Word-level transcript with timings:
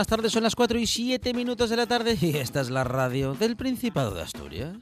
Buenas 0.00 0.06
tardes. 0.06 0.32
Son 0.32 0.42
las 0.42 0.56
4 0.56 0.78
y 0.78 0.86
7 0.86 1.34
minutos 1.34 1.68
de 1.68 1.76
la 1.76 1.84
tarde 1.84 2.16
y 2.18 2.34
esta 2.34 2.62
es 2.62 2.70
la 2.70 2.84
radio 2.84 3.34
del 3.34 3.54
Principado 3.54 4.14
de 4.14 4.22
Asturias. 4.22 4.78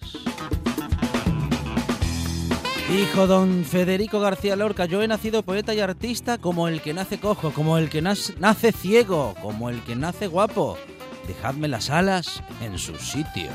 Hijo 2.89 3.27
don 3.27 3.65
Federico 3.65 4.21
García 4.21 4.55
Lorca, 4.55 4.85
yo 4.85 5.03
he 5.03 5.09
nacido 5.09 5.43
poeta 5.43 5.75
y 5.75 5.81
artista 5.81 6.39
como 6.39 6.69
el 6.69 6.81
que 6.81 6.95
nace 6.95 7.19
cojo, 7.19 7.51
como 7.51 7.79
el 7.79 7.91
que 7.91 8.01
nace 8.01 8.71
ciego, 8.71 9.35
como 9.43 9.71
el 9.71 9.83
que 9.83 9.97
nace 9.97 10.29
guapo. 10.29 10.79
Dejadme 11.27 11.67
las 11.67 11.91
alas 11.91 12.41
en 12.63 12.79
su 12.79 12.95
sitio. 12.95 13.51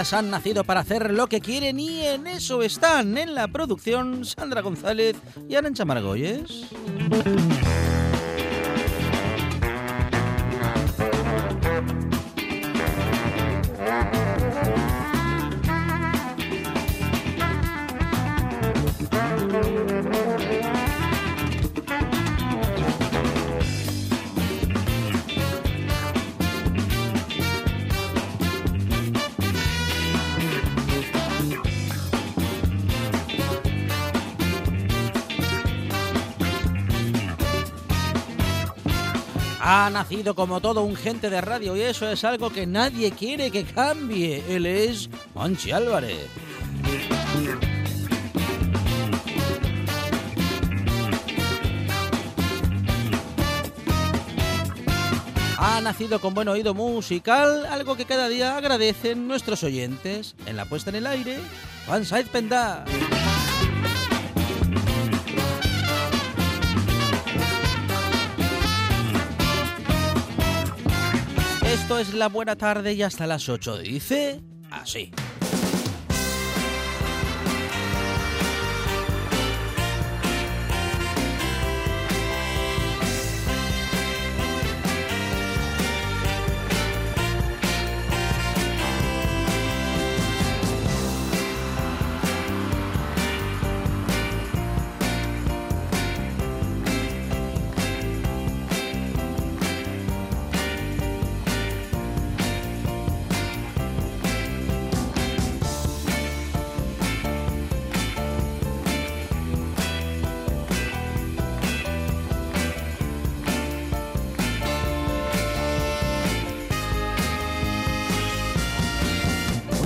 Han 0.00 0.30
nacido 0.30 0.64
para 0.64 0.80
hacer 0.80 1.12
lo 1.12 1.26
que 1.26 1.42
quieren 1.42 1.78
y 1.78 2.00
en 2.06 2.26
eso 2.26 2.62
están 2.62 3.18
en 3.18 3.34
la 3.34 3.48
producción 3.48 4.24
Sandra 4.24 4.62
González 4.62 5.14
y 5.46 5.56
Arancha 5.56 5.84
Margolles. 5.84 6.68
Ha 39.82 39.88
nacido 39.88 40.34
como 40.34 40.60
todo 40.60 40.82
un 40.82 40.94
gente 40.94 41.30
de 41.30 41.40
radio 41.40 41.74
y 41.74 41.80
eso 41.80 42.06
es 42.10 42.22
algo 42.24 42.50
que 42.50 42.66
nadie 42.66 43.12
quiere 43.12 43.50
que 43.50 43.64
cambie. 43.64 44.44
Él 44.46 44.66
es 44.66 45.08
Monchi 45.34 45.72
Álvarez. 45.72 46.28
Ha 55.56 55.80
nacido 55.80 56.20
con 56.20 56.34
buen 56.34 56.48
oído 56.48 56.74
musical, 56.74 57.64
algo 57.64 57.96
que 57.96 58.04
cada 58.04 58.28
día 58.28 58.58
agradecen 58.58 59.26
nuestros 59.26 59.64
oyentes. 59.64 60.34
En 60.44 60.58
la 60.58 60.66
puesta 60.66 60.90
en 60.90 60.96
el 60.96 61.06
aire, 61.06 61.38
Juan 61.86 62.04
Saiz 62.04 62.28
Pendá. 62.28 62.84
Esto 71.90 71.98
es 71.98 72.14
la 72.14 72.28
buena 72.28 72.54
tarde 72.54 72.92
y 72.92 73.02
hasta 73.02 73.26
las 73.26 73.48
8 73.48 73.78
dice 73.78 74.40
así. 74.70 75.10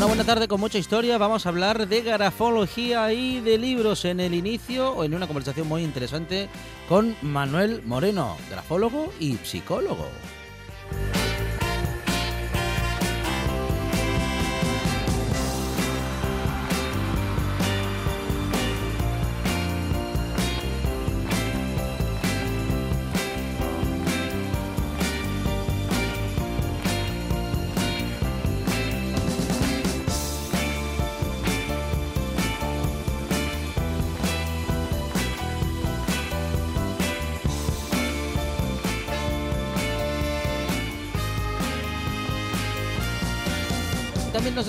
Una 0.04 0.16
buena 0.16 0.24
tarde 0.24 0.48
con 0.48 0.60
mucha 0.60 0.76
historia. 0.76 1.16
Vamos 1.16 1.46
a 1.46 1.48
hablar 1.48 1.88
de 1.88 2.02
grafología 2.02 3.10
y 3.14 3.40
de 3.40 3.56
libros 3.56 4.04
en 4.04 4.20
el 4.20 4.34
inicio 4.34 4.90
o 4.90 5.02
en 5.02 5.14
una 5.14 5.26
conversación 5.26 5.66
muy 5.66 5.82
interesante 5.82 6.50
con 6.90 7.16
Manuel 7.22 7.80
Moreno, 7.86 8.36
grafólogo 8.50 9.14
y 9.18 9.38
psicólogo. 9.38 10.06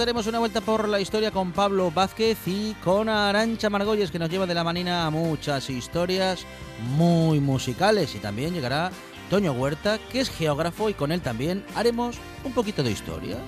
Daremos 0.05 0.27
una 0.27 0.37
vuelta 0.37 0.61
por 0.61 0.87
la 0.87 0.99
historia 0.99 1.31
con 1.31 1.51
Pablo 1.51 1.89
Vázquez 1.89 2.37
y 2.45 2.75
con 2.83 3.09
Arancha 3.09 3.71
Margolles, 3.71 4.11
que 4.11 4.19
nos 4.19 4.29
lleva 4.29 4.45
de 4.45 4.53
la 4.53 4.63
manina 4.63 5.07
a 5.07 5.09
muchas 5.09 5.67
historias 5.71 6.45
muy 6.95 7.39
musicales. 7.39 8.13
Y 8.13 8.19
también 8.19 8.53
llegará 8.53 8.91
Toño 9.31 9.53
Huerta, 9.53 9.97
que 10.11 10.19
es 10.19 10.29
geógrafo, 10.29 10.91
y 10.91 10.93
con 10.93 11.11
él 11.11 11.21
también 11.21 11.65
haremos 11.73 12.17
un 12.43 12.53
poquito 12.53 12.83
de 12.83 12.91
historia. 12.91 13.39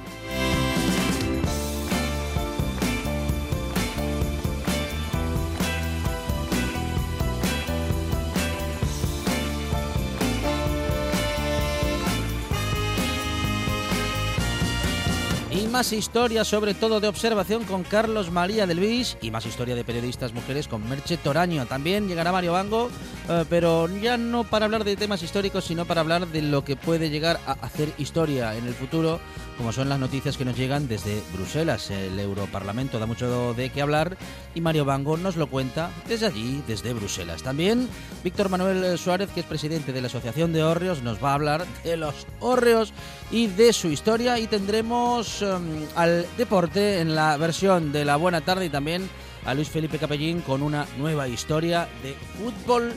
Más 15.78 15.94
historias, 15.94 16.48
sobre 16.48 16.74
todo 16.74 17.00
de 17.00 17.08
observación, 17.08 17.64
con 17.64 17.84
Carlos 17.84 18.32
María 18.32 18.66
del 18.66 18.78
Luis. 18.78 19.16
Y 19.22 19.30
más 19.30 19.46
historia 19.46 19.76
de 19.76 19.84
periodistas 19.84 20.34
mujeres 20.34 20.68
con 20.68 20.90
Merche 20.90 21.18
Toraño. 21.18 21.68
También 21.68 22.08
llegará 22.08 22.32
Mario 22.32 22.54
Bango 22.54 22.90
eh, 23.30 23.44
pero 23.50 23.90
ya 24.00 24.16
no 24.16 24.46
para 24.46 24.66
hablar 24.66 24.86
de 24.86 24.96
temas 24.96 25.22
históricos, 25.22 25.66
sino 25.66 25.86
para 25.86 26.02
hablar 26.02 26.28
de 26.28 26.42
lo 26.42 26.64
que 26.64 26.78
puede 26.78 27.10
llegar 27.10 27.40
a 27.46 27.54
hacer 27.54 27.92
historia 27.98 28.56
en 28.56 28.66
el 28.66 28.74
futuro, 28.74 29.20
como 29.58 29.74
son 29.74 29.90
las 29.90 30.00
noticias 30.00 30.38
que 30.38 30.46
nos 30.46 30.56
llegan 30.56 30.88
desde 30.88 31.22
Bruselas. 31.34 31.92
El 31.92 32.18
Europarlamento 32.20 33.00
da 33.00 33.06
mucho 33.06 33.54
de 33.54 33.70
qué 33.70 33.82
hablar 33.82 34.18
y 34.56 34.62
Mario 34.62 34.86
Bango 34.86 35.18
nos 35.18 35.36
lo 35.36 35.48
cuenta 35.48 35.90
desde 36.08 36.28
allí, 36.28 36.64
desde 36.68 36.94
Bruselas. 36.94 37.44
También 37.44 37.90
Víctor 38.24 38.50
Manuel 38.50 38.98
Suárez, 38.98 39.30
que 39.32 39.42
es 39.42 39.46
presidente 39.46 39.92
de 39.92 40.00
la 40.00 40.08
Asociación 40.08 40.54
de 40.54 40.64
Hórreos, 40.64 41.02
nos 41.04 41.22
va 41.22 41.32
a 41.32 41.36
hablar 41.36 41.66
de 41.84 41.98
los 41.98 42.28
hórreos 42.40 42.94
y 43.30 43.48
de 43.48 43.74
su 43.74 43.90
historia 43.90 44.40
y 44.40 44.48
tendremos 44.48 45.42
em, 45.42 45.67
al 45.96 46.26
deporte 46.38 47.00
en 47.00 47.16
la 47.16 47.38
versión 47.38 47.92
de 47.92 48.06
la 48.06 48.16
buena 48.16 48.42
tarde 48.42 48.66
y 48.66 48.70
también 48.70 49.10
a 49.46 49.54
Luis 49.54 49.70
Felipe 49.70 49.98
Capellín 49.98 50.42
con 50.42 50.62
una 50.62 50.86
nueva 50.98 51.28
historia 51.28 51.88
de 52.04 52.14
fútbol 52.14 52.94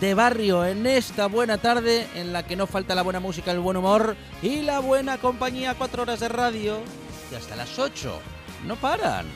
de 0.00 0.14
barrio 0.14 0.64
en 0.64 0.86
esta 0.86 1.26
buena 1.26 1.58
tarde 1.58 2.06
en 2.14 2.32
la 2.32 2.46
que 2.46 2.56
no 2.56 2.66
falta 2.66 2.94
la 2.94 3.02
buena 3.02 3.20
música, 3.20 3.52
el 3.52 3.60
buen 3.60 3.76
humor 3.76 4.16
y 4.42 4.62
la 4.62 4.80
buena 4.80 5.18
compañía, 5.18 5.74
cuatro 5.76 6.02
horas 6.02 6.20
de 6.20 6.28
radio 6.28 6.78
y 7.30 7.34
hasta 7.34 7.56
las 7.56 7.78
ocho. 7.78 8.20
No 8.66 8.76
paran. 8.76 9.26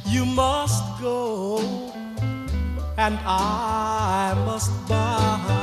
You 0.08 0.26
must 0.26 0.84
go, 1.02 1.60
and 2.98 3.20
I 3.26 4.34
must 4.46 4.72
buy. 4.88 5.55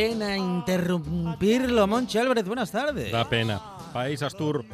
Pena 0.00 0.34
interrumpirlo, 0.34 1.86
Monchi 1.86 2.16
Álvarez, 2.16 2.46
buenas 2.46 2.70
tardes. 2.72 3.12
Da 3.12 3.28
pena. 3.28 3.60
País 3.92 4.22
Astur, 4.22 4.64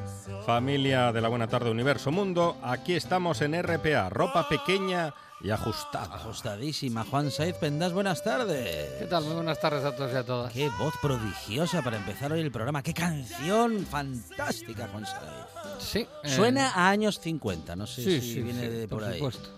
familia 0.45 1.11
de 1.11 1.21
la 1.21 1.29
Buena 1.29 1.49
Tarde 1.49 1.69
Universo 1.71 2.13
Mundo, 2.13 2.57
aquí 2.63 2.95
estamos 2.95 3.41
en 3.41 3.61
RPA, 3.61 4.09
ropa 4.09 4.49
pequeña 4.49 5.13
y 5.41 5.51
ajustada. 5.51 6.15
Ajustadísima, 6.15 7.05
Juan 7.11 7.33
Saiz 7.33 7.57
Pendas, 7.57 7.93
buenas 7.93 8.23
tardes. 8.23 9.01
¿Qué 9.01 9.07
tal? 9.07 9.25
Muy 9.25 9.35
buenas 9.35 9.59
tardes 9.59 9.85
a 9.85 9.97
todos 9.97 10.13
y 10.13 10.17
a 10.17 10.23
todas. 10.25 10.53
Qué 10.53 10.69
voz 10.79 10.95
prodigiosa 11.03 11.83
para 11.83 11.97
empezar 11.97 12.31
hoy 12.31 12.41
el 12.41 12.53
programa. 12.53 12.83
Qué 12.85 12.95
canción 12.95 13.85
fantástica, 13.85 14.89
Juan 14.93 15.07
Saiz. 15.07 15.81
Sí. 15.81 16.07
eh, 16.23 16.29
Suena 16.29 16.71
a 16.71 16.89
años 16.89 17.19
50, 17.19 17.75
no 17.75 17.87
sé 17.89 18.03
sí, 18.05 18.21
si 18.21 18.33
sí, 18.35 18.43
viene 18.43 18.61
sí, 18.61 18.69
de 18.69 18.87
por, 18.89 19.03
ahí. 19.03 19.15
supuesto. 19.15 19.49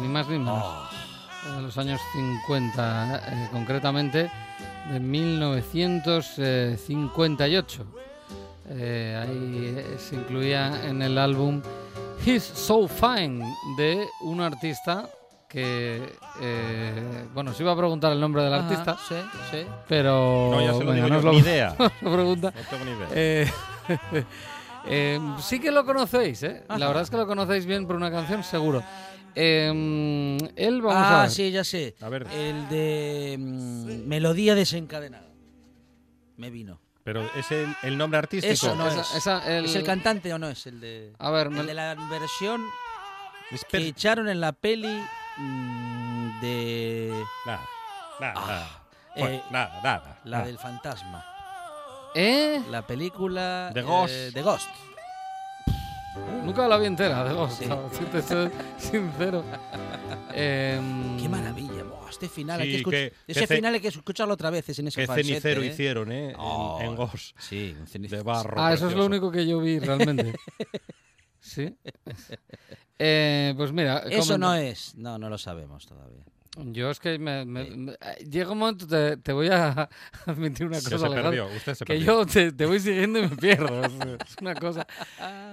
Ni 0.00 0.06
más 0.06 0.28
ni 0.28 0.38
menos. 0.38 0.62
Oh, 0.64 1.56
De 1.56 1.62
los 1.62 1.76
años 1.76 2.00
50, 2.12 3.22
eh, 3.26 3.48
concretamente 3.50 4.30
de 4.90 5.00
1958. 5.00 7.84
Eh, 8.70 9.18
ahí 9.20 9.74
eh, 9.76 9.96
se 9.98 10.14
incluía 10.14 10.86
en 10.88 11.02
el 11.02 11.18
álbum 11.18 11.60
He's 12.24 12.42
So 12.44 12.86
Fine 12.88 13.44
de 13.76 14.06
un 14.22 14.40
artista 14.40 15.08
que, 15.48 16.14
eh, 16.40 17.26
bueno, 17.34 17.52
se 17.52 17.62
iba 17.62 17.72
a 17.72 17.76
preguntar 17.76 18.12
el 18.12 18.20
nombre 18.20 18.42
del 18.42 18.54
ajá, 18.54 18.66
artista, 18.68 18.96
Sí, 19.06 19.16
sí. 19.50 19.66
pero... 19.86 20.48
No, 20.52 20.60
ya 20.62 20.72
se 20.72 20.82
lo 20.84 20.92
digo 20.92 21.08
no 21.08 21.20
yo, 21.20 21.26
lo- 21.26 21.32
ni 21.32 21.38
idea. 21.38 21.74
no 21.78 21.90
pregunta. 22.12 22.54
No 22.56 22.62
tengo 22.70 22.84
ni 22.86 22.92
idea. 22.92 23.08
Eh, 23.12 23.50
eh, 24.86 25.20
sí 25.40 25.60
que 25.60 25.70
lo 25.70 25.84
conocéis, 25.84 26.42
¿eh? 26.44 26.64
Ajá. 26.68 26.78
La 26.78 26.86
verdad 26.86 27.02
es 27.02 27.10
que 27.10 27.18
lo 27.18 27.26
conocéis 27.26 27.66
bien 27.66 27.86
por 27.86 27.96
una 27.96 28.10
canción, 28.10 28.42
seguro. 28.42 28.82
Eh, 29.34 30.38
él, 30.56 30.82
vamos 30.82 30.96
a 30.96 31.18
ah, 31.18 31.22
ver. 31.22 31.30
sí, 31.30 31.50
ya 31.50 31.64
sé. 31.64 31.94
A 32.00 32.08
ver. 32.08 32.26
El 32.32 32.68
de 32.68 33.36
mm, 33.38 34.06
Melodía 34.08 34.54
desencadenada. 34.54 35.28
Me 36.36 36.50
vino. 36.50 36.80
Pero 37.04 37.28
es 37.36 37.50
el, 37.50 37.74
el 37.82 37.98
nombre 37.98 38.18
artístico. 38.18 38.52
Eso 38.52 38.74
no 38.76 38.86
Esa- 38.88 39.00
es. 39.00 39.14
esa- 39.16 39.58
el- 39.58 39.64
¿Es 39.64 39.74
el 39.74 39.82
cantante 39.84 40.32
o 40.32 40.38
no 40.38 40.48
es 40.48 40.66
el 40.66 40.80
de...? 40.80 41.12
A 41.18 41.30
ver, 41.30 41.48
El 41.48 41.52
me- 41.52 41.64
de 41.64 41.74
la 41.74 41.94
versión 42.10 42.62
que 43.68 43.78
echaron 43.78 44.28
en 44.28 44.40
la 44.40 44.52
peli 44.52 45.02
mm, 45.36 46.40
de... 46.40 47.24
Nada, 47.46 47.60
nada, 48.20 48.32
Ah, 48.36 48.46
nada. 48.46 48.84
Bueno, 49.16 49.34
eh, 49.36 49.42
nada, 49.50 49.80
nada. 49.82 50.20
La 50.24 50.36
nada. 50.38 50.46
del 50.46 50.58
fantasma. 50.58 51.24
¿Eh? 52.14 52.62
La 52.70 52.86
película... 52.86 53.70
The 53.74 53.80
eh, 53.80 53.82
Ghost. 53.82 54.14
The 54.34 54.42
Ghost. 54.42 54.68
Nunca 56.44 56.68
la 56.68 56.76
vi 56.78 56.86
entera, 56.86 57.24
de 57.24 57.34
Ghost, 57.34 57.62
Sí. 57.62 57.68
si 57.92 58.04
te 58.06 58.22
soy 58.22 58.50
sincero. 58.78 59.44
Em, 60.34 61.18
Qué 61.20 61.28
maravilla. 61.28 61.84
Buah, 61.84 62.10
este 62.10 62.28
final 62.28 62.60
hay 62.60 62.66
Sí, 62.66 62.72
que 62.72 62.78
escuchar... 62.78 63.00
qué- 63.00 63.14
Ese 63.28 63.40
qué 63.40 63.46
ce- 63.46 63.54
final 63.56 63.74
hay 63.74 63.80
que 63.80 63.88
escucharlo 63.88 64.34
otra 64.34 64.50
vez. 64.50 64.68
Es 64.68 64.78
en 64.78 64.88
ese 64.88 65.00
Qué 65.00 65.06
falsete, 65.06 65.28
cenicero 65.28 65.62
¿eh? 65.62 65.66
hicieron, 65.66 66.12
¿eh? 66.12 66.30
En- 66.30 66.36
Oh, 66.38 66.78
en, 66.82 66.96
Ghost. 66.96 67.36
Sí, 67.38 67.74
un 67.78 67.86
cenicero. 67.86 68.18
De 68.22 68.24
barro. 68.24 68.54
Ah, 68.60 68.72
eso 68.74 68.86
es 68.88 68.94
lo 68.94 69.06
precioso. 69.06 69.06
único 69.06 69.30
que 69.30 69.46
yo 69.46 69.60
vi 69.60 69.78
realmente. 69.78 70.34
¿Sí? 71.40 71.74
Eh, 72.98 73.54
pues 73.56 73.72
mira, 73.72 73.98
Eso 74.08 74.38
no 74.38 74.54
es... 74.54 74.94
No, 74.96 75.18
no 75.18 75.28
lo 75.28 75.38
sabemos 75.38 75.86
todavía. 75.86 76.24
Yo 76.58 76.90
es 76.90 77.00
que 77.00 77.18
me, 77.18 77.46
me- 77.46 77.92
eh, 77.92 78.24
llega 78.30 78.50
un 78.52 78.58
momento, 78.58 78.86
te, 78.86 79.16
te 79.16 79.32
voy 79.32 79.48
a 79.48 79.88
admitir 80.26 80.66
una 80.66 80.76
cosa, 80.82 80.98
se 80.98 81.08
perdió, 81.08 81.46
usted 81.46 81.74
se 81.74 81.84
que 81.86 81.94
perdió. 81.94 82.06
yo 82.06 82.26
te, 82.26 82.52
te 82.52 82.66
voy 82.66 82.78
siguiendo 82.78 83.20
y 83.20 83.22
me 83.22 83.36
pierdo. 83.36 83.82
es, 84.26 84.36
una 84.40 84.54
cosa. 84.54 84.86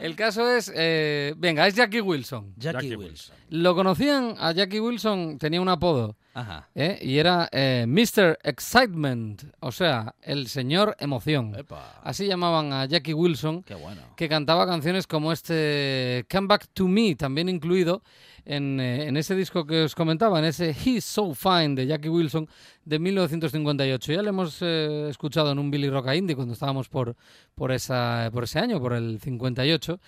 El 0.02 0.16
caso 0.18 0.50
es, 0.50 0.70
eh, 0.76 1.34
venga, 1.38 1.66
es 1.68 1.76
Jackie 1.76 2.02
Wilson. 2.02 2.54
Jackie, 2.58 2.90
Jackie 2.90 2.96
Wilson. 2.98 3.36
¿Lo 3.50 3.76
conocían? 3.76 4.36
A 4.40 4.52
Jackie 4.52 4.82
Wilson 4.82 5.38
tenía 5.38 5.62
un 5.62 5.70
apodo 5.70 6.18
Ajá. 6.40 6.70
¿eh? 6.76 6.98
y 7.02 7.18
era 7.18 7.50
eh, 7.52 7.86
Mr. 7.88 8.40
Excitement, 8.44 9.44
o 9.60 9.72
sea, 9.72 10.16
el 10.22 10.48
señor 10.48 10.96
emoción. 11.00 11.56
Epa. 11.56 12.00
Así 12.04 12.28
llamaban 12.28 12.72
a 12.72 12.86
Jackie 12.86 13.14
Wilson, 13.14 13.66
bueno. 13.82 14.02
que 14.16 14.30
cantaba 14.30 14.66
canciones 14.66 15.08
como 15.08 15.32
este 15.32 16.26
Come 16.32 16.48
Back 16.48 16.68
to 16.74 16.88
Me, 16.88 17.16
también 17.16 17.50
incluido 17.50 18.02
en, 18.46 18.80
eh, 18.80 19.08
en 19.08 19.18
ese 19.18 19.36
disco 19.36 19.66
que 19.66 19.84
os 19.84 19.96
comentaba, 19.96 20.40
en 20.40 20.46
ese 20.46 20.70
He's 20.70 21.04
So 21.04 21.34
Fine 21.34 21.76
de 21.76 21.88
Jackie 21.88 22.10
Wilson 22.10 22.48
de 22.86 23.00
1958. 23.00 24.14
Ya 24.14 24.22
le 24.22 24.30
hemos 24.30 24.62
escuchado 24.62 25.52
en 25.52 25.60
un 25.60 25.70
Billy 25.70 25.90
Rock 25.90 26.14
Indie 26.14 26.36
cuando 26.36 26.54
estábamos 26.54 26.88
por, 26.88 27.16
por, 27.54 27.72
esa, 27.72 28.30
por 28.32 28.46
ese 28.46 28.60
año, 28.60 28.80
por 28.80 28.94
el 28.94 29.20
58. 29.20 30.00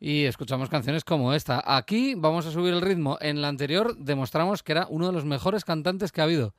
Y 0.00 0.24
escuchamos 0.24 0.70
canciones 0.70 1.04
como 1.04 1.34
esta. 1.34 1.62
Aquí 1.64 2.14
vamos 2.16 2.46
a 2.46 2.50
subir 2.50 2.72
el 2.72 2.80
ritmo. 2.80 3.18
En 3.20 3.42
la 3.42 3.48
anterior 3.48 3.94
demostramos 3.98 4.62
que 4.62 4.72
era 4.72 4.86
uno 4.88 5.06
de 5.08 5.12
los 5.12 5.26
mejores 5.26 5.64
cantantes 5.64 6.10
que 6.10 6.22
ha 6.22 6.24
habido. 6.24 6.54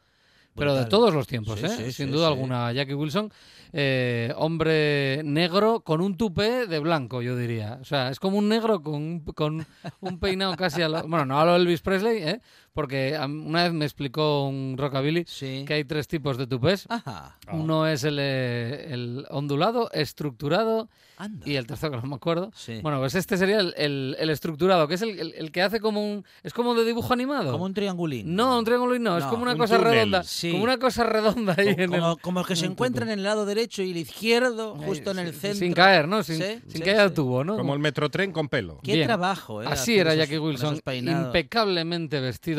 Pero 0.53 0.75
de 0.75 0.85
todos 0.85 1.13
los 1.13 1.27
tiempos, 1.27 1.59
Sí, 1.61 1.65
¿eh? 1.65 1.69
sí, 1.69 1.83
sin 1.93 2.07
sí, 2.07 2.11
duda 2.11 2.27
alguna. 2.27 2.73
Jackie 2.73 2.93
Wilson, 2.93 3.31
eh, 3.71 4.33
hombre 4.35 5.21
negro 5.23 5.79
con 5.79 6.01
un 6.01 6.17
tupé 6.17 6.67
de 6.67 6.77
blanco, 6.79 7.21
yo 7.21 7.37
diría. 7.37 7.79
O 7.81 7.85
sea, 7.85 8.09
es 8.09 8.19
como 8.19 8.37
un 8.37 8.49
negro 8.49 8.83
con, 8.83 8.95
un- 8.95 9.19
con 9.21 9.65
un 10.01 10.19
peinado 10.19 10.57
casi 10.57 10.81
a 10.81 10.89
lo... 10.89 11.07
Bueno, 11.07 11.25
no 11.25 11.39
a 11.39 11.45
lo 11.45 11.55
Elvis 11.55 11.79
Presley, 11.81 12.17
¿eh? 12.21 12.41
Porque 12.73 13.17
una 13.21 13.63
vez 13.63 13.73
me 13.73 13.83
explicó 13.83 14.47
un 14.47 14.75
rockabilly 14.77 15.25
Sí. 15.27 15.65
que 15.67 15.73
hay 15.73 15.83
tres 15.83 16.07
tipos 16.07 16.37
de 16.37 16.47
tupés. 16.47 16.85
Ajá. 16.89 17.37
Uno 17.51 17.85
es 17.85 18.05
el, 18.05 18.17
eh, 18.19 18.93
el 18.93 19.25
ondulado, 19.29 19.89
estructurado 19.91 20.87
Anda. 21.17 21.45
y 21.45 21.55
el 21.55 21.67
tercero 21.67 21.91
que 21.91 21.97
no 22.01 22.07
me 22.07 22.15
acuerdo. 22.15 22.51
Sí. 22.55 22.79
Bueno, 22.81 22.99
pues 22.99 23.15
este 23.15 23.35
sería 23.35 23.59
el, 23.59 23.73
el- 23.77 24.15
el 24.17 24.29
estructurado, 24.29 24.87
que 24.87 24.93
es 24.95 25.01
el, 25.01 25.19
el- 25.19 25.33
el 25.35 25.51
que 25.51 25.61
hace 25.61 25.81
como 25.81 26.01
un... 26.01 26.23
Es 26.43 26.53
como 26.53 26.73
de 26.73 26.85
dibujo 26.85 27.11
animado. 27.11 27.51
Como 27.51 27.65
un 27.65 27.73
triangulín. 27.73 28.33
No, 28.35 28.57
un 28.59 28.63
triángulo 28.63 28.97
no, 28.99 29.17
es 29.17 29.25
como 29.25 29.43
una 29.43 29.51
un 29.51 29.57
cosa 29.57 29.77
túnel, 29.77 29.93
redonda. 29.93 30.23
sí. 30.23 30.51
Como 30.51 30.63
una 30.63 30.77
cosa 30.77 31.03
redonda 31.03 31.55
ahí 31.57 31.75
en 31.77 31.89
Como, 31.91 32.11
el... 32.13 32.17
como 32.21 32.39
el 32.39 32.45
que 32.45 32.55
se 32.55 32.65
encuentra 32.67 33.03
en 33.03 33.11
el 33.11 33.23
lado 33.23 33.45
derecho 33.45 33.83
y 33.83 33.91
el 33.91 33.97
izquierdo, 33.97 34.75
justo 34.77 35.11
en 35.11 35.19
el 35.19 35.33
Sí, 35.33 35.39
centro. 35.41 35.59
Sin 35.59 35.73
caer, 35.73 36.07
¿no? 36.07 36.23
Sin, 36.23 36.37
Sí, 36.37 36.43
sin 36.67 36.71
sí, 36.71 36.79
caer 36.81 37.01
al 37.01 37.09
sí. 37.09 37.15
tubo, 37.15 37.43
¿no? 37.43 37.57
Como 37.57 37.73
el 37.73 37.79
metrotren 37.79 38.31
con 38.31 38.47
pelo. 38.47 38.79
Qué 38.81 38.93
Bien. 38.93 39.07
trabajo, 39.07 39.61
¿eh? 39.61 39.65
Así 39.69 39.97
era 39.99 40.13
esos- 40.13 40.23
Jackie 40.25 40.39
Wilson, 40.39 40.69
esos 40.73 40.81
peinados. 40.81 41.33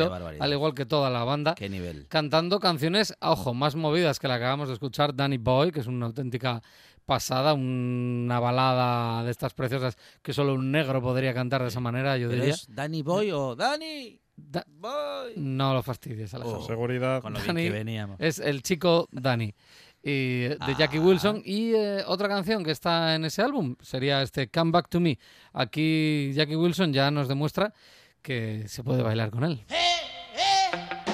Qué 0.04 0.11
barbaridad. 0.11 0.44
al 0.44 0.52
igual 0.52 0.75
que 0.75 0.87
toda 0.87 1.11
la 1.11 1.25
banda, 1.25 1.54
Qué 1.54 1.68
nivel. 1.68 2.06
cantando 2.09 2.61
canciones, 2.61 3.14
ojo, 3.21 3.54
más 3.54 3.75
movidas 3.76 4.18
que 4.18 4.28
la 4.28 4.38
que 4.38 4.44
acabamos 4.44 4.68
de 4.68 4.75
escuchar, 4.75 5.14
Danny 5.14 5.38
Boy, 5.38 5.73
que 5.73 5.80
es 5.80 5.87
una 5.87 6.06
auténtica 6.06 6.62
pasada, 7.04 7.52
una 7.54 8.38
balada 8.40 9.25
de 9.25 9.30
estas 9.30 9.54
preciosas 9.54 9.97
que 10.23 10.32
solo 10.32 10.54
un 10.54 10.71
negro 10.71 11.02
podría 11.02 11.35
cantar 11.35 11.62
de 11.62 11.68
esa 11.68 11.80
manera, 11.80 12.16
yo 12.16 12.28
Pero 12.28 12.40
diría. 12.42 12.54
es 12.54 12.66
Danny 12.73 13.02
Boy 13.02 13.30
o 13.32 13.56
Danny 13.56 14.21
Da- 14.37 14.64
Boy. 14.66 15.32
no 15.37 15.75
lo 15.75 15.82
fastidies, 15.82 16.32
Alejandro. 16.35 16.62
Oh. 16.62 16.66
Seguridad. 16.66 17.21
Con 17.21 17.35
lo 17.35 17.40
bien 17.40 17.56
que 17.56 17.71
veníamos. 17.71 18.16
Es 18.21 18.38
el 18.38 18.62
chico 18.62 19.09
Danny. 19.11 19.54
Y 20.04 20.44
de 20.49 20.75
Jackie 20.78 20.99
Ah. 20.99 21.02
Wilson. 21.02 21.42
Y 21.44 21.75
eh, 21.75 22.02
otra 22.06 22.28
canción 22.28 22.64
que 22.64 22.71
está 22.73 23.14
en 23.14 23.25
ese 23.25 23.40
álbum 23.42 23.76
sería 23.80 24.21
este 24.23 24.49
Come 24.49 24.71
Back 24.73 24.88
to 24.88 24.99
Me. 25.00 25.18
Aquí 25.52 26.32
Jackie 26.35 26.56
Wilson 26.56 26.92
ya 26.92 27.11
nos 27.11 27.28
demuestra 27.28 27.73
que 28.23 28.64
se 28.69 28.83
puede 28.83 29.02
bailar 29.02 29.31
con 29.31 29.45
él. 29.45 29.64
What 30.73 31.12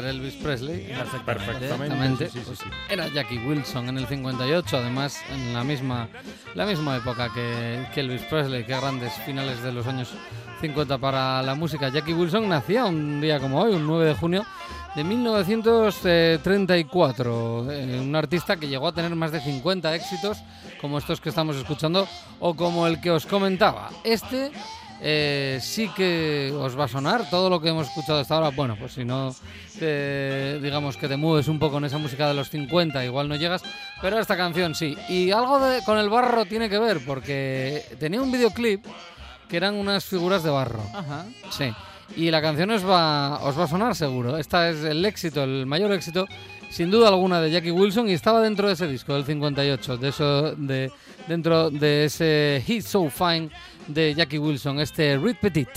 Elvis 0.00 0.34
Presley. 0.34 0.92
Perfectamente. 1.24 2.28
Sí, 2.28 2.38
sí, 2.38 2.44
Pues. 2.46 2.58
Era 2.88 3.08
Jackie 3.08 3.38
Wilson 3.38 3.88
en 3.88 3.98
el 3.98 4.06
58, 4.06 4.76
además 4.76 5.18
en 5.30 5.52
la 5.52 5.64
misma, 5.64 6.08
la 6.54 6.66
misma 6.66 6.96
época 6.96 7.30
que, 7.32 7.86
que 7.94 8.00
Elvis 8.00 8.22
Presley. 8.22 8.64
Qué 8.64 8.76
grandes 8.76 9.12
finales 9.24 9.62
de 9.62 9.72
los 9.72 9.86
años 9.86 10.10
50 10.60 10.98
para 10.98 11.42
la 11.42 11.54
música. 11.54 11.88
Jackie 11.88 12.14
Wilson 12.14 12.48
nacía 12.48 12.84
un 12.84 13.20
día 13.20 13.40
como 13.40 13.60
hoy, 13.60 13.74
un 13.74 13.86
9 13.86 14.06
de 14.06 14.14
junio 14.14 14.44
de 14.94 15.04
1934. 15.04 17.72
Eh, 17.72 18.00
un 18.00 18.14
artista 18.14 18.56
que 18.56 18.68
llegó 18.68 18.88
a 18.88 18.92
tener 18.92 19.14
más 19.14 19.32
de 19.32 19.40
50 19.40 19.94
éxitos, 19.94 20.38
como 20.80 20.98
estos 20.98 21.20
que 21.20 21.30
estamos 21.30 21.56
escuchando, 21.56 22.06
o 22.40 22.54
como 22.54 22.86
el 22.86 23.00
que 23.00 23.10
os 23.10 23.26
comentaba. 23.26 23.90
Este 24.04 24.50
eh, 25.02 25.58
sí 25.60 25.88
que 25.96 26.52
os 26.56 26.78
va 26.78 26.84
a 26.84 26.88
sonar 26.88 27.28
todo 27.28 27.50
lo 27.50 27.60
que 27.60 27.70
hemos 27.70 27.88
escuchado 27.88 28.20
hasta 28.20 28.34
ahora. 28.36 28.50
Bueno, 28.50 28.76
pues 28.78 28.92
si 28.92 29.04
no, 29.04 29.34
te- 29.78 30.60
digamos 30.60 30.96
que 30.96 31.08
te 31.08 31.16
mueves 31.16 31.48
un 31.48 31.58
poco 31.58 31.78
en 31.78 31.84
esa 31.84 31.98
música 31.98 32.28
de 32.28 32.34
los 32.34 32.50
50, 32.50 33.04
igual 33.04 33.28
no 33.28 33.36
llegas, 33.36 33.62
pero 34.00 34.18
esta 34.18 34.36
canción 34.36 34.74
sí. 34.74 34.96
Y 35.08 35.30
algo 35.32 35.58
de, 35.60 35.82
con 35.84 35.98
el 35.98 36.08
barro 36.08 36.44
tiene 36.44 36.68
que 36.68 36.78
ver, 36.78 37.00
porque 37.04 37.82
tenía 37.98 38.22
un 38.22 38.30
videoclip 38.32 38.84
que 39.48 39.56
eran 39.56 39.74
unas 39.74 40.04
figuras 40.04 40.42
de 40.42 40.50
barro. 40.50 40.82
Ajá. 40.94 41.26
Sí. 41.50 41.72
Y 42.16 42.30
la 42.30 42.42
canción 42.42 42.70
os 42.70 42.86
va, 42.86 43.38
os 43.42 43.58
va 43.58 43.64
a 43.64 43.68
sonar 43.68 43.94
seguro. 43.94 44.36
Esta 44.36 44.68
es 44.70 44.84
el 44.84 45.04
éxito, 45.04 45.42
el 45.44 45.64
mayor 45.66 45.92
éxito, 45.92 46.26
sin 46.70 46.90
duda 46.90 47.08
alguna, 47.08 47.40
de 47.40 47.50
Jackie 47.50 47.70
Wilson 47.70 48.08
y 48.08 48.12
estaba 48.12 48.40
dentro 48.42 48.66
de 48.68 48.74
ese 48.74 48.86
disco 48.86 49.14
del 49.14 49.24
58, 49.24 49.96
de 49.96 50.08
eso, 50.08 50.52
de, 50.54 50.90
dentro 51.26 51.70
de 51.70 52.04
ese 52.04 52.62
He's 52.66 52.86
So 52.86 53.08
Fine 53.10 53.48
de 53.86 54.14
Jackie 54.14 54.38
Wilson, 54.38 54.80
este 54.80 55.18
Reed 55.18 55.36
Petit. 55.40 55.68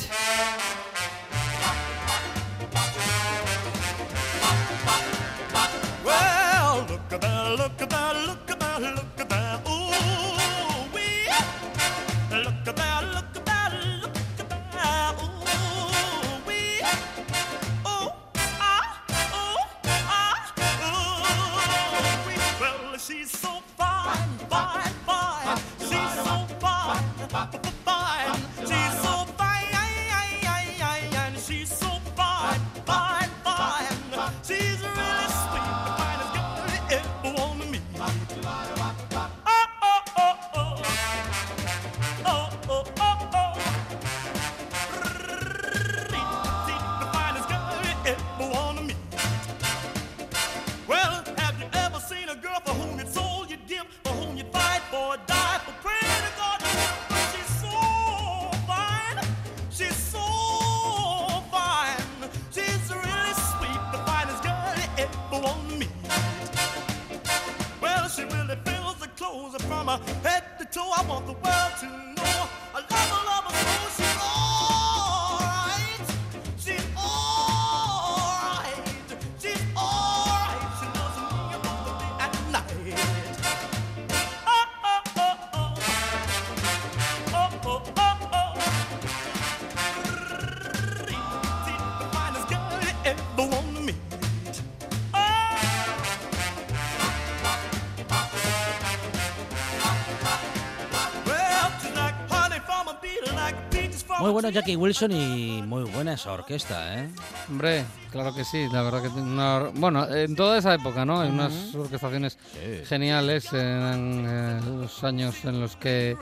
Bueno 104.36 104.50
Jackie 104.50 104.76
Wilson 104.76 105.14
y 105.14 105.62
muy 105.62 105.84
buena 105.84 106.12
esa 106.16 106.34
orquesta, 106.34 107.00
¿eh? 107.00 107.10
Hombre, 107.48 107.86
claro 108.12 108.36
que 108.36 108.44
sí, 108.44 108.68
la 108.70 108.82
verdad 108.82 109.02
que 109.02 109.08
una 109.08 109.72
bueno, 109.76 110.14
en 110.14 110.36
toda 110.36 110.58
esa 110.58 110.74
época, 110.74 111.06
¿no? 111.06 111.22
Hay 111.22 111.30
unas 111.30 111.74
orquestaciones 111.74 112.38
geniales 112.84 113.54
en 113.54 114.26
eh, 114.28 114.60
los 114.82 115.02
años 115.06 115.46
en 115.46 115.62
los 115.62 115.78
que 115.78 116.18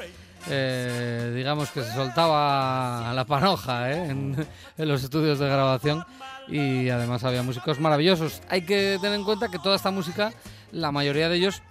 eh, 0.47 1.33
digamos 1.35 1.71
que 1.71 1.81
se 1.81 1.91
soltaba 1.91 3.11
la 3.15 3.25
panoja 3.25 3.91
¿eh? 3.91 4.05
en, 4.11 4.47
en 4.77 4.87
los 4.87 5.03
estudios 5.03 5.39
de 5.39 5.47
grabación 5.47 6.05
y 6.47 6.89
además 6.89 7.23
había 7.23 7.41
músicos 7.41 7.79
maravillosos. 7.79 8.43
Hay 8.47 8.61
que 8.61 8.99
tener 9.01 9.17
en 9.17 9.25
cuenta 9.25 9.49
que 9.49 9.57
toda 9.57 9.75
esta 9.75 9.89
música, 9.89 10.31
la 10.71 10.91
mayoría 10.91 11.29
de 11.29 11.37
ellos 11.37 11.63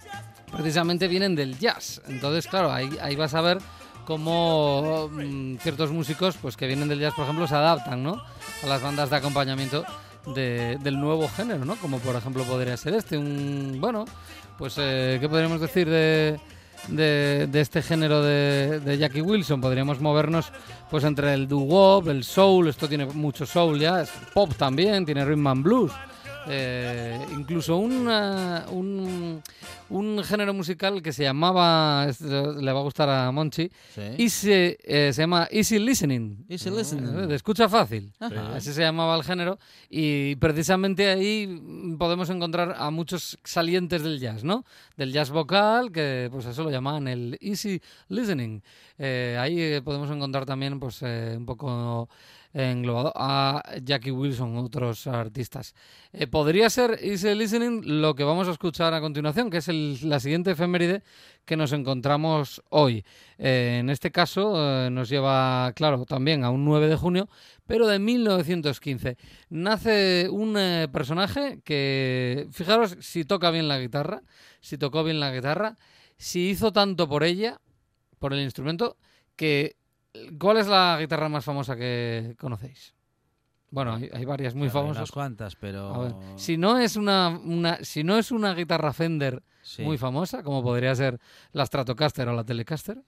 precisamente 0.51 1.07
vienen 1.07 1.35
del 1.35 1.57
jazz. 1.57 2.01
Entonces, 2.09 2.47
claro, 2.47 2.69
ahí, 2.69 2.89
ahí 3.01 3.15
vas 3.15 3.33
a 3.33 3.39
ver 3.39 3.59
cómo 4.05 5.09
mm, 5.11 5.57
ciertos 5.57 5.91
músicos 5.91 6.35
pues 6.41 6.55
que 6.57 6.67
vienen 6.67 6.87
del 6.87 6.99
jazz, 6.99 7.13
por 7.13 7.23
ejemplo, 7.25 7.47
se 7.47 7.55
adaptan 7.55 8.03
¿no? 8.03 8.21
a 8.63 8.67
las 8.67 8.81
bandas 8.81 9.09
de 9.09 9.15
acompañamiento 9.15 9.83
de- 10.33 10.77
del 10.81 10.99
nuevo 10.99 11.27
género, 11.29 11.65
¿no? 11.65 11.75
Como 11.75 11.99
por 11.99 12.15
ejemplo 12.15 12.43
podría 12.43 12.77
ser 12.77 12.93
este, 12.93 13.17
un... 13.17 13.77
Bueno, 13.79 14.05
pues 14.57 14.75
eh, 14.77 15.17
¿qué 15.19 15.27
podríamos 15.27 15.59
decir 15.59 15.89
de, 15.89 16.39
de, 16.87 17.47
de 17.47 17.61
este 17.61 17.81
género 17.81 18.21
de, 18.21 18.79
de 18.79 18.97
Jackie 18.97 19.21
Wilson? 19.21 19.59
Podríamos 19.59 19.99
movernos 19.99 20.51
pues 20.89 21.03
entre 21.03 21.33
el 21.33 21.47
doo-wop, 21.47 22.07
el 22.09 22.23
soul, 22.23 22.67
esto 22.69 22.87
tiene 22.87 23.05
mucho 23.05 23.45
soul 23.45 23.79
ya, 23.79 24.01
es 24.03 24.11
pop 24.33 24.53
también, 24.57 25.05
tiene 25.05 25.25
rhythm 25.25 25.47
and 25.47 25.63
blues. 25.63 25.91
Eh, 26.47 27.19
incluso 27.37 27.77
una- 27.77 28.65
un, 28.69 29.41
un 29.89 30.23
género 30.23 30.53
musical 30.53 31.01
que 31.01 31.13
se 31.13 31.23
llamaba, 31.23 32.05
le 32.19 32.71
va 32.71 32.79
a 32.79 32.83
gustar 32.83 33.09
a 33.09 33.31
Monchi, 33.31 33.71
Sí. 33.95 34.01
y 34.17 34.29
se, 34.29 34.77
eh, 34.83 35.13
se 35.13 35.21
llama 35.21 35.47
Easy 35.51 35.79
Listening. 35.79 36.45
Easy 36.49 36.69
listening. 36.69 37.23
Eh, 37.23 37.27
De 37.27 37.35
escucha 37.35 37.69
fácil. 37.69 38.11
Ajá. 38.19 38.55
Así 38.55 38.73
se 38.73 38.81
llamaba 38.81 39.15
el 39.15 39.23
género. 39.23 39.57
Y 39.89 40.35
precisamente 40.35 41.09
ahí 41.09 41.61
podemos 41.97 42.29
encontrar 42.29 42.75
a 42.77 42.89
muchos 42.91 43.37
salientes 43.43 44.03
del 44.03 44.19
jazz, 44.19 44.43
¿no? 44.43 44.65
Del 44.97 45.11
jazz 45.13 45.29
vocal, 45.31 45.91
que 45.91 46.27
pues 46.31 46.45
eso 46.45 46.63
lo 46.63 46.71
llamaban 46.71 47.07
el 47.07 47.37
easy 47.41 47.81
listening. 48.09 48.61
Eh, 48.97 49.37
ahí 49.39 49.59
eh, 49.61 49.81
podemos 49.81 50.09
encontrar 50.11 50.45
también 50.45 50.79
pues 50.79 50.99
eh, 51.03 51.35
un 51.37 51.45
poco 51.45 52.09
englobado 52.53 53.11
a 53.15 53.63
Jackie 53.81 54.11
Wilson, 54.11 54.57
otros 54.57 55.07
artistas. 55.07 55.73
Eh, 56.11 56.27
podría 56.27 56.69
ser 56.69 56.99
Easy 57.01 57.33
Listening 57.33 58.01
lo 58.01 58.13
que 58.13 58.23
vamos 58.23 58.47
a 58.47 58.51
escuchar 58.51 58.93
a 58.93 59.01
continuación, 59.01 59.49
que 59.49 59.57
es 59.57 59.67
la 60.03 60.19
siguiente 60.19 60.51
efeméride 60.51 61.03
que 61.45 61.57
nos 61.57 61.71
encontramos 61.73 62.61
hoy. 62.69 63.03
Eh, 63.39 63.77
en 63.79 63.89
este 63.89 64.11
caso 64.11 64.53
eh, 64.85 64.89
nos 64.91 65.09
lleva, 65.09 65.73
claro, 65.75 66.05
también 66.05 66.43
a 66.43 66.51
un 66.51 66.63
9 66.63 66.87
de 66.87 66.95
junio, 66.95 67.27
pero 67.65 67.87
de 67.87 67.97
1915. 67.97 69.17
Nace 69.49 70.27
un 70.29 70.53
personaje 70.91 71.59
que, 71.63 72.47
fijaros 72.51 72.97
si 72.99 73.25
toca 73.25 73.49
bien 73.49 73.67
la 73.67 73.79
guitarra, 73.79 74.21
si 74.61 74.77
tocó 74.77 75.03
bien 75.03 75.19
la 75.19 75.33
guitarra, 75.33 75.77
si 76.17 76.49
hizo 76.49 76.71
tanto 76.71 77.09
por 77.09 77.23
ella, 77.23 77.59
por 78.19 78.33
el 78.33 78.41
instrumento, 78.41 78.97
que... 79.35 79.77
¿Cuál 80.39 80.57
es 80.57 80.67
la 80.67 80.97
guitarra 80.99 81.29
más 81.29 81.43
famosa 81.43 81.75
que 81.75 82.35
conocéis? 82.39 82.93
Bueno, 83.71 83.95
hay, 83.95 84.09
hay 84.13 84.25
varias 84.25 84.53
muy 84.53 84.69
famosas. 84.69 84.97
Unas 84.97 85.11
cuantas, 85.11 85.55
pero... 85.55 85.93
A 85.95 85.97
ver, 86.03 86.13
si 86.35 86.57
no 86.57 86.77
es 86.77 86.95
una, 86.95 87.29
una- 87.29 87.77
si 87.83 88.03
no 88.03 88.17
es 88.19 88.31
una 88.31 88.53
guitarra 88.53 88.93
Fender 88.93 89.41
Sí. 89.63 89.81
muy 89.81 89.97
famosa, 89.97 90.43
como 90.43 90.61
podría 90.61 90.93
ser 90.93 91.19
la 91.53 91.65
Stratocaster 91.65 92.27
o 92.27 92.33
la 92.33 92.43
Telecaster, 92.43 93.01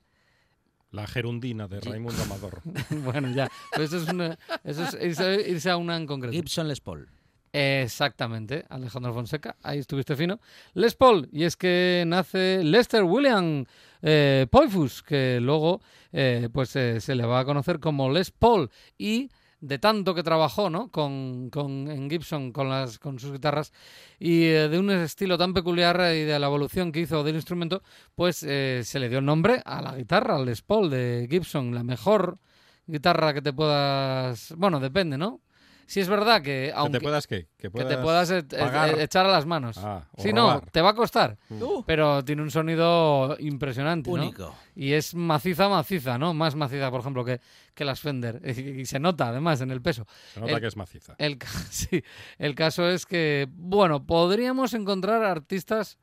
La 0.91 1.05
gerundina 1.05 1.67
de 1.67 1.81
Raimundo 1.81 2.23
Amador. 2.23 2.61
bueno, 3.03 3.29
ya, 3.35 3.49
pues 3.75 3.91
eso 3.91 4.03
es, 4.03 4.09
una- 4.13 4.39
eso 4.63 4.83
es 4.85 4.97
irse, 5.03 5.49
irse 5.49 5.69
a 5.69 5.75
una 5.77 5.97
en 5.97 6.07
concreto. 6.07 6.31
Gibson 6.33 6.67
Les 6.69 6.79
Paul. 6.79 7.09
Exactamente, 7.57 8.65
Alejandro 8.67 9.13
Fonseca, 9.13 9.55
ahí 9.63 9.79
estuviste 9.79 10.13
fino. 10.17 10.41
Les 10.73 10.93
Paul, 10.93 11.29
y 11.31 11.43
es 11.45 11.55
que 11.55 12.03
nace 12.05 12.61
Lester 12.61 13.03
William 13.03 13.63
eh, 14.01 14.45
Poifus, 14.51 15.01
que 15.01 15.39
luego 15.41 15.79
eh, 16.11 16.49
pues 16.51 16.75
eh, 16.75 16.99
se 16.99 17.15
le 17.15 17.25
va 17.25 17.39
a 17.39 17.45
conocer 17.45 17.79
como 17.79 18.09
Les 18.11 18.29
Paul, 18.31 18.69
y 18.97 19.29
de 19.61 19.79
tanto 19.79 20.13
que 20.13 20.21
trabajó 20.21 20.69
¿no? 20.69 20.89
con, 20.91 21.49
con- 21.49 21.89
en 21.89 22.09
Gibson 22.09 22.51
con, 22.51 22.67
las, 22.69 22.99
con 22.99 23.19
sus 23.19 23.31
guitarras 23.31 23.71
y 24.19 24.43
eh, 24.43 24.67
de 24.67 24.77
un 24.77 24.91
estilo 24.91 25.37
tan 25.37 25.53
peculiar 25.53 25.95
y 26.13 26.23
de 26.23 26.37
la 26.37 26.47
evolución 26.47 26.91
que 26.91 26.99
hizo 26.99 27.23
del 27.23 27.35
instrumento, 27.35 27.81
pues 28.15 28.43
eh, 28.43 28.81
se 28.83 28.99
le 28.99 29.07
dio 29.07 29.19
el 29.19 29.25
nombre 29.25 29.61
a 29.63 29.81
la 29.81 29.95
guitarra, 29.95 30.37
Les 30.39 30.61
Paul 30.61 30.89
de 30.89 31.25
Gibson, 31.31 31.73
la 31.73 31.83
mejor 31.85 32.37
guitarra 32.85 33.33
que 33.33 33.41
te 33.41 33.53
puedas... 33.53 34.53
Bueno, 34.57 34.81
depende, 34.81 35.17
¿no? 35.17 35.39
Si 35.87 35.99
es 35.99 36.07
verdad 36.09 36.37
que 36.41 36.71
¿Que 36.71 36.73
aunque 36.75 36.97
te 36.99 37.03
puedas 37.03 37.27
qué? 37.27 37.47
Que, 37.57 37.69
que 37.69 37.85
te 37.85 37.97
puedas 37.97 38.29
e- 38.31 38.39
e- 38.39 38.43
pagar. 38.43 38.99
echar 38.99 39.25
a 39.25 39.29
las 39.31 39.45
manos. 39.45 39.77
Ah, 39.77 40.07
o 40.13 40.21
si 40.21 40.33
no, 40.33 40.53
robar. 40.55 40.71
te 40.71 40.81
va 40.81 40.89
a 40.89 40.95
costar. 40.95 41.37
Uh, 41.49 41.83
Pero 41.85 42.25
tiene 42.25 42.41
un 42.41 42.49
sonido 42.51 43.35
impresionante, 43.39 44.09
¿no? 44.09 44.15
único. 44.15 44.55
Y 44.75 44.93
es 44.93 45.13
maciza, 45.13 45.69
maciza, 45.69 46.17
¿no? 46.17 46.33
Más 46.33 46.55
maciza, 46.55 46.89
por 46.89 47.01
ejemplo, 47.01 47.23
que, 47.23 47.39
que 47.73 47.85
las 47.85 47.99
Fender. 47.99 48.41
Y 48.57 48.85
se 48.85 48.99
nota, 48.99 49.29
además, 49.29 49.61
en 49.61 49.69
el 49.71 49.81
peso. 49.81 50.05
Se 50.33 50.39
nota 50.39 50.53
el- 50.53 50.61
que 50.61 50.67
es 50.67 50.75
maciza. 50.75 51.15
El, 51.19 51.37
sí, 51.69 52.03
el 52.39 52.55
caso 52.55 52.89
es 52.89 53.05
que, 53.05 53.47
bueno, 53.51 54.05
podríamos 54.05 54.73
encontrar 54.73 55.23
artistas 55.23 55.99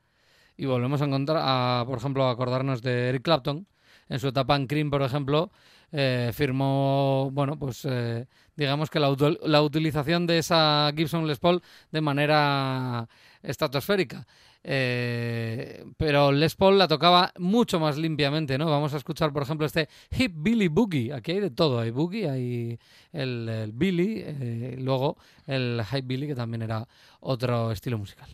y 0.56 0.66
volvemos 0.66 1.02
a 1.02 1.06
encontrar, 1.06 1.38
a, 1.40 1.84
por 1.86 1.98
ejemplo, 1.98 2.24
a 2.24 2.30
acordarnos 2.30 2.82
de 2.82 3.08
Eric 3.08 3.22
Clapton. 3.22 3.66
En 4.08 4.18
su 4.18 4.28
etapa 4.28 4.56
en 4.56 4.66
Cream, 4.66 4.90
por 4.90 5.00
ejemplo, 5.02 5.50
eh, 5.92 6.30
firmó, 6.32 7.30
bueno, 7.32 7.58
pues 7.58 7.86
eh, 7.88 8.26
digamos 8.56 8.88
que 8.88 8.98
la, 8.98 9.14
la 9.44 9.62
utilización 9.62 10.26
de 10.26 10.38
esa 10.38 10.90
Gibson 10.96 11.26
Les 11.26 11.38
Paul 11.38 11.62
de 11.90 12.00
manera 12.00 13.08
estratosférica. 13.42 14.26
Eh, 14.64 15.84
pero 15.98 16.32
Les 16.32 16.54
Paul 16.54 16.78
la 16.78 16.88
tocaba 16.88 17.32
mucho 17.36 17.78
más 17.78 17.98
limpiamente, 17.98 18.56
¿no? 18.56 18.70
Vamos 18.70 18.94
a 18.94 18.96
escuchar, 18.96 19.32
por 19.32 19.42
ejemplo, 19.42 19.66
este 19.66 19.88
Hip 20.16 20.32
Billy 20.36 20.68
Boogie. 20.68 21.12
Aquí 21.12 21.32
hay 21.32 21.40
de 21.40 21.50
todo, 21.50 21.80
hay 21.80 21.90
boogie, 21.90 22.30
hay 22.30 22.78
el, 23.12 23.70
Billy, 23.74 24.76
luego 24.78 25.18
el 25.46 25.82
High 25.84 26.02
Billy, 26.02 26.26
que 26.26 26.34
también 26.34 26.62
era 26.62 26.88
otro 27.20 27.70
estilo 27.70 27.98
musical. 27.98 28.28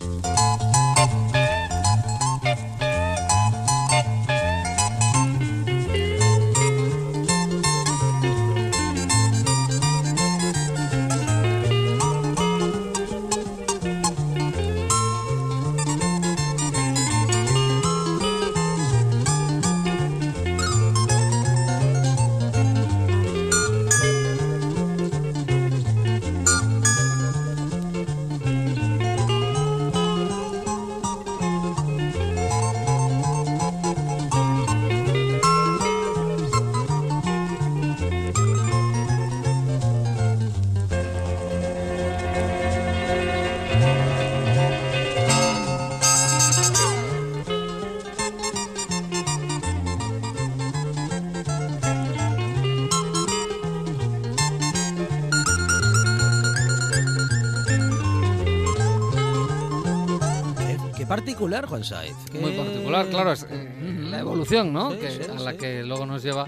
Particular, 61.38 61.66
Juan 61.66 61.85
Saiz. 61.85 62.16
qué- 62.33 62.38
Muy 62.40 62.53
particular, 62.53 63.07
claro, 63.09 63.33
es 63.33 63.46
eh, 63.48 64.07
la 64.11 64.18
evolución, 64.20 64.72
¿no? 64.72 64.90
Sí, 64.92 64.96
que, 64.98 65.11
sí, 65.11 65.31
a 65.31 65.35
la 65.35 65.53
sí. 65.53 65.57
que 65.59 65.83
luego 65.85 66.05
nos 66.07 66.22
lleva 66.22 66.46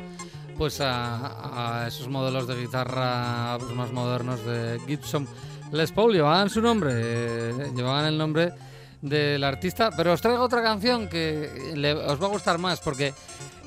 pues 0.58 0.80
a, 0.80 1.82
a 1.84 1.88
esos 1.88 2.08
modelos 2.08 2.46
de 2.46 2.56
guitarra 2.60 3.56
pues, 3.58 3.72
más 3.74 3.92
modernos 3.92 4.44
de 4.44 4.78
Gibson 4.86 5.26
Les 5.72 5.90
Paul. 5.92 6.12
Llevaban 6.12 6.50
su 6.50 6.60
nombre, 6.60 6.92
eh, 6.94 7.72
llevaban 7.74 8.06
el 8.06 8.18
nombre 8.18 8.52
del 9.00 9.42
artista, 9.44 9.90
pero 9.96 10.12
os 10.12 10.20
traigo 10.20 10.42
otra 10.42 10.62
canción 10.62 11.08
que 11.08 11.72
le- 11.76 11.94
os 11.94 12.20
va 12.20 12.26
a 12.26 12.30
gustar 12.30 12.58
más 12.58 12.80
porque 12.80 13.14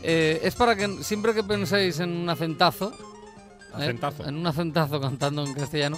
eh, 0.03 0.41
es 0.43 0.53
para 0.55 0.75
que 0.75 0.87
siempre 1.03 1.33
que 1.33 1.43
penséis 1.43 1.99
en 1.99 2.11
un 2.11 2.29
acentazo, 2.29 2.91
¿eh? 2.91 3.73
Acentazo. 3.73 4.27
en 4.27 4.35
un 4.35 4.45
acentazo 4.45 4.99
cantando 5.01 5.43
en 5.45 5.53
castellano, 5.53 5.97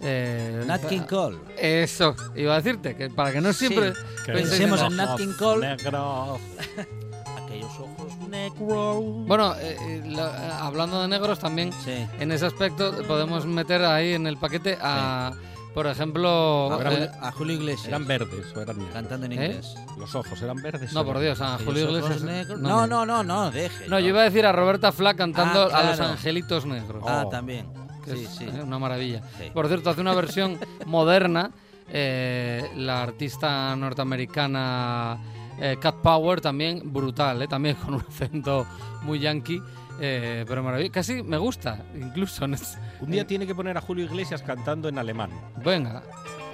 eh, 0.00 0.62
Nat 0.66 0.84
King 0.86 1.02
Cole. 1.08 1.38
Eso, 1.58 2.14
iba 2.34 2.54
a 2.54 2.60
decirte, 2.60 2.96
que 2.96 3.10
para 3.10 3.32
que 3.32 3.40
no 3.40 3.52
siempre 3.52 3.92
Sí, 3.94 4.00
Que 4.26 4.32
pensemos 4.32 4.80
en- 4.82 4.96
Nat 4.96 5.16
King 5.16 5.34
Cole. 5.38 5.66
Negro. 5.76 6.38
Aquellos 7.44 7.70
ojos 7.78 8.28
negro. 8.28 9.00
Bueno, 9.00 9.54
eh, 9.56 9.76
eh, 9.80 10.02
la- 10.06 10.30
eh, 10.30 10.50
hablando 10.60 11.02
de 11.02 11.08
negros 11.08 11.38
también, 11.38 11.72
Sí. 11.84 12.06
en 12.18 12.32
ese 12.32 12.46
aspecto 12.46 12.92
podemos 13.06 13.44
meter 13.46 13.84
ahí 13.84 14.12
en 14.14 14.26
el 14.26 14.36
paquete 14.36 14.78
a, 14.80 15.32
por 15.74 15.86
ejemplo... 15.88 16.72
A, 16.72 16.76
eh, 16.80 16.84
Julio- 16.84 17.10
a 17.20 17.32
Julio 17.32 17.54
Iglesias. 17.56 17.88
¿Eran 17.88 18.06
verdes 18.06 18.46
o 18.54 18.60
eran 18.60 18.76
negros? 18.78 18.94
Cantando 18.94 19.26
en 19.26 19.32
¿Eh? 19.32 19.34
inglés. 19.34 19.74
Los 19.98 20.14
ojos 20.14 20.40
eran 20.42 20.62
verdes. 20.62 20.92
no, 20.92 21.04
por 21.04 21.18
Dios, 21.18 21.40
a 21.40 21.58
Julio 21.58 21.90
Iglesias... 21.90 22.22
negros. 22.22 22.60
no, 22.60 22.68
No, 22.68 22.86
no, 22.86 23.04
no, 23.06 23.22
no, 23.24 23.50
deje. 23.50 23.88
No, 23.88 23.98
yo 23.98 24.08
iba 24.08 24.20
a 24.20 24.24
decir 24.24 24.46
a 24.46 24.52
Roberta 24.52 24.92
Flack 24.92 25.16
cantando 25.16 25.62
Ah, 25.72 25.78
a 25.80 25.84
los 25.86 25.96
claro. 25.96 26.12
angelitos 26.12 26.64
negros. 26.66 27.02
Ah, 27.06 27.24
Oh. 27.26 27.28
también. 27.28 27.66
Que 28.14 28.26
Sí, 28.26 28.44
es 28.44 28.52
sí. 28.54 28.60
una 28.62 28.78
maravilla. 28.78 29.22
Por 29.52 29.66
cierto, 29.68 29.90
hace 29.90 30.00
una 30.00 30.14
versión 30.14 30.58
moderna 30.86 31.50
eh, 31.92 32.68
la 32.76 33.02
artista 33.02 33.74
norteamericana 33.76 35.18
eh, 35.60 35.76
Cat 35.80 35.96
Power, 35.96 36.40
también 36.40 36.92
brutal, 36.92 37.42
eh, 37.42 37.48
también 37.48 37.76
con 37.76 37.94
un 37.94 38.00
acento 38.08 38.66
muy 39.02 39.18
yankee, 39.18 39.60
eh, 40.00 40.44
pero 40.48 40.62
maravilloso. 40.62 40.92
Casi 40.92 41.22
me 41.22 41.36
gusta, 41.36 41.84
incluso. 41.94 42.44
Un 42.44 43.10
día 43.10 43.26
tiene 43.26 43.46
que 43.46 43.54
poner 43.54 43.76
a 43.76 43.80
Julio 43.80 44.04
Iglesias 44.06 44.42
cantando 44.42 44.88
en 44.88 44.98
alemán. 44.98 45.30
Venga, 45.64 46.02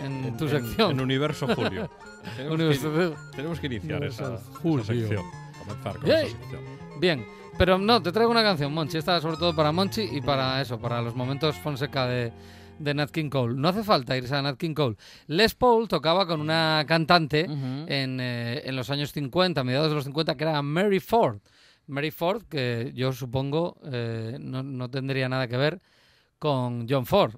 en, 0.03 0.37
tu 0.37 0.49
sección. 0.49 0.93
En 0.93 1.01
Universo 1.01 1.47
Julio. 1.55 1.89
tenemos, 2.37 2.55
Universo 2.55 2.93
que, 2.93 2.99
de- 2.99 3.15
tenemos 3.37 3.61
que 3.61 3.67
iniciar 3.67 4.03
esa, 4.05 4.25
Universo 4.25 4.51
esa 4.51 4.61
Julio. 4.61 4.85
sección. 4.85 5.25
Comenzar 5.61 5.97
con 5.99 6.11
esa 6.11 6.21
sección. 6.23 6.61
Bien, 6.99 7.25
pero 7.59 7.79
no, 7.79 8.03
te 8.03 8.13
traigo 8.13 8.31
una 8.31 8.43
canción, 8.43 8.73
Monchi. 8.73 8.99
Esta 8.99 9.21
sobre 9.21 9.37
todo 9.37 9.55
para 9.55 9.73
Monchi 9.73 10.03
y 10.03 10.21
para 10.21 10.61
eso, 10.61 10.79
para 10.79 11.01
los 11.01 11.15
momentos 11.15 11.57
Fonseca 11.57 12.07
de, 12.07 12.33
de 12.79 12.95
Nat 12.95 13.11
King 13.11 13.31
Cole. 13.31 13.55
No 13.55 13.69
hace 13.69 13.83
falta 13.83 14.17
irse 14.17 14.35
a 14.35 14.43
Nat 14.43 14.59
King 14.59 14.75
Cole. 14.75 14.97
Les 15.27 15.55
Paul 15.55 15.89
tocaba 15.89 16.27
con 16.27 16.41
una 16.41 16.85
cantante 16.87 17.41
en, 17.41 18.21
eh, 18.21 18.63
en 18.65 18.77
los 18.77 18.91
años 18.91 19.13
50, 19.13 19.65
mediados 19.65 19.89
de 19.89 19.95
los 19.95 20.05
50, 20.05 20.37
que 20.37 20.45
era 20.45 20.61
Mary 20.63 21.01
Ford. 21.01 21.39
Mary 21.87 22.11
Ford, 22.11 22.43
que 22.49 22.93
yo 22.95 23.13
supongo 23.13 23.79
eh, 23.85 24.37
no, 24.41 24.63
no 24.63 24.91
tendría 24.91 25.29
nada 25.29 25.49
que 25.49 25.57
ver 25.57 25.81
con 26.39 26.87
John 26.89 27.07
Ford, 27.07 27.37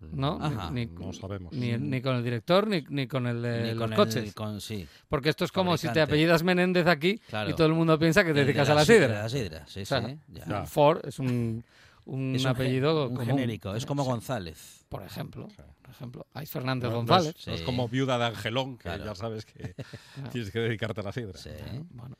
¿no? 0.00 0.38
Ajá. 0.40 0.70
Ni, 0.70 0.86
No 0.86 1.12
sabemos. 1.12 1.52
ni, 1.52 1.72
ni 1.78 2.00
con 2.02 2.16
el 2.16 2.24
director 2.24 2.66
ni, 2.66 2.84
ni 2.88 3.06
con 3.06 3.26
el 3.26 3.40
de 3.42 3.62
Ni 3.62 3.68
los 3.70 3.78
con 3.78 3.92
el- 3.92 3.96
coches. 3.96 4.34
con- 4.34 4.60
sí, 4.60 4.86
Porque 5.08 5.28
esto 5.30 5.44
es 5.44 5.52
como 5.52 5.76
si 5.76 5.88
te 5.92 6.00
apellidas 6.00 6.42
Menéndez 6.42 6.86
aquí 6.86 7.18
claro. 7.28 7.50
y 7.50 7.54
todo 7.54 7.66
el 7.66 7.72
mundo 7.74 7.98
piensa 7.98 8.22
que 8.22 8.32
te 8.34 8.40
El 8.40 8.46
de 8.46 8.52
dedicas 8.52 8.68
a 8.70 8.74
la 8.74 8.84
sidra, 8.84 9.06
sidra. 9.06 9.22
La 9.22 9.28
sidra, 9.28 9.66
sí, 9.66 9.80
O 9.80 9.86
sea, 9.86 10.06
sí. 10.06 10.18
ya. 10.28 10.66
Ford 10.66 11.00
es 11.06 11.18
un, 11.18 11.64
un 12.04 12.34
Es 12.36 12.42
un 12.42 12.48
apellido 12.48 12.94
ge- 13.06 13.08
un 13.10 13.16
común, 13.16 13.26
genérico, 13.34 13.74
es 13.74 13.86
como 13.86 14.04
González. 14.04 14.84
Por 14.88 15.02
ejemplo, 15.02 15.48
por 15.82 15.90
ejemplo, 15.90 16.26
hay 16.34 16.46
Fernández 16.46 16.84
No, 16.90 16.90
no 16.90 16.96
González. 16.98 17.34
es, 17.38 17.46
no 17.48 17.52
es 17.54 17.60
Sí. 17.60 17.66
como 17.66 17.88
viuda 17.88 18.18
de 18.18 18.24
Angelón, 18.26 18.76
que 18.76 18.84
Claro. 18.84 19.04
ya 19.04 19.14
sabes 19.14 19.44
que 19.44 19.74
tienes 20.32 20.50
que 20.52 20.60
dedicarte 20.60 21.00
a 21.00 21.04
la 21.04 21.12
sidra. 21.12 21.36
Sí. 21.38 21.50
Bueno. 21.90 22.16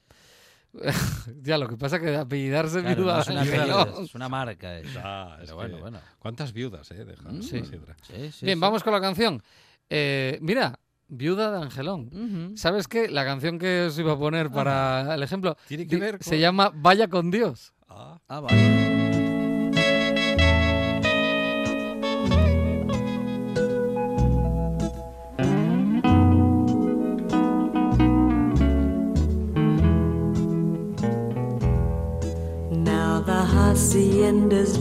ya, 1.43 1.59
lo 1.59 1.69
que 1.69 1.77
pasa 1.77 1.97
es 1.97 2.03
que 2.03 2.17
apellidarse 2.17 2.81
Claro, 2.81 2.97
viuda 2.97 3.15
no 3.15 3.21
es, 3.21 3.27
de 3.29 3.39
apellido, 3.57 4.07
una 4.15 4.29
marca. 4.29 4.79
eso. 4.79 5.01
Pero 5.41 5.55
bueno, 5.57 5.79
bueno. 5.79 5.99
¿Cuántas 6.19 6.53
viudas, 6.53 6.91
eh? 6.91 7.05
Sí. 7.41 7.59
la 7.61 7.65
sidra. 7.67 7.97
Sí, 8.03 8.31
sí, 8.33 8.47
Bien, 8.47 8.57
sí. 8.59 8.61
vamos 8.61 8.83
con 8.83 8.93
la 8.93 9.01
canción. 9.01 9.43
Eh, 9.89 10.39
mira, 10.41 10.79
Viuda 11.09 11.53
de 11.53 11.62
Angelón. 11.62 12.55
¿Sabes 12.57 12.89
qué? 12.89 13.09
La 13.09 13.25
canción 13.25 13.59
que 13.61 13.87
os 13.87 13.99
iba 13.99 14.15
a 14.15 14.19
poner 14.19 14.51
para 14.51 15.15
el 15.15 15.23
ejemplo 15.23 15.57
Tiene 15.69 15.87
que 15.87 16.17
se 16.21 16.41
llama 16.41 16.73
Vaya 16.75 17.07
con 17.09 17.31
Dios. 17.31 17.73
Ah, 17.89 18.19
Ah, 18.29 18.41
vale. 18.41 19.36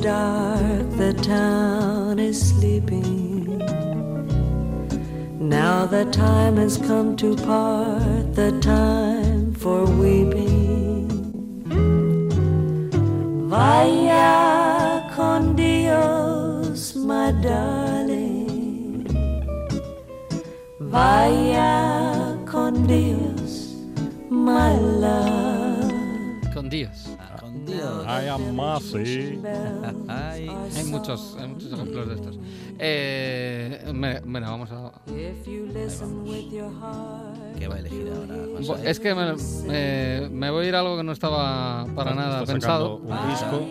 Dark, 0.06 0.88
the 0.98 1.14
town 1.24 2.20
is 2.20 2.38
sleeping. 2.50 3.58
Now 5.40 5.88
the 5.88 6.06
time 6.12 6.58
has 6.58 6.78
come 6.78 7.16
to 7.16 7.36
part, 7.36 8.36
the 8.36 8.52
time 8.62 9.56
for 9.56 9.86
weeping. 9.86 11.10
Vaya 13.50 15.10
con 15.16 15.56
Dios, 15.56 16.94
my 16.94 17.32
darling. 17.42 19.08
Vaya 20.80 21.45
I 28.24 28.28
am 28.30 28.56
Masi. 28.56 29.40
Ay. 30.08 30.50
Hay 30.76 30.84
muchos, 30.86 31.36
hay 31.40 31.48
muchos 31.48 31.72
ejemplos 31.74 32.08
de 32.10 32.16
estos. 32.16 32.40
Eh, 32.80 33.92
me- 33.94 34.20
bueno, 34.22 34.52
vamos 34.52 34.72
a... 34.72 34.92
Heart. 36.82 37.58
¿Qué 37.58 37.68
va 37.68 37.76
a 37.76 37.80
elegir 37.80 38.12
ahora? 38.14 38.36
Es 38.90 39.00
que 39.00 39.16
me, 39.16 39.34
me- 39.68 40.30
me 40.30 40.50
voy 40.52 40.66
a 40.66 40.70
ir 40.70 40.76
a 40.76 40.80
algo 40.80 40.98
que 40.98 41.04
no 41.04 41.12
estaba 41.12 41.86
para 41.96 42.14
nada 42.14 42.46
pensado. 42.46 42.98
un 42.98 43.30
disco 43.30 43.62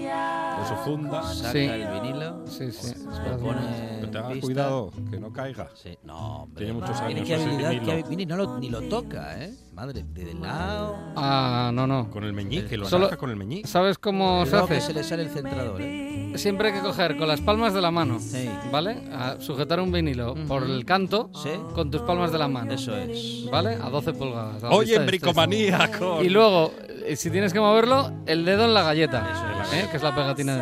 de 0.64 0.76
su 0.76 0.82
funda. 0.84 1.22
Saca 1.22 1.52
Sí. 1.52 1.58
el 1.58 2.00
vinilo. 2.00 2.46
Sí, 2.46 2.72
sí. 2.72 2.94
Lo 3.30 3.38
pone 3.38 3.60
Pero 4.00 4.10
tenga 4.10 4.40
cuidado, 4.40 4.90
que 5.10 5.18
no 5.20 5.32
caiga. 5.32 5.68
Sí. 5.74 5.96
No, 6.04 6.42
hombre. 6.42 6.64
Tiene 6.64 6.80
muchos 6.80 7.00
años 7.00 7.26
qué 7.26 7.34
ese 7.34 7.44
habilidad. 7.44 8.08
mire, 8.08 8.26
no 8.26 8.36
lo, 8.36 8.58
ni 8.58 8.70
lo 8.70 8.82
toca, 8.82 9.42
¿eh? 9.42 9.54
Madre, 9.74 10.04
de 10.04 10.24
del 10.24 10.40
lado. 10.40 10.96
Ah, 11.16 11.70
no, 11.74 11.86
no. 11.86 12.08
Con 12.10 12.22
el 12.24 12.32
meñique, 12.32 12.76
lo 12.76 12.86
Solo- 12.88 13.16
con 13.18 13.30
el 13.30 13.36
meñique. 13.36 13.66
¿Sabes 13.68 13.98
cómo 13.98 14.44
se 14.46 14.52
que 14.52 14.56
hace? 14.56 14.80
se 14.80 14.92
le 14.94 15.02
sale 15.02 15.24
el 15.24 15.30
centrador, 15.30 15.80
¿eh? 15.80 16.32
Siempre 16.36 16.68
hay 16.68 16.74
que 16.74 16.80
coger 16.80 17.16
con 17.16 17.26
las 17.28 17.40
palmas 17.40 17.74
de 17.74 17.80
la 17.80 17.90
mano, 17.90 18.18
Sí. 18.20 18.48
¿vale? 18.72 19.02
A 19.12 19.36
sujetar 19.40 19.80
un 19.80 19.90
vinilo 19.92 20.34
por 20.48 20.62
el 20.64 20.84
canto 20.84 21.30
Sí. 21.42 21.50
con 21.74 21.90
tus 21.90 22.02
palmas 22.02 22.30
de 22.32 22.38
la 22.38 22.48
mano, 22.48 22.72
Eso 22.72 22.96
es. 22.96 23.48
¿vale? 23.50 23.74
A 23.82 23.88
12 23.90 24.12
pulgadas. 24.12 24.62
a 24.62 24.70
Oye, 24.70 24.94
en 24.96 25.00
de 25.00 25.04
estrés. 25.06 25.20
bricomanía 25.22 25.90
con... 25.98 26.24
Y 26.24 26.28
luego, 26.28 26.72
eh, 27.06 27.16
si 27.16 27.30
tienes 27.30 27.52
que 27.52 27.60
moverlo, 27.60 28.12
el 28.26 28.44
dedo 28.44 28.64
en 28.64 28.74
la 28.74 28.82
galleta, 28.82 29.28
Eso 29.30 29.76
¿eh? 29.76 29.88
que 29.90 29.96
es 29.96 30.02
la 30.02 30.14
pegatina 30.14 30.53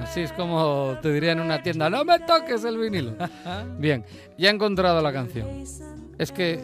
Así 0.00 0.20
es 0.20 0.32
como 0.32 0.96
te 1.00 1.12
diría 1.12 1.32
en 1.32 1.40
una 1.40 1.62
tienda, 1.62 1.88
no 1.88 2.04
me 2.04 2.18
toques 2.20 2.64
el 2.64 2.78
vinilo. 2.78 3.14
Bien, 3.78 4.04
ya 4.36 4.50
he 4.50 4.52
encontrado 4.52 5.00
la 5.00 5.12
canción. 5.12 5.46
Es 6.18 6.32
que 6.32 6.60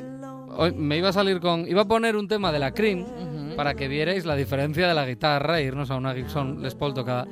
hoy 0.57 0.73
me 0.73 0.97
iba 0.99 1.09
a 1.11 1.13
salir 1.13 1.41
con... 1.41 1.67
Iba 1.67 1.83
a 1.83 1.89
poner 1.89 2.17
un 2.17 2.29
tema 2.29 2.53
de 2.53 2.59
la 2.59 2.73
Cream 2.73 3.07
para 3.57 3.75
que 3.75 3.89
vierais 3.89 4.25
la 4.25 4.37
diferencia 4.37 4.89
de 4.89 4.95
la 4.95 5.07
guitarra 5.07 5.61
e 5.61 5.65
irnos 5.65 5.91
a 5.91 5.97
una 5.97 6.15
Gibson 6.15 6.63
Les 6.63 6.75
Paul 6.75 6.95
tocada 6.95 7.27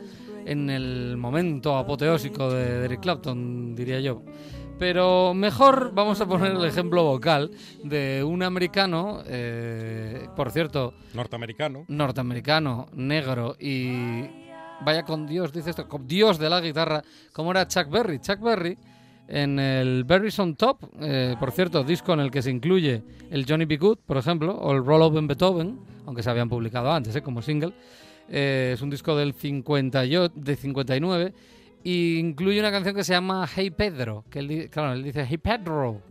en 0.45 0.71
el 0.71 1.17
momento 1.17 1.77
apoteósico 1.77 2.51
de 2.51 2.85
Eric 2.85 3.01
Clapton, 3.01 3.75
diría 3.75 4.01
yo. 4.01 4.23
Pero 4.79 5.35
mejor 5.35 5.93
vamos 5.95 6.21
a 6.21 6.27
poner 6.27 6.53
el 6.53 6.65
ejemplo 6.65 7.03
vocal 7.03 7.51
de 7.83 8.23
un 8.23 8.43
americano, 8.43 9.23
eh, 9.27 10.29
por 10.37 10.51
cierto, 10.51 10.93
Norteamericano. 11.15 11.85
norteamericano, 11.89 12.89
negro 12.93 13.57
y 13.59 14.25
vaya 14.81 15.03
con 15.05 15.27
Dios, 15.27 15.53
dice 15.53 15.71
esto, 15.71 15.87
Dios 16.05 16.39
de 16.39 16.51
la 16.51 16.61
guitarra, 16.61 17.03
como 17.33 17.51
era 17.51 17.67
Chuck 17.67 17.89
Berry. 17.89 18.19
Chuck 18.21 18.41
Berry 18.41 18.77
en 19.29 19.59
el 19.59 20.05
Berries 20.05 20.39
on 20.39 20.55
Top, 20.55 20.85
eh, 21.01 21.35
por 21.39 21.51
cierto, 21.51 21.83
disco 21.83 22.13
en 22.13 22.21
el 22.21 22.31
que 22.31 22.43
se 22.43 22.51
incluye 22.51 23.03
el 23.31 23.45
Johnny 23.47 23.65
B. 23.65 23.77
Good, 23.77 23.99
por 24.07 24.17
ejemplo, 24.17 24.55
o 24.55 24.73
el 24.73 24.85
Roll 24.85 25.03
Up 25.03 25.19
in 25.19 25.27
Beethoven, 25.27 25.79
aunque 26.07 26.23
se 26.23 26.31
habían 26.31 26.49
publicado 26.49 26.93
antes, 26.93 27.15
eh, 27.17 27.23
como 27.23 27.43
single. 27.43 27.73
Eh, 28.29 28.73
es 28.75 28.83
un 28.83 28.91
disco 28.91 29.17
del 29.17 29.35
58, 29.35 30.33
de 30.37 30.57
59 30.57 31.35
y 31.85 32.19
incluye 32.19 32.59
una 32.59 32.73
canción 32.73 32.97
que 32.97 33.05
se 33.05 33.13
llama 33.13 33.49
Hey 33.55 33.71
Pedro, 33.71 34.25
que 34.29 34.69
claro, 34.69 34.93
él 34.93 35.05
dice 35.05 35.25
Hey 35.25 35.39
Pedro. 35.39 36.03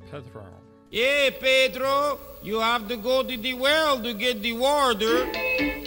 Yeah, 0.90 1.32
Pedro, 1.42 2.20
you 2.44 2.62
have 2.62 2.88
to 2.88 2.96
go 2.98 3.22
to 3.22 3.38
the 3.38 3.54
well 3.54 4.02
to 4.02 4.18
get 4.18 4.42
the 4.42 4.54
water. 4.54 5.85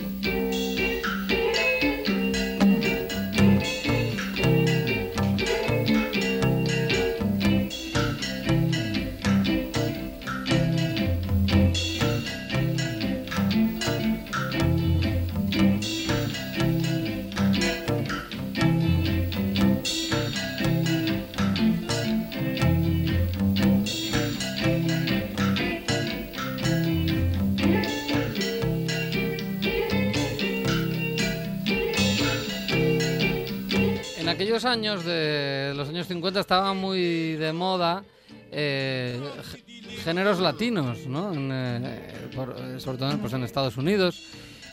Aquellos 34.38 34.64
años 34.64 35.04
de 35.04 35.72
los 35.76 35.88
años 35.88 36.06
50 36.06 36.40
estaba 36.40 36.72
muy 36.74 37.32
de 37.36 37.52
moda 37.52 38.04
eh, 38.52 39.20
géneros 40.04 40.38
latinos, 40.40 41.06
¿no? 41.06 41.32
En, 41.32 41.50
eh, 41.52 42.28
por- 42.34 42.56
sobre 42.80 42.98
todo 42.98 43.18
pues, 43.18 43.32
en 43.32 43.42
Estados 43.44 43.76
Unidos. 43.76 44.22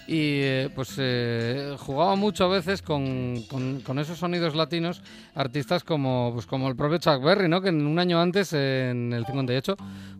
y 0.08 0.38
eh, 0.44 0.70
pues 0.76 0.94
eh, 1.00 1.76
jugaba 1.80 2.16
mucho 2.16 2.46
a 2.46 2.48
veces 2.48 2.84
con, 2.84 3.42
con- 3.50 3.82
con 3.82 3.98
esos 3.98 4.20
sonidos 4.20 4.54
latinos 4.56 5.02
artistas 5.34 5.84
como 5.84 6.30
pues 6.34 6.46
como 6.46 6.68
el 6.68 6.76
propio 6.76 7.00
Chuck 7.00 7.24
Berry, 7.24 7.50
¿no? 7.50 7.60
Que 7.60 7.70
en 7.70 7.88
un 7.88 7.98
año 7.98 8.22
antes, 8.22 8.54
en 8.54 9.12
el 9.14 9.26
58, 9.26 9.76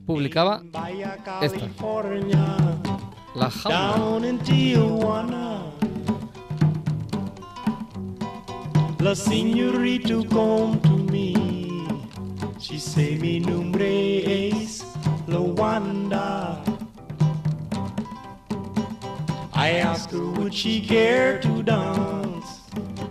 publicaba 0.08 0.62
esta, 1.44 1.60
La 3.36 3.52
Jaula. 3.52 3.96
La 9.06 9.14
señorita 9.14 10.16
come 10.32 10.80
to 10.80 10.98
me. 11.12 11.36
She 12.58 12.80
say 12.80 13.16
mi 13.20 13.40
nombre 13.40 14.24
es 14.26 14.84
Lawanda. 15.28 16.58
I 19.54 19.74
asked 19.74 20.10
her 20.10 20.26
would 20.26 20.56
she 20.56 20.82
care 20.82 21.40
to 21.42 21.62
dance. 21.62 22.62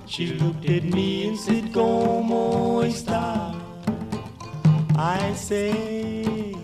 She 0.06 0.34
looked 0.34 0.68
at 0.68 0.82
me 0.82 1.28
and 1.28 1.38
said, 1.38 1.72
Como 1.72 2.82
está? 2.82 3.54
I 4.96 5.32
say, 5.34 6.56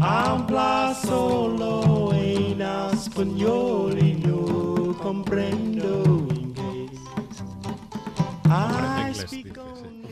habla 0.00 0.94
solo 0.94 2.12
en 2.12 2.60
español 2.60 3.98
y 4.00 4.12
no 4.24 4.96
comprendo 5.02 6.05
inglés, 9.16 9.30
dice, 9.30 9.60
only 9.60 10.08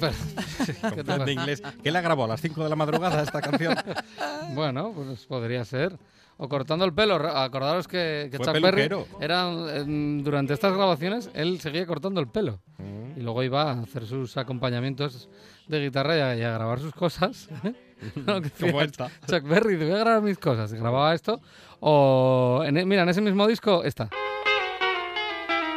¿Qué 0.66 0.72
te 0.72 0.80
Comprende 0.80 1.04
pasa? 1.18 1.30
inglés. 1.32 1.62
¿Qué 1.82 1.90
la 1.90 2.00
grabó 2.00 2.24
a 2.24 2.28
las 2.28 2.40
5 2.40 2.62
de 2.64 2.68
la 2.70 2.76
madrugada 2.76 3.22
esta 3.22 3.40
canción? 3.40 3.74
Bueno, 4.54 4.92
pues 4.94 5.24
podría 5.26 5.64
ser. 5.64 5.98
O 6.36 6.48
cortando 6.48 6.84
el 6.84 6.92
pelo. 6.92 7.14
Acordaros 7.14 7.86
que, 7.88 8.28
que 8.30 8.38
Chuck 8.38 8.60
Berry 8.60 8.88
era, 9.20 9.44
durante 9.86 10.52
estas 10.52 10.74
grabaciones 10.74 11.30
él 11.34 11.60
seguía 11.60 11.86
cortando 11.86 12.20
el 12.20 12.28
pelo. 12.28 12.60
Mm. 12.78 13.18
Y 13.18 13.22
luego 13.22 13.42
iba 13.42 13.70
a 13.70 13.80
hacer 13.82 14.06
sus 14.06 14.36
acompañamientos 14.36 15.28
de 15.68 15.80
guitarra 15.84 16.16
y 16.16 16.20
a, 16.20 16.36
y 16.36 16.42
a 16.42 16.52
grabar 16.52 16.80
sus 16.80 16.92
cosas. 16.92 17.48
Como 18.60 18.82
esta. 18.82 19.10
Chuck 19.28 19.44
Berry, 19.44 19.78
te 19.78 19.84
voy 19.84 19.94
a 19.94 19.98
grabar 19.98 20.22
mis 20.22 20.38
cosas. 20.38 20.72
Grababa 20.74 21.14
esto. 21.14 21.40
O, 21.80 22.62
en 22.66 22.76
e- 22.76 22.84
mira, 22.84 23.02
en 23.02 23.08
ese 23.08 23.20
mismo 23.20 23.46
disco, 23.46 23.82
esta. 23.84 24.08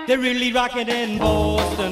They're 0.07 0.21
really 0.21 0.51
rocking 0.51 0.89
in 0.89 1.19
Boston. 1.19 1.91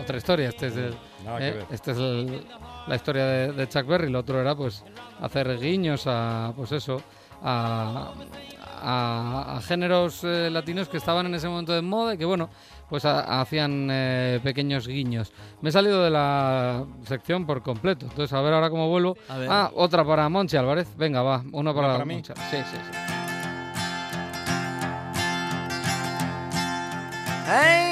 Otra 0.00 0.16
historia. 0.16 0.48
Este 0.48 0.68
es, 0.68 0.76
el- 0.76 0.94
Nada 1.24 1.38
que 1.38 1.48
eh, 1.48 1.52
ver. 1.52 1.66
este 1.70 1.90
es 1.92 1.98
el- 1.98 2.46
la 2.86 2.94
historia 2.96 3.24
de, 3.24 3.52
de 3.52 3.68
Chuck 3.68 3.86
Berry. 3.86 4.10
Lo 4.10 4.20
otro 4.20 4.40
era, 4.40 4.54
pues, 4.54 4.84
hacer 5.20 5.58
guiños 5.58 6.04
a, 6.06 6.52
pues 6.56 6.72
eso, 6.72 7.02
a, 7.42 8.12
a- 8.80 9.56
a 9.56 9.60
géneros 9.62 10.22
eh, 10.24 10.48
latinos 10.50 10.88
que 10.88 10.96
estaban 10.96 11.26
en 11.26 11.34
ese 11.34 11.48
momento 11.48 11.72
de 11.72 11.82
moda 11.82 12.14
y 12.14 12.18
que, 12.18 12.24
bueno, 12.24 12.48
pues 12.88 13.04
ha- 13.04 13.40
hacían 13.40 13.88
eh, 13.90 14.40
pequeños 14.42 14.86
guiños. 14.88 15.32
Me 15.60 15.68
he 15.68 15.72
salido 15.72 16.02
de 16.02 16.10
la 16.10 16.84
sección 17.04 17.44
por 17.46 17.62
completo. 17.62 18.06
Entonces, 18.06 18.32
a 18.32 18.40
ver 18.40 18.54
ahora 18.54 18.70
cómo 18.70 18.88
vuelvo. 18.88 19.16
Ah, 19.28 19.70
otra 19.74 20.04
para 20.04 20.28
Monchi 20.28 20.56
Álvarez. 20.56 20.88
Venga, 20.96 21.22
va. 21.22 21.42
Una 21.52 21.74
para, 21.74 21.92
para? 21.92 22.04
Monchi. 22.04 22.32
Sí, 22.50 22.56
sí, 22.56 22.76
sí. 22.76 22.98
Hey, 27.50 27.87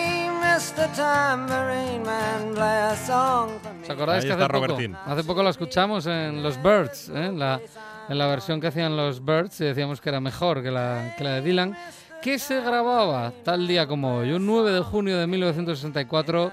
¿Os 3.83 3.91
acordáis 3.91 4.25
Ahí 4.25 4.29
que 4.29 4.35
hace 4.35 4.53
poco, 4.53 4.77
hace 5.07 5.25
poco 5.25 5.43
la 5.43 5.51
escuchamos 5.51 6.07
en 6.07 6.43
los 6.43 6.63
Birds, 6.63 7.09
¿eh? 7.09 7.27
en, 7.27 7.39
la, 7.39 7.61
en 8.09 8.19
la 8.19 8.27
versión 8.27 8.61
que 8.61 8.67
hacían 8.67 8.97
los 8.97 9.25
Birds 9.25 9.61
y 9.61 9.65
decíamos 9.65 10.01
que 10.01 10.09
era 10.11 10.21
mejor 10.21 10.63
que 10.63 10.71
la, 10.71 11.15
que 11.17 11.25
la 11.25 11.35
de 11.35 11.43
Dylan, 11.43 11.77
que 12.23 12.39
se 12.39 12.61
grababa 12.61 13.33
tal 13.45 13.67
día 13.67 13.87
como 13.87 14.19
hoy, 14.19 14.33
un 14.33 14.45
9 14.45 14.73
de 14.73 14.81
junio 14.81 15.19
de 15.19 15.27
1964 15.27 16.51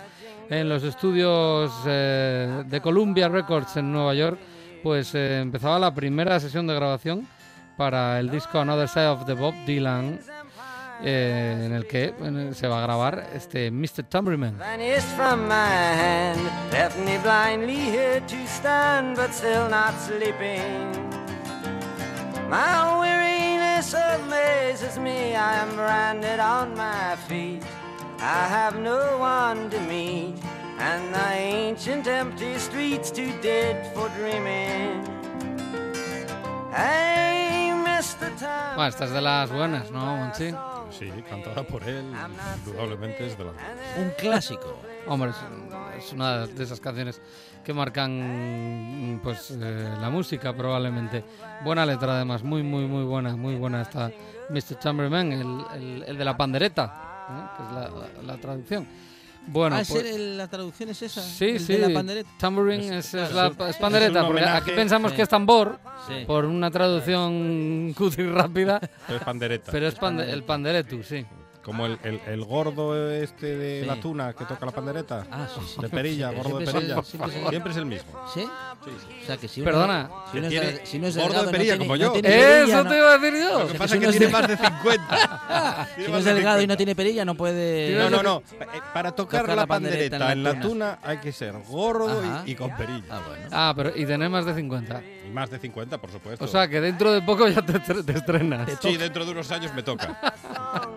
en 0.49 0.69
los 0.69 0.83
estudios 0.83 1.71
eh, 1.86 2.63
de 2.65 2.81
Columbia 2.81 3.27
Records 3.27 3.77
en 3.77 3.91
Nueva 3.91 4.13
York, 4.13 4.39
pues 4.83 5.15
eh, 5.15 5.39
empezaba 5.39 5.79
la 5.79 5.93
primera 5.93 6.39
sesión 6.39 6.67
de 6.67 6.75
grabación 6.75 7.27
para 7.77 8.19
el 8.19 8.29
disco 8.29 8.59
Another 8.59 8.88
Side 8.88 9.07
of 9.07 9.25
the 9.25 9.33
Bob 9.33 9.53
Dylan, 9.65 10.19
eh, 11.03 11.63
en 11.65 11.73
el 11.73 11.85
que 11.85 12.13
en 12.19 12.37
el- 12.39 12.55
se 12.55 12.67
va 12.67 12.79
a 12.79 12.81
grabar 12.83 13.27
este 13.33 13.69
Mr. 13.71 14.03
Sleeping. 20.07 20.91
My 22.49 22.99
weariness 22.99 23.93
amazes 23.95 24.97
me, 24.97 25.35
I 25.35 25.59
am 25.61 25.75
branded 25.75 26.39
on 26.39 26.75
my 26.75 27.15
feet. 27.27 27.63
I 28.19 28.47
have 28.47 28.79
no 28.79 29.17
one 29.19 29.69
to 29.69 29.79
meet, 29.81 30.35
and 30.79 31.13
the 31.13 31.33
ancient 31.33 32.07
empty 32.07 32.57
streets 32.59 33.11
too 33.11 33.31
dead 33.41 33.91
for 33.93 34.09
dreaming. 34.17 35.03
Bueno, 38.75 38.89
esta 38.89 39.05
es 39.05 39.12
de 39.12 39.21
las 39.21 39.51
buenas, 39.51 39.91
¿no, 39.91 40.17
Monchi? 40.17 40.51
Sí, 40.91 41.12
cantada 41.29 41.63
por 41.63 41.83
él, 41.83 42.03
indudablemente 42.65 43.27
es 43.27 43.38
de 43.38 43.45
la... 43.45 43.51
Un 43.97 44.12
clásico. 44.17 44.79
Hombre, 45.07 45.31
es, 45.31 46.05
es 46.05 46.13
una 46.13 46.45
de 46.47 46.63
esas 46.63 46.79
canciones 46.79 47.21
que 47.63 47.73
marcan 47.73 49.19
pues 49.23 49.51
eh, 49.51 49.95
la 49.99 50.09
música 50.09 50.53
probablemente. 50.55 51.23
Buena 51.63 51.86
letra 51.86 52.13
además, 52.15 52.43
muy, 52.43 52.63
muy, 52.63 52.86
muy 52.86 53.03
buena, 53.03 53.36
muy 53.36 53.55
buena 53.55 53.81
esta 53.81 54.12
Mr. 54.49 54.79
Chamberlain, 54.79 55.31
el, 55.31 55.65
el- 55.75 56.03
el 56.07 56.17
de 56.17 56.25
la 56.25 56.36
pandereta, 56.38 57.25
¿eh? 57.29 57.57
que 57.57 57.63
es 57.63 57.71
la, 57.71 57.89
la- 57.89 58.23
la 58.23 58.38
traducción. 58.38 58.88
Bueno, 59.47 59.75
ah, 59.75 59.82
¿es 59.82 59.89
pues- 59.89 60.06
el- 60.06 60.38
la 60.38 60.47
traducción 60.47 60.89
es 60.89 61.01
esa? 61.01 61.21
Sí, 61.21 61.45
¿El 61.49 61.60
sí. 61.60 61.73
de 61.73 61.88
la 61.88 61.93
pandereta? 61.93 62.29
Tambourine 62.39 62.97
es, 62.99 63.13
es 63.13 63.32
la 63.34 63.47
es- 63.47 63.69
es 63.69 63.77
pandereta, 63.77 64.19
es 64.21 64.25
porque 64.25 64.45
aquí 64.45 64.71
pensamos 64.71 65.12
Sí. 65.12 65.17
que 65.17 65.21
es 65.23 65.29
tambor, 65.29 65.79
Sí. 66.08 66.23
por 66.25 66.45
una 66.45 66.71
traducción 66.71 67.93
cutre 67.97 68.23
y 68.23 68.29
rápida, 68.29 68.79
Es 69.10 69.21
pandereta. 69.23 69.71
pero 69.71 69.88
es 69.88 69.95
pande- 69.95 70.29
el 70.32 70.43
panderetu, 70.43 71.03
sí. 71.03 71.25
Como 71.63 71.86
el, 71.86 71.97
el- 72.04 72.19
el 72.28 72.43
gordo 72.43 73.10
este 73.12 73.56
de 73.56 73.82
Sí. 73.82 73.88
la 73.88 73.95
tuna 74.02 74.34
que 74.34 74.43
toca 74.45 74.65
la 74.65 74.71
pandereta. 74.73 75.26
Ah, 75.32 75.47
sí, 75.54 75.62
sí. 75.76 75.82
De 75.82 75.88
perilla, 75.89 76.30
Sí, 76.32 76.36
gordo 76.36 76.60
de 76.60 76.65
siempre 76.65 76.69
es 76.69 76.76
el- 76.76 76.82
perilla. 76.95 77.04
siempre 77.04 77.32
es 77.32 77.36
el- 77.43 77.49
Siempre 77.49 77.71
es 77.71 77.78
el 77.78 77.86
mismo. 77.86 78.12
¿Sí? 78.34 78.41
O 78.43 79.26
sea 79.26 79.38
que 79.38 79.47
si 79.47 79.62
uno- 79.62 79.71
Perdona. 79.71 80.10
si 80.32 80.38
uno, 80.39 80.47
es, 80.47 80.52
Tiene 80.52 80.65
del- 80.65 80.86
si 80.88 80.97
uno 80.97 81.08
es 81.08 81.15
gordo 81.17 81.28
de 81.28 81.34
delgado 81.34 81.45
no 81.45 81.52
perilla, 81.52 81.71
tiene- 81.73 81.86
como 81.88 81.95
no 81.97 82.02
yo. 82.04 82.12
tiene 82.12 82.30
perilla, 82.30 82.63
Eso 82.63 82.84
no- 82.84 82.89
te 82.89 82.97
iba 82.97 83.13
a 83.13 83.17
decir 83.17 83.41
yo. 83.41 83.60
Lo 83.60 83.67
que 83.67 83.73
pasa 83.78 83.88
si 83.88 83.93
es 83.93 84.06
que 84.06 84.12
tiene 84.12 84.26
de- 84.26 84.32
más 84.34 84.47
de 84.49 84.58
50. 84.58 85.88
Si 85.95 86.02
uno 86.06 86.17
es 86.17 86.26
delgado 86.26 86.62
y 86.62 86.67
no 86.67 86.78
tiene 86.78 86.95
perilla, 86.95 87.23
no 87.26 87.36
puede... 87.36 87.95
No, 87.97 88.10
no, 88.10 88.23
no. 88.23 88.43
Eh, 88.60 88.65
Para 88.93 89.12
tocar, 89.13 89.41
Tocar 89.41 89.56
la 89.56 89.65
pandereta 89.65 90.17
pandereta 90.19 90.32
en 90.34 90.43
la 90.43 90.60
tuna 90.60 90.99
hay 91.02 91.17
que 91.19 91.32
ser 91.32 91.54
gordo 91.69 92.21
y- 92.45 92.56
con 92.56 92.76
perilla. 92.76 93.04
Ah, 93.10 93.21
bueno. 93.28 93.45
Ah, 93.52 93.73
pero 93.76 93.91
y 93.95 94.06
tener 94.06 94.30
más 94.30 94.45
de 94.45 94.54
50. 94.54 95.02
Y 95.26 95.30
más 95.30 95.49
de 95.49 95.60
50, 95.60 95.97
por 95.99 96.12
supuesto. 96.12 96.43
O 96.43 96.47
sea, 96.47 96.67
que 96.67 96.82
dentro 96.82 97.12
de 97.13 97.21
poco 97.21 97.47
ya 97.47 97.62
te, 97.65 97.80
te 97.80 98.12
estrenas. 98.12 98.69
sí, 98.82 98.97
dentro 98.97 99.23
de 99.26 99.32
unos 99.32 99.49
años 99.52 99.73
me 99.73 99.82
toca. 99.84 100.08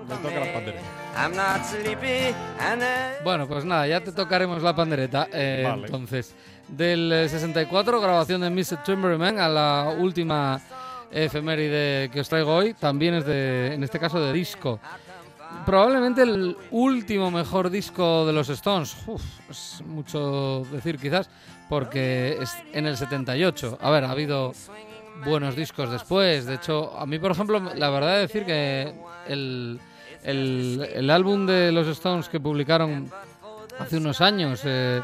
me 0.09 0.17
toca 0.17 0.41
la 0.41 0.53
pandereta. 0.57 0.85
I'm 1.17 1.35
not 1.35 1.65
sleepy, 1.65 2.35
and 2.61 2.83
Bueno, 3.25 3.47
pues 3.47 3.65
nada, 3.65 3.87
ya 3.87 4.01
te 4.01 4.13
tocaremos 4.13 4.63
la 4.63 4.75
pandereta. 4.75 5.29
eh, 5.33 5.65
Vale. 5.67 5.87
Entonces, 5.87 6.35
del 6.69 7.11
eh, 7.13 7.29
64, 7.29 8.01
grabación 8.01 8.41
de 8.43 8.51
Mr. 8.51 8.83
Timberman 8.85 9.39
a 9.39 9.49
la 9.49 9.95
última 9.99 10.61
efeméride 11.11 12.11
que 12.11 12.21
os 12.21 12.29
traigo 12.29 12.55
hoy, 12.55 12.75
también 12.75 13.15
es 13.15 13.25
de, 13.25 13.75
en 13.75 13.83
este 13.83 13.99
caso, 13.99 14.21
de 14.21 14.33
disco. 14.33 14.79
Probablemente 15.65 16.23
el 16.23 16.57
último 16.71 17.31
mejor 17.31 17.71
disco 17.71 18.27
de 18.27 18.33
los 18.33 18.49
Stones. 18.51 18.97
Uf, 19.07 19.23
es 19.49 19.83
mucho 19.87 20.65
decir 20.71 20.99
quizás, 20.99 21.31
porque 21.69 22.37
es 22.41 22.55
en 22.73 22.87
el 22.87 22.97
78. 22.97 23.79
A 23.81 23.91
ver, 23.91 24.05
ha 24.05 24.11
habido 24.11 24.53
buenos 25.25 25.57
discos 25.57 25.91
después. 25.91 26.45
De 26.47 26.55
hecho, 26.57 26.99
a 26.99 27.07
mí, 27.07 27.19
por 27.19 27.31
ejemplo, 27.31 27.59
la 27.75 27.91
verdad 27.91 28.21
es 28.23 28.33
decir 28.33 28.45
que 28.45 28.93
el, 29.29 29.81
el, 30.27 31.11
álbum 31.11 31.47
de 31.47 31.71
los 31.73 31.87
Stones 31.87 32.29
que 32.29 32.41
publicaron 32.41 33.11
hace 33.79 33.99
unos 33.99 34.21
años, 34.21 34.63
eh, 34.65 35.01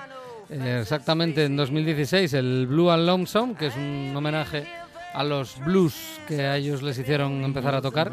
eh, 0.50 0.78
exactamente 0.82 1.44
en 1.44 1.56
2016, 1.56 2.34
el 2.34 2.66
Blue 2.66 2.90
and 2.90 3.06
Lonesome, 3.06 3.54
que 3.54 3.66
es 3.66 3.76
un 3.76 4.12
homenaje 4.14 4.66
a 5.14 5.22
los 5.22 5.58
blues 5.60 5.94
que 6.26 6.42
a 6.42 6.56
ellos 6.56 6.82
les 6.82 6.98
hicieron 6.98 7.44
empezar 7.44 7.74
a 7.74 7.80
tocar. 7.80 8.10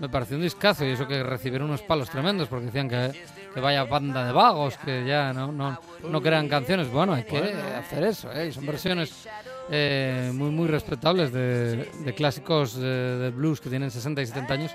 Me 0.00 0.08
pareció 0.08 0.38
un 0.38 0.42
discazo 0.42 0.84
y 0.86 0.90
eso 0.90 1.06
que 1.06 1.22
recibieron 1.22 1.68
unos 1.68 1.82
palos 1.82 2.08
tremendos 2.08 2.48
porque 2.48 2.66
decían 2.66 2.88
que, 2.88 3.12
que 3.52 3.60
vaya 3.60 3.84
banda 3.84 4.24
de 4.24 4.32
vagos, 4.32 4.78
que 4.78 5.04
ya 5.04 5.32
no, 5.34 5.52
no, 5.52 5.78
no 6.08 6.22
crean 6.22 6.48
canciones. 6.48 6.90
Bueno, 6.90 7.12
hay 7.12 7.24
que 7.24 7.54
hacer 7.78 8.04
eso, 8.04 8.32
¿eh? 8.32 8.50
Son 8.50 8.64
versiones 8.64 9.28
eh, 9.70 10.30
muy, 10.32 10.50
muy 10.50 10.68
respetables 10.68 11.30
de, 11.32 11.90
de 12.02 12.14
clásicos 12.14 12.76
de, 12.76 13.18
de 13.18 13.30
blues 13.30 13.60
que 13.60 13.68
tienen 13.68 13.90
60 13.90 14.22
y 14.22 14.26
70 14.26 14.54
años 14.54 14.70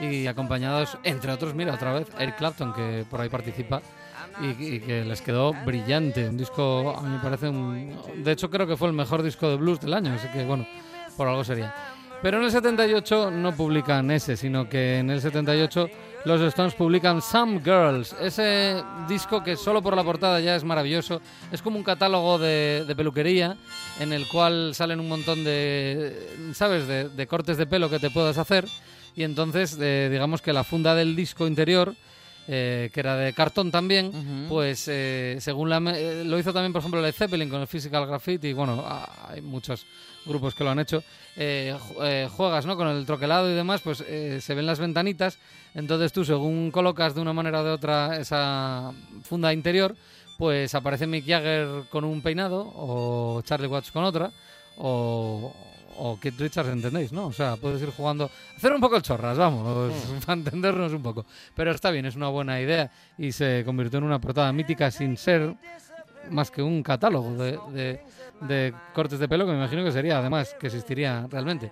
y 0.00 0.26
acompañados, 0.26 0.98
entre 1.04 1.32
otros, 1.32 1.54
mira, 1.54 1.74
otra 1.74 1.92
vez, 1.92 2.08
Eric 2.18 2.36
Clapton, 2.36 2.72
que 2.72 3.04
por 3.08 3.20
ahí 3.20 3.28
participa 3.28 3.80
y, 4.40 4.76
y 4.76 4.80
que 4.80 5.04
les 5.04 5.22
quedó 5.22 5.52
brillante. 5.64 6.28
Un 6.28 6.36
disco, 6.36 6.96
a 6.96 7.02
mí 7.02 7.10
me 7.10 7.18
parece 7.18 7.48
un... 7.48 7.96
De 8.24 8.32
hecho, 8.32 8.50
creo 8.50 8.66
que 8.66 8.76
fue 8.76 8.88
el 8.88 8.94
mejor 8.94 9.22
disco 9.22 9.48
de 9.48 9.56
blues 9.56 9.80
del 9.80 9.94
año, 9.94 10.12
así 10.12 10.28
que 10.28 10.44
bueno, 10.44 10.66
por 11.16 11.28
algo 11.28 11.44
sería. 11.44 11.74
Pero 12.22 12.38
en 12.38 12.44
el 12.44 12.50
78 12.50 13.30
no 13.30 13.54
publican 13.54 14.10
ese, 14.10 14.36
sino 14.36 14.66
que 14.66 14.98
en 14.98 15.10
el 15.10 15.20
78 15.20 15.90
los 16.24 16.40
Stones 16.40 16.74
publican 16.74 17.20
Some 17.20 17.60
Girls, 17.62 18.16
ese 18.18 18.82
disco 19.06 19.44
que 19.44 19.56
solo 19.56 19.82
por 19.82 19.94
la 19.94 20.02
portada 20.02 20.40
ya 20.40 20.56
es 20.56 20.64
maravilloso. 20.64 21.20
Es 21.52 21.60
como 21.60 21.76
un 21.76 21.84
catálogo 21.84 22.38
de, 22.38 22.84
de 22.86 22.96
peluquería 22.96 23.58
en 24.00 24.14
el 24.14 24.26
cual 24.26 24.74
salen 24.74 25.00
un 25.00 25.08
montón 25.10 25.44
de, 25.44 26.52
¿sabes?, 26.54 26.88
de, 26.88 27.10
de 27.10 27.26
cortes 27.26 27.58
de 27.58 27.66
pelo 27.66 27.90
que 27.90 27.98
te 27.98 28.08
puedas 28.08 28.38
hacer. 28.38 28.64
Y 29.16 29.22
entonces, 29.22 29.78
eh, 29.80 30.08
digamos 30.10 30.42
que 30.42 30.52
la 30.52 30.64
funda 30.64 30.94
del 30.94 31.14
disco 31.14 31.46
interior, 31.46 31.94
eh, 32.46 32.90
que 32.92 33.00
era 33.00 33.16
de 33.16 33.32
cartón 33.32 33.70
también, 33.70 34.46
pues 34.48 34.86
eh, 34.88 35.38
según 35.40 35.70
la, 35.70 35.78
eh, 35.96 36.24
lo 36.24 36.38
hizo 36.38 36.52
también, 36.52 36.72
por 36.72 36.80
ejemplo, 36.80 37.00
Led 37.00 37.14
Zeppelin 37.14 37.48
con 37.48 37.60
el 37.60 37.66
Physical 37.66 38.06
Graffiti, 38.06 38.48
y 38.48 38.52
bueno, 38.52 38.84
ah, 38.86 39.28
hay 39.30 39.40
muchos 39.40 39.86
grupos 40.26 40.54
que 40.54 40.64
lo 40.64 40.70
han 40.70 40.78
hecho, 40.78 41.02
eh, 41.36 41.74
eh, 42.02 42.28
juegas 42.30 42.66
¿no? 42.66 42.76
con 42.76 42.88
el 42.88 43.06
troquelado 43.06 43.50
y 43.50 43.54
demás, 43.54 43.80
pues 43.82 43.98
se 43.98 44.54
ven 44.54 44.66
las 44.66 44.78
ventanitas, 44.78 45.38
entonces 45.74 46.12
tú 46.12 46.24
según 46.24 46.70
colocas 46.70 47.14
de 47.14 47.20
una 47.20 47.32
manera 47.32 47.60
o 47.60 47.64
de 47.64 47.70
otra 47.70 48.16
esa 48.18 48.92
funda 49.22 49.52
interior, 49.52 49.94
pues 50.36 50.74
aparece 50.74 51.06
Mick 51.06 51.26
Jagger 51.26 51.84
con 51.90 52.04
un 52.04 52.20
peinado 52.20 52.70
o 52.74 53.40
Charlie 53.42 53.68
Watts 53.68 53.90
con 53.90 54.04
otra, 54.04 54.32
o, 54.76 55.54
o 55.98 56.18
Keith 56.20 56.38
Richards, 56.40 56.68
¿entendéis? 56.70 57.12
¿no? 57.12 57.26
O 57.26 57.32
sea, 57.32 57.56
puedes 57.56 57.80
ir 57.82 57.90
jugando, 57.90 58.30
hacer 58.56 58.72
un 58.72 58.80
poco 58.80 58.96
el 58.96 59.02
chorras, 59.02 59.36
vamos, 59.38 59.92
para 60.26 60.38
entendernos 60.38 60.92
un 60.92 61.02
poco. 61.02 61.24
Pero 61.54 61.70
está 61.70 61.90
bien, 61.90 62.06
es 62.06 62.16
una 62.16 62.28
buena 62.28 62.60
idea 62.60 62.90
y 63.18 63.32
se 63.32 63.62
convirtió 63.64 63.98
en 63.98 64.04
una 64.04 64.20
portada 64.20 64.52
mítica 64.52 64.90
sin 64.90 65.16
ser 65.16 65.54
más 66.30 66.50
que 66.50 66.62
un 66.62 66.82
catálogo 66.82 67.32
de, 67.34 67.58
de- 67.72 68.00
de 68.40 68.74
cortes 68.92 69.18
de 69.18 69.28
pelo 69.28 69.46
que 69.46 69.52
me 69.52 69.58
imagino 69.58 69.84
que 69.84 69.92
sería, 69.92 70.18
además, 70.18 70.54
que 70.58 70.66
existiría 70.66 71.26
realmente. 71.30 71.70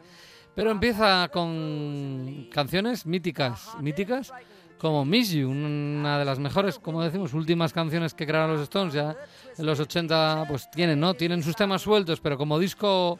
Pero 0.54 0.70
empieza 0.70 1.28
con 1.32 2.46
canciones 2.52 3.04
míticas, 3.06 3.70
míticas, 3.80 4.32
como 4.78 5.04
Miss 5.04 5.30
You, 5.32 5.48
una 5.50 6.18
de 6.18 6.24
las 6.24 6.38
mejores, 6.38 6.78
como 6.78 7.02
decimos, 7.02 7.34
últimas 7.34 7.72
canciones 7.72 8.14
que 8.14 8.26
crearon 8.26 8.52
los 8.52 8.62
Stones. 8.62 8.94
Ya 8.94 9.16
en 9.56 9.66
los 9.66 9.78
80, 9.80 10.44
pues 10.48 10.70
tienen, 10.70 10.98
¿no? 11.00 11.14
Tienen 11.14 11.42
sus 11.42 11.54
temas 11.56 11.82
sueltos, 11.82 12.20
pero 12.20 12.36
como 12.38 12.58
disco, 12.58 13.18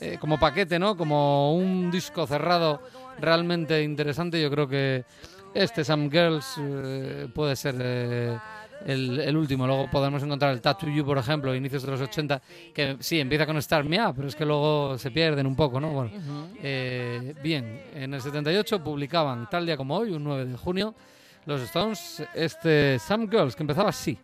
eh, 0.00 0.18
como 0.20 0.38
paquete, 0.38 0.78
¿no? 0.78 0.96
Como 0.96 1.54
un 1.54 1.90
disco 1.90 2.26
cerrado 2.26 2.82
realmente 3.20 3.82
interesante, 3.82 4.40
yo 4.40 4.50
creo 4.50 4.68
que 4.68 5.04
este 5.54 5.84
Some 5.84 6.10
Girls 6.10 6.54
eh, 6.58 7.28
puede 7.34 7.56
ser 7.56 7.74
eh, 7.80 8.38
el, 8.86 9.20
el 9.20 9.36
último. 9.36 9.66
Luego 9.66 9.88
podemos 9.90 10.22
encontrar 10.22 10.52
el 10.52 10.60
Tattoo 10.60 10.90
You, 10.90 11.04
por 11.04 11.18
ejemplo, 11.18 11.54
inicios 11.54 11.82
de 11.82 11.90
los 11.90 12.00
80, 12.00 12.40
que 12.72 12.96
sí, 13.00 13.20
empieza 13.20 13.46
con 13.46 13.60
Start 13.60 13.86
Me 13.86 14.04
Up, 14.04 14.14
pero 14.16 14.28
es 14.28 14.36
que 14.36 14.44
luego 14.44 14.98
se 14.98 15.10
pierden 15.10 15.46
un 15.46 15.56
poco, 15.56 15.80
¿no? 15.80 15.90
Bueno, 15.90 16.10
eh, 16.62 17.34
bien, 17.42 17.82
en 17.94 18.14
el 18.14 18.20
78 18.20 18.82
publicaban, 18.82 19.48
tal 19.50 19.66
día 19.66 19.76
como 19.76 19.96
hoy, 19.96 20.10
un 20.10 20.24
9 20.24 20.46
de 20.46 20.56
junio, 20.56 20.94
los 21.46 21.60
Stones, 21.62 22.22
este 22.34 22.98
Some 22.98 23.28
Girls, 23.28 23.56
que 23.56 23.62
empezaba 23.62 23.88
así. 23.88 24.18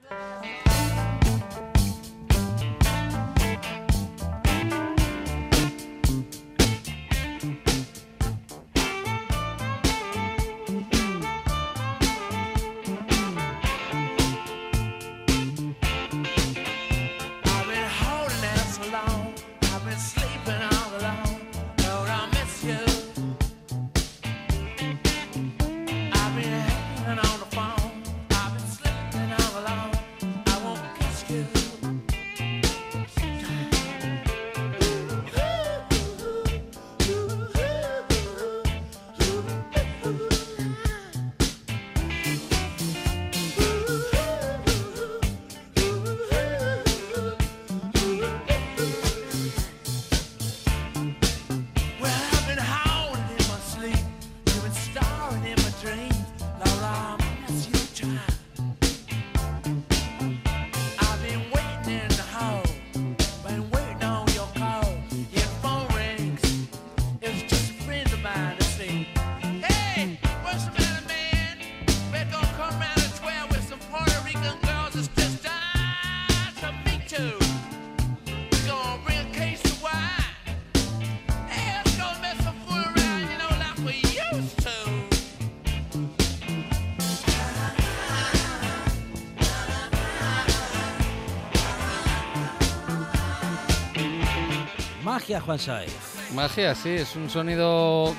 Magia, 95.25 95.41
Juan 95.41 95.59
Saez. 95.59 95.91
Magia, 96.35 96.75
sí, 96.75 96.91
es 96.91 97.17
un 97.17 97.31
sonido. 97.31 98.15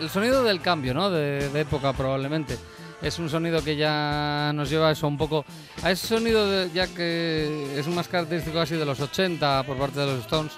El 0.00 0.10
sonido 0.10 0.42
del 0.42 0.60
cambio, 0.60 0.92
¿no? 0.92 1.08
De, 1.08 1.48
época, 1.54 1.92
probablemente. 1.92 2.58
Es 3.00 3.20
un 3.20 3.30
sonido 3.30 3.62
que 3.62 3.76
ya 3.76 4.50
nos 4.52 4.68
lleva 4.68 4.90
eso 4.90 5.06
un 5.06 5.16
poco. 5.16 5.44
A 5.84 5.92
ese 5.92 6.08
sonido, 6.08 6.66
ya 6.66 6.88
que 6.88 7.78
es 7.78 7.86
más 7.86 8.08
característico 8.08 8.58
así 8.58 8.74
de 8.74 8.84
los 8.84 8.98
80 8.98 9.62
por 9.62 9.76
parte 9.76 10.00
de 10.00 10.06
los 10.06 10.18
Stones, 10.22 10.52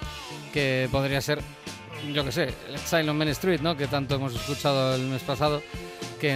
que 0.51 0.89
podría 0.91 1.21
ser, 1.21 1.39
yo 2.11 2.25
que 2.25 2.31
sé, 2.31 2.51
el 2.67 2.79
Silent 2.79 3.15
Main 3.15 3.29
Street, 3.29 3.61
¿no? 3.61 3.77
Que 3.77 3.85
tanto 3.85 4.15
hemos 4.15 4.33
escuchado 4.33 4.95
el 4.95 5.03
mes 5.03 5.21
pasado, 5.21 5.61
que 6.19 6.35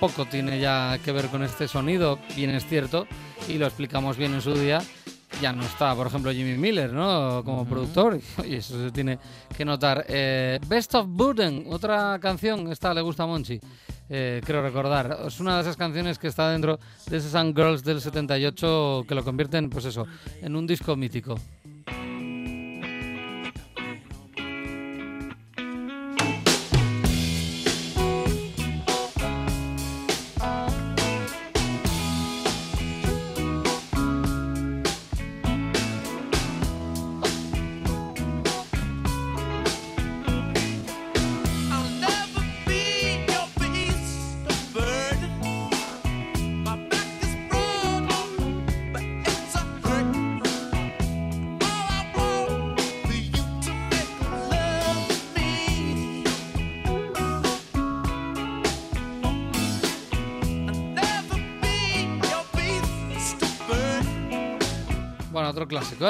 poco 0.00 0.26
tiene 0.26 0.58
ya 0.58 0.98
que 1.04 1.12
ver 1.12 1.28
con 1.28 1.44
este 1.44 1.68
sonido, 1.68 2.18
bien 2.34 2.50
es 2.50 2.66
cierto, 2.66 3.06
y 3.46 3.58
lo 3.58 3.66
explicamos 3.66 4.16
bien 4.16 4.34
en 4.34 4.42
su 4.42 4.54
día 4.54 4.82
ya 5.42 5.52
no 5.52 5.64
está, 5.64 5.92
por 5.96 6.06
ejemplo, 6.06 6.32
Jimmy 6.32 6.56
Miller, 6.56 6.92
¿no? 6.92 7.42
Como 7.44 7.66
productor, 7.66 8.20
y 8.48 8.54
eso 8.54 8.80
se 8.80 8.92
tiene 8.92 9.18
que 9.56 9.64
notar. 9.64 10.06
Eh, 10.08 10.60
Best 10.68 10.94
of 10.94 11.08
Burden, 11.08 11.64
otra 11.68 12.16
canción, 12.20 12.70
esta 12.70 12.94
le 12.94 13.00
gusta 13.00 13.24
a 13.24 13.26
Monchi, 13.26 13.58
eh, 14.08 14.40
creo 14.44 14.62
recordar. 14.62 15.18
Es 15.26 15.40
una 15.40 15.56
de 15.56 15.62
esas 15.62 15.76
canciones 15.76 16.20
que 16.20 16.28
está 16.28 16.48
dentro 16.52 16.78
de 17.10 17.20
Sun 17.20 17.56
Girls 17.56 17.82
del 17.82 18.00
78 18.00 19.04
que 19.08 19.14
lo 19.16 19.24
convierten, 19.24 19.68
pues 19.68 19.84
eso, 19.84 20.06
en 20.40 20.54
un 20.54 20.64
disco 20.64 20.94
mítico. 20.94 21.34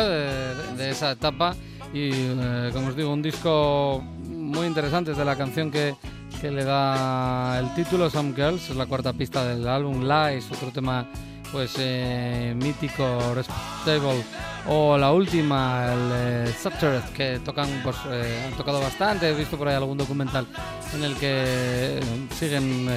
De, 0.01 0.91
esa 0.91 1.13
etapa 1.13 1.55
y 1.93 2.11
eh, 2.13 2.71
como 2.73 2.89
os 2.89 2.97
digo, 2.97 3.13
un 3.13 3.23
disco 3.23 4.03
muy 4.29 4.67
interesante 4.67 5.13
es 5.13 5.17
de 5.17 5.25
la 5.25 5.37
canción 5.37 5.71
que, 5.71 5.95
que 6.41 6.51
le 6.51 6.65
da 6.65 7.59
el 7.59 7.75
título 7.75 8.09
Some 8.11 8.35
Girls, 8.35 8.71
es 8.71 8.77
la 8.77 8.87
cuarta 8.87 9.13
pista 9.13 9.45
del 9.45 9.67
álbum 9.69 10.03
Lies, 10.09 10.51
otro 10.51 10.71
tema 10.71 11.07
pues 11.53 11.75
eh, 11.79 12.55
mítico 12.57 13.35
Respectable 13.35 14.25
o 14.69 14.97
la 14.97 15.13
última, 15.13 15.93
el 15.93 16.47
eh, 16.49 17.03
que 17.15 17.41
tocan, 17.45 17.69
pues 17.83 17.97
eh, 18.09 18.45
han 18.47 18.57
tocado 18.57 18.81
bastante. 18.81 19.29
He 19.29 19.35
visto 19.35 19.59
por 19.59 19.69
ahí 19.69 19.75
algún 19.75 19.99
documental 19.99 20.47
en 20.95 21.03
el 21.03 21.17
que 21.17 22.01
siguen 22.39 22.89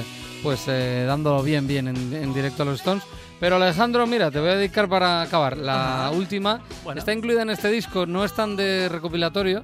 pues 0.42 0.64
eh, 0.68 1.04
dándolo 1.06 1.42
bien, 1.42 1.66
bien 1.66 1.88
en, 1.88 2.12
en 2.14 2.34
directo 2.34 2.62
a 2.62 2.66
los 2.66 2.76
Stones. 2.80 3.02
Pero 3.38 3.56
Alejandro, 3.56 4.06
mira, 4.06 4.30
te 4.30 4.40
voy 4.40 4.48
a 4.50 4.56
dedicar 4.56 4.88
para 4.88 5.22
acabar. 5.22 5.56
La 5.58 6.10
última 6.14 6.60
Bueno. 6.84 6.98
está 6.98 7.12
incluida 7.12 7.42
en 7.42 7.50
este 7.50 7.68
disco, 7.70 8.06
no 8.06 8.24
es 8.24 8.32
tan 8.32 8.56
de 8.56 8.88
recopilatorio, 8.88 9.62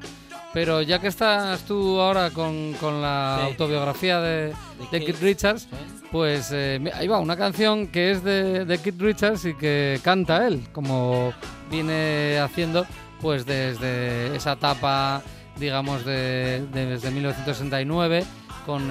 pero 0.52 0.82
ya 0.82 0.98
que 0.98 1.08
estás 1.08 1.60
tú 1.62 1.98
ahora 1.98 2.28
con, 2.30 2.74
con 2.74 3.00
la 3.00 3.38
Sí. 3.40 3.46
autobiografía 3.46 4.20
de, 4.20 4.52
de 4.90 5.16
Richards, 5.22 5.62
sí. 5.62 5.68
pues 6.12 6.50
eh, 6.52 6.78
ahí 6.94 7.08
va, 7.08 7.18
una 7.20 7.36
canción 7.38 7.86
que 7.86 8.10
es 8.10 8.22
de, 8.22 8.66
de 8.66 8.78
Keith 8.78 9.00
Richards 9.00 9.46
y 9.46 9.54
que 9.54 9.98
canta 10.04 10.46
él, 10.46 10.66
como 10.72 11.32
viene 11.70 12.38
haciendo 12.40 12.84
pues 13.22 13.46
desde 13.46 14.36
esa 14.36 14.52
etapa, 14.52 15.22
digamos, 15.58 16.04
de, 16.04 16.66
de- 16.74 16.86
desde 16.86 17.10
1969 17.10 18.24
con 18.66 18.90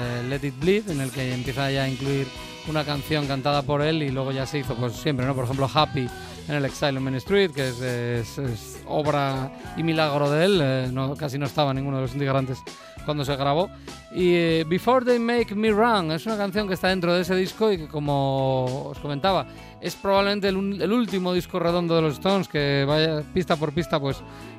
eh, 0.00 0.22
Let 0.28 0.46
It 0.46 0.58
Bleed, 0.60 0.90
en 0.90 1.00
el 1.00 1.10
que 1.10 1.32
empieza 1.34 1.70
ya 1.70 1.84
a 1.84 1.88
incluir 1.88 2.26
una 2.68 2.84
canción 2.84 3.26
cantada 3.26 3.62
por 3.62 3.80
él 3.82 4.02
y 4.02 4.10
luego 4.10 4.30
ya 4.32 4.44
se 4.46 4.58
hizo 4.58 4.74
pues 4.74 4.92
siempre, 4.94 5.24
¿no? 5.26 5.34
Por 5.34 5.44
ejemplo, 5.44 5.68
Happy 5.72 6.06
en 6.48 6.54
el 6.54 6.64
Exile 6.64 6.96
on 6.98 7.04
Main 7.04 7.16
Street, 7.16 7.50
que 7.50 7.68
es, 7.68 7.80
es- 7.80 8.38
es 8.38 8.82
obra 8.86 9.52
y 9.76 9.82
milagro 9.82 10.30
de 10.30 10.44
él, 10.44 10.60
eh, 10.62 10.88
no, 10.92 11.14
casi 11.16 11.38
no 11.38 11.46
estaba 11.46 11.72
ninguno 11.74 11.96
de 11.96 12.02
los 12.02 12.12
integrantes 12.14 12.58
cuando 13.04 13.24
se 13.24 13.36
grabó. 13.36 13.70
Y 14.14 14.34
eh, 14.34 14.64
Before 14.68 15.04
They 15.04 15.18
Make 15.18 15.54
Me 15.54 15.70
Run 15.70 16.12
es 16.12 16.26
una 16.26 16.36
canción 16.36 16.66
que 16.68 16.74
está 16.74 16.88
dentro 16.88 17.14
de 17.14 17.22
ese 17.22 17.34
disco 17.34 17.70
y 17.72 17.78
que 17.78 17.88
como 17.88 18.64
os 18.90 18.98
comentaba, 18.98 19.46
es 19.80 19.94
probablemente 19.94 20.48
el, 20.48 20.80
el 20.82 20.92
último 20.92 21.32
disco 21.32 21.58
redondo 21.58 21.94
de 21.96 22.02
los 22.02 22.14
Stones 22.14 22.48
que 22.48 22.84
vaya 22.86 23.22
pista 23.32 23.56
por 23.56 23.72
pista, 23.72 23.98
pues 24.00 24.18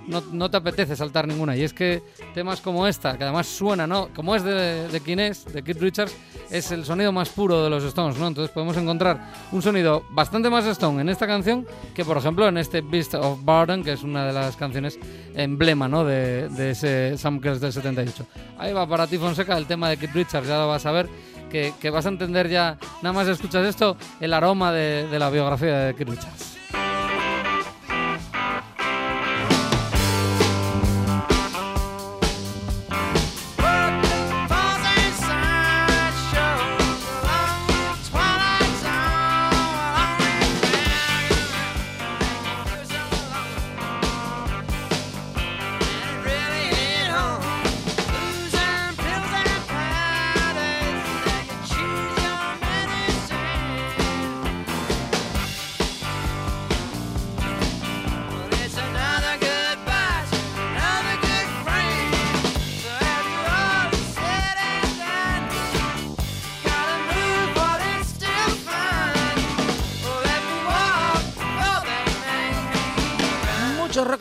no, 0.10 0.24
no 0.32 0.50
te 0.50 0.58
apetece 0.58 0.96
saltar 0.96 1.28
ninguna. 1.28 1.56
Y 1.56 1.64
es 1.64 1.74
que 1.74 2.02
temas 2.34 2.60
como 2.62 2.88
esta, 2.88 3.18
que 3.18 3.24
además 3.24 3.48
suena, 3.48 3.86
¿no? 3.88 4.10
Como 4.16 4.36
es 4.36 4.44
de, 4.44 4.88
de 4.88 5.00
quién 5.02 5.20
es, 5.20 5.46
de 5.46 5.64
Keith 5.64 5.80
Richards, 5.80 6.16
es 6.50 6.72
el 6.72 6.84
sonido 6.84 7.12
más 7.12 7.30
puro 7.30 7.64
de 7.64 7.70
los 7.70 7.84
Stones, 7.84 8.18
¿no? 8.18 8.28
Entonces 8.28 8.52
podemos 8.52 8.76
encontrar 8.78 9.32
un 9.52 9.62
sonido 9.62 10.04
bastante 10.10 10.50
más 10.50 10.66
Stone 10.66 11.02
en 11.02 11.10
esta 11.10 11.28
canción 11.28 11.66
que, 11.94 12.04
por 12.04 12.18
ejemplo, 12.18 12.48
en 12.48 12.58
este 12.58 12.82
Beast 12.82 13.14
of 13.14 13.44
Burden, 13.44 13.84
que 13.84 13.94
es 13.94 14.04
una 14.04 14.26
de 14.26 14.34
las 14.34 14.56
canciones 14.56 15.00
emblema, 15.36 15.88
¿no? 15.88 16.04
De, 16.04 16.50
de 16.50 16.72
ese 16.72 17.18
Sam 17.18 17.40
del 17.40 17.72
78. 17.72 18.26
Ahí 18.58 18.74
va 18.74 18.88
para 18.88 19.08
ti, 19.08 19.18
Fonseca, 19.18 19.58
el 19.58 19.68
tema 19.68 19.90
de 19.90 19.98
Keith 19.98 20.14
Richards, 20.14 20.48
ya 20.48 20.58
lo 20.58 20.68
vas 20.68 20.86
a 20.86 20.92
ver. 20.92 21.08
Que, 21.50 21.74
que 21.82 21.90
vas 21.90 22.06
a 22.06 22.10
entender 22.10 22.48
ya, 22.48 22.78
nada 23.02 23.12
más 23.12 23.28
escuchas 23.28 23.66
esto, 23.66 23.98
el 24.20 24.34
aroma 24.34 24.72
de, 24.72 25.08
de 25.08 25.18
la 25.18 25.32
biografía 25.32 25.80
de 25.80 25.96
Keith 25.96 26.10
Richards. 26.10 26.59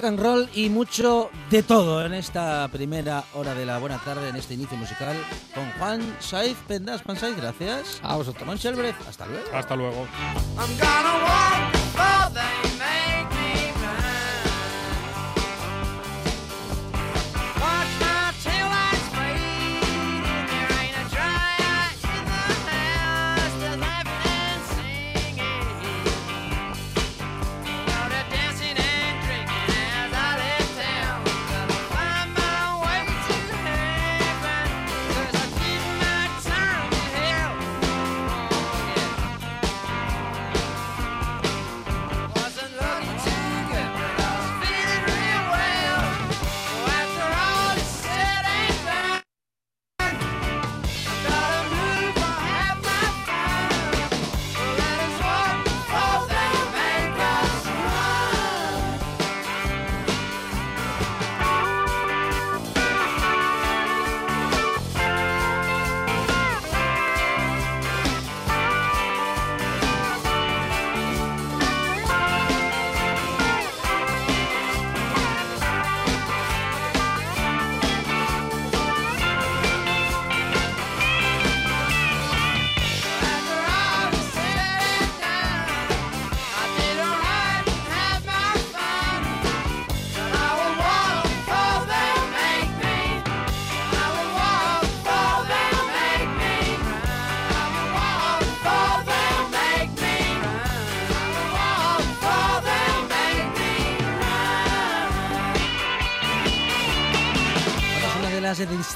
And 0.08 0.18
roll 0.18 0.48
y 0.54 0.70
mucho 0.70 1.30
de 1.50 1.62
todo 1.62 2.04
en 2.04 2.14
esta 2.14 2.66
primera 2.68 3.24
hora 3.34 3.54
de 3.54 3.66
la 3.66 3.78
buena 3.78 3.98
tarde, 3.98 4.30
en 4.30 4.36
este 4.36 4.54
inicio 4.54 4.76
musical, 4.76 5.16
con 5.54 5.70
Juan 5.72 6.16
Saiz 6.18 6.56
Pendas. 6.66 7.02
Juan 7.02 7.16
Saiz, 7.16 7.36
gracias. 7.36 8.00
A 8.02 8.16
vosotros. 8.16 8.58
Shelbreth, 8.58 8.96
hasta 9.06 9.26
luego. 9.26 9.44
Hasta 9.52 9.76
luego. 9.76 10.06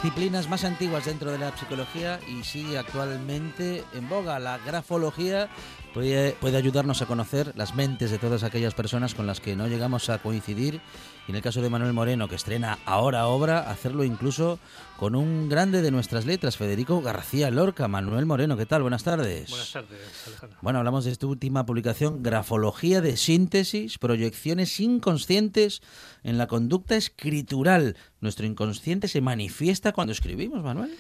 Disciplinas 0.03 0.49
más 0.49 0.65
antiguas 0.65 1.05
dentro 1.05 1.31
de 1.31 1.39
la 1.39 1.57
psicología 1.57 2.19
y 2.27 2.43
sigue 2.43 2.77
actualmente 2.77 3.85
en 3.93 4.09
boga. 4.09 4.41
La 4.41 4.59
grafología 4.59 5.49
puede, 5.95 6.33
puede 6.33 6.57
ayudarnos 6.57 7.03
a 7.03 7.07
conocer 7.07 7.53
las 7.57 7.75
mentes 7.75 8.11
de 8.11 8.19
todas 8.19 8.43
aquellas 8.43 8.75
personas 8.75 9.15
con 9.15 9.27
las 9.27 9.41
que 9.41 9.57
no 9.57 9.69
llegamos 9.69 10.09
a 10.11 10.19
coincidir. 10.19 10.81
Y 11.29 11.31
en 11.31 11.37
el 11.37 11.43
caso 11.43 11.63
de 11.63 11.71
Manuel 11.71 11.93
Moreno, 11.93 12.27
que 12.29 12.35
estrena 12.35 12.81
ahora 12.85 13.27
obra, 13.29 13.71
hacerlo 13.71 14.03
incluso 14.03 14.59
con 14.97 15.15
un 15.15 15.49
grande 15.49 15.81
de 15.81 15.93
nuestras 15.93 16.27
letras, 16.27 16.57
Federico 16.57 17.01
García 17.01 17.51
Lorca. 17.51 17.87
Manuel 17.87 18.27
Moreno, 18.27 18.57
¿qué 18.57 18.67
tal? 18.67 18.83
Buenas 18.83 19.05
tardes. 19.05 19.49
Buenas 19.51 19.73
tardes, 19.73 20.01
Alejandro. 20.27 20.59
Bueno, 20.63 20.79
hablamos 20.81 21.05
de 21.05 21.13
esta 21.13 21.27
última 21.29 21.65
publicación, 21.65 22.23
Grafología 22.25 23.01
de 23.01 23.17
síntesis, 23.17 23.99
proyecciones 23.99 24.81
inconscientes 24.81 25.81
en 26.25 26.39
la 26.39 26.49
conducta 26.49 26.97
escritural. 26.97 27.97
Nuestro 28.21 28.45
inconsciente 28.47 29.07
se 29.07 29.21
manifiesta 29.21 29.93
cuando 29.93 30.13
escribimos, 30.13 30.63
Manuel. 30.65 30.93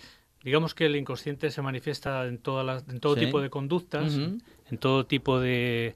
Digamos 0.44 0.74
que 0.74 0.86
el 0.86 0.96
inconsciente 0.96 1.50
se 1.50 1.62
manifiesta 1.62 2.26
en, 2.26 2.38
todas 2.38 2.66
las, 2.66 2.84
en 2.88 2.98
todo 3.00 3.14
Sí. 3.14 3.20
tipo 3.26 3.40
de 3.40 3.48
conductas, 3.50 4.12
Ujú. 4.16 4.38
En 4.72 4.78
todo 4.78 5.04
tipo 5.06 5.38
de, 5.38 5.94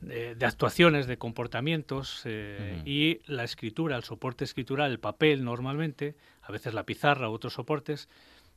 de- 0.00 0.34
de 0.36 0.46
actuaciones, 0.46 1.06
de 1.06 1.16
comportamientos, 1.18 2.22
eh, 2.24 2.80
y 2.86 3.20
la 3.26 3.44
escritura, 3.44 3.96
el 3.96 4.04
soporte 4.04 4.44
escritural, 4.44 4.90
el 4.90 4.98
papel 5.00 5.44
normalmente, 5.44 6.14
a 6.42 6.50
veces 6.52 6.72
la 6.72 6.84
pizarra 6.84 7.28
u 7.28 7.32
otros 7.32 7.52
soportes, 7.54 8.08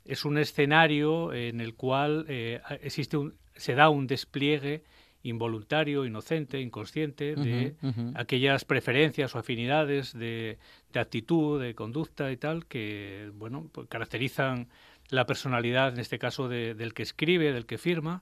es 0.05 0.23
un 0.23 0.37
escenario 0.37 1.33
en 1.33 1.59
el 1.61 1.73
cual 1.73 2.25
eh, 2.29 2.61
existe 2.81 3.17
un, 3.17 3.33
se 3.55 3.73
da 3.73 3.89
un 3.89 4.05
despliegue 4.07 4.83
involuntario, 5.23 6.05
inocente, 6.05 6.61
inconsciente, 6.61 7.33
de 7.35 7.75
aquellas 8.15 8.63
preferencias 8.65 9.33
o 9.33 9.39
afinidades 9.39 10.13
de, 10.13 10.59
de 10.93 10.99
actitud, 10.99 11.59
de 11.59 11.73
conducta 11.73 12.31
y 12.31 12.37
tal, 12.37 12.67
que 12.67 13.31
bueno, 13.33 13.67
pues 13.71 13.87
caracterizan 13.87 14.67
la 15.09 15.25
personalidad, 15.25 15.93
en 15.93 15.99
este 15.99 16.19
caso, 16.19 16.47
de- 16.47 16.75
del 16.75 16.93
que 16.93 17.01
escribe, 17.01 17.51
del 17.53 17.65
que 17.65 17.79
firma, 17.79 18.21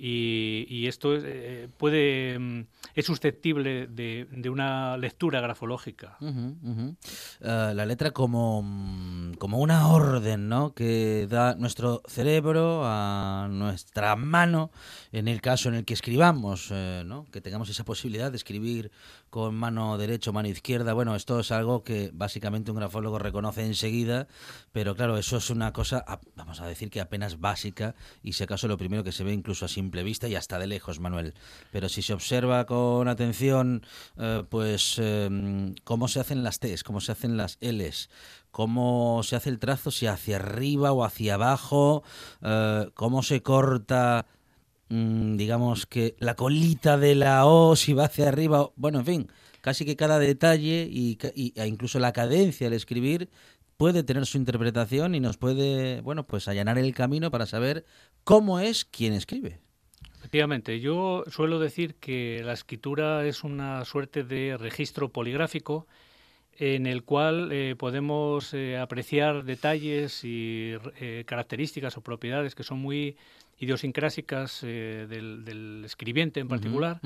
y, 0.00 0.64
y 0.68 0.86
esto 0.86 1.16
es, 1.16 1.24
eh, 1.26 1.68
puede 1.76 2.38
mm, 2.38 2.66
es 2.94 3.04
susceptible 3.04 3.88
de, 3.88 4.28
de 4.30 4.48
una 4.48 4.96
lectura 4.96 5.40
grafológica. 5.40 6.16
Eh, 6.20 6.94
la 7.40 7.84
letra 7.84 8.12
como, 8.12 8.62
mm, 8.62 9.34
como 9.34 9.58
una 9.58 9.88
orden, 9.88 10.48
¿no? 10.48 10.72
Que 10.72 11.26
da 11.28 11.56
nuestro 11.56 12.02
cerebro 12.06 12.82
a 12.84 13.48
nuestra 13.50 14.14
mano, 14.14 14.70
en 15.10 15.26
el 15.26 15.40
caso 15.40 15.68
en 15.68 15.74
el 15.74 15.84
que 15.84 15.94
escribamos, 15.94 16.68
eh, 16.70 17.02
¿no? 17.04 17.26
Que 17.32 17.40
tengamos 17.40 17.68
esa 17.68 17.84
posibilidad 17.84 18.30
de 18.30 18.36
escribir 18.36 18.92
con 19.30 19.54
mano 19.54 19.98
derecha 19.98 20.30
o 20.30 20.32
mano 20.32 20.48
izquierda. 20.48 20.92
Bueno, 20.94 21.14
esto 21.14 21.40
es 21.40 21.50
algo 21.50 21.82
que 21.82 22.10
básicamente 22.12 22.70
un 22.70 22.78
grafólogo 22.78 23.18
reconoce 23.18 23.64
enseguida, 23.64 24.28
pero 24.72 24.94
claro, 24.94 25.18
eso 25.18 25.36
es 25.36 25.50
una 25.50 25.72
cosa, 25.72 26.04
vamos 26.34 26.60
a 26.60 26.66
decir 26.66 26.90
que 26.90 27.00
apenas 27.00 27.40
básica, 27.40 27.94
y 28.22 28.32
si 28.32 28.44
acaso 28.44 28.68
lo 28.68 28.78
primero 28.78 29.04
que 29.04 29.12
se 29.12 29.24
ve 29.24 29.32
incluso 29.32 29.64
a 29.64 29.68
simple 29.68 30.02
vista 30.02 30.28
y 30.28 30.34
hasta 30.34 30.58
de 30.58 30.66
lejos, 30.66 31.00
Manuel. 31.00 31.34
Pero 31.70 31.88
si 31.88 32.02
se 32.02 32.12
observa 32.12 32.66
con 32.66 33.08
atención, 33.08 33.82
eh, 34.16 34.44
pues 34.48 34.96
eh, 34.98 35.74
cómo 35.84 36.08
se 36.08 36.20
hacen 36.20 36.42
las 36.42 36.60
T's, 36.60 36.84
cómo 36.84 37.00
se 37.00 37.12
hacen 37.12 37.36
las 37.36 37.58
L's, 37.60 38.10
cómo 38.50 39.22
se 39.22 39.36
hace 39.36 39.50
el 39.50 39.58
trazo, 39.58 39.90
si 39.90 40.06
hacia 40.06 40.36
arriba 40.36 40.92
o 40.92 41.04
hacia 41.04 41.34
abajo, 41.34 42.02
eh, 42.42 42.90
cómo 42.94 43.22
se 43.22 43.42
corta 43.42 44.26
digamos 44.90 45.86
que 45.86 46.16
la 46.18 46.34
colita 46.34 46.96
de 46.96 47.14
la 47.14 47.46
O 47.46 47.76
si 47.76 47.92
va 47.92 48.06
hacia 48.06 48.28
arriba, 48.28 48.70
bueno, 48.76 49.00
en 49.00 49.04
fin, 49.06 49.28
casi 49.60 49.84
que 49.84 49.96
cada 49.96 50.18
detalle 50.18 50.88
y- 50.90 51.18
e 51.34 51.66
incluso 51.66 51.98
la 51.98 52.12
cadencia 52.12 52.66
al 52.66 52.72
escribir 52.72 53.28
puede 53.76 54.02
tener 54.02 54.26
su 54.26 54.38
interpretación 54.38 55.14
y 55.14 55.20
nos 55.20 55.36
puede, 55.36 56.00
bueno, 56.00 56.24
pues 56.26 56.48
allanar 56.48 56.78
el 56.78 56.94
camino 56.94 57.30
para 57.30 57.46
saber 57.46 57.84
cómo 58.24 58.60
es 58.60 58.84
quien 58.84 59.12
escribe. 59.12 59.60
Efectivamente, 60.18 60.80
yo 60.80 61.24
suelo 61.28 61.58
decir 61.60 61.94
que 61.94 62.42
la 62.44 62.52
escritura 62.52 63.24
es 63.24 63.44
una 63.44 63.84
suerte 63.84 64.24
de 64.24 64.56
registro 64.58 65.10
poligráfico 65.10 65.86
en 66.58 66.86
el 66.86 67.04
cual 67.04 67.50
eh, 67.52 67.76
podemos 67.78 68.52
eh, 68.52 68.78
apreciar 68.78 69.44
detalles 69.44 70.24
y 70.24 70.72
eh, 71.00 71.22
características 71.24 71.96
o 71.96 72.00
propiedades 72.00 72.56
que 72.56 72.64
son 72.64 72.80
muy 72.80 73.16
idiosincrásicas 73.58 74.60
eh, 74.64 75.06
del, 75.08 75.44
del 75.44 75.82
escribiente 75.84 76.40
en 76.40 76.48
particular, 76.48 77.00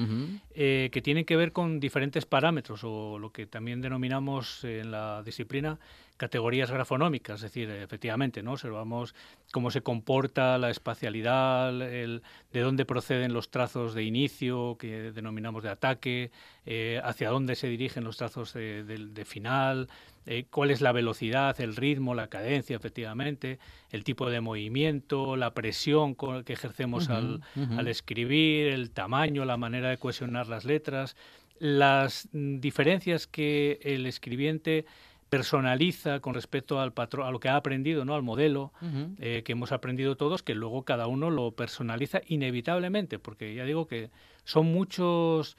eh, 0.54 0.90
que 0.92 1.02
tienen 1.02 1.24
que 1.24 1.36
ver 1.36 1.52
con 1.52 1.80
diferentes 1.80 2.26
parámetros 2.26 2.80
o 2.84 3.18
lo 3.18 3.30
que 3.30 3.46
también 3.46 3.80
denominamos 3.80 4.64
en 4.64 4.90
la 4.90 5.22
disciplina 5.22 5.78
categorías 6.18 6.70
grafonómicas, 6.70 7.36
es 7.36 7.42
decir, 7.50 7.68
efectivamente, 7.70 8.44
¿no? 8.44 8.52
Observamos 8.52 9.12
cómo 9.50 9.72
se 9.72 9.80
comporta 9.80 10.56
la 10.56 10.70
espacialidad, 10.70 11.70
el, 11.82 12.22
de 12.52 12.60
dónde 12.60 12.84
proceden 12.84 13.32
los 13.32 13.50
trazos 13.50 13.92
de 13.94 14.04
inicio, 14.04 14.76
que 14.78 15.10
denominamos 15.10 15.64
de 15.64 15.70
ataque, 15.70 16.30
eh, 16.64 17.00
hacia 17.02 17.30
dónde 17.30 17.56
se 17.56 17.66
dirigen 17.66 18.04
los 18.04 18.18
trazos 18.18 18.52
de, 18.52 18.84
de- 18.84 19.06
de 19.08 19.24
final, 19.24 19.88
eh, 20.26 20.44
cuál 20.50 20.70
es 20.70 20.80
la 20.80 20.92
velocidad, 20.92 21.60
el 21.60 21.76
ritmo, 21.76 22.14
la 22.14 22.28
cadencia, 22.28 22.76
efectivamente, 22.76 23.58
el 23.90 24.04
tipo 24.04 24.30
de 24.30 24.40
movimiento, 24.40 25.36
la 25.36 25.54
presión 25.54 26.14
con 26.14 26.44
que 26.44 26.52
ejercemos 26.52 27.08
al, 27.10 27.40
al 27.76 27.88
escribir, 27.88 28.68
el 28.68 28.90
tamaño, 28.90 29.44
la 29.44 29.56
manera 29.56 29.90
de 29.90 29.98
cohesionar 29.98 30.48
las 30.48 30.64
letras, 30.64 31.16
las 31.58 32.28
mm, 32.32 32.58
diferencias 32.58 33.26
que 33.26 33.78
el 33.82 34.06
escribiente 34.06 34.84
personaliza 35.32 36.20
con 36.20 36.34
respecto 36.34 36.78
al 36.78 36.92
patrón, 36.92 37.26
a 37.26 37.30
lo 37.30 37.40
que 37.40 37.48
ha 37.48 37.56
aprendido, 37.56 38.04
¿no? 38.04 38.14
al 38.14 38.22
modelo 38.22 38.70
eh, 39.18 39.42
que 39.46 39.52
hemos 39.52 39.72
aprendido 39.72 40.14
todos, 40.14 40.42
que 40.42 40.54
luego 40.54 40.82
cada 40.82 41.06
uno 41.06 41.30
lo 41.30 41.52
personaliza 41.52 42.20
inevitablemente, 42.26 43.18
porque 43.18 43.54
ya 43.54 43.64
digo 43.64 43.86
que 43.86 44.10
son 44.44 44.66
muchos 44.66 45.56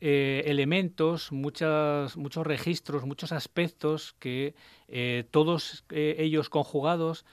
eh, 0.00 0.42
elementos, 0.46 1.32
muchas, 1.32 2.16
muchos 2.16 2.46
registros, 2.46 3.04
muchos 3.04 3.32
aspectos 3.32 4.14
que 4.18 4.54
eh, 4.88 5.24
todos 5.30 5.84
eh, 5.90 6.16
ellos 6.18 6.48
conjugados 6.48 7.24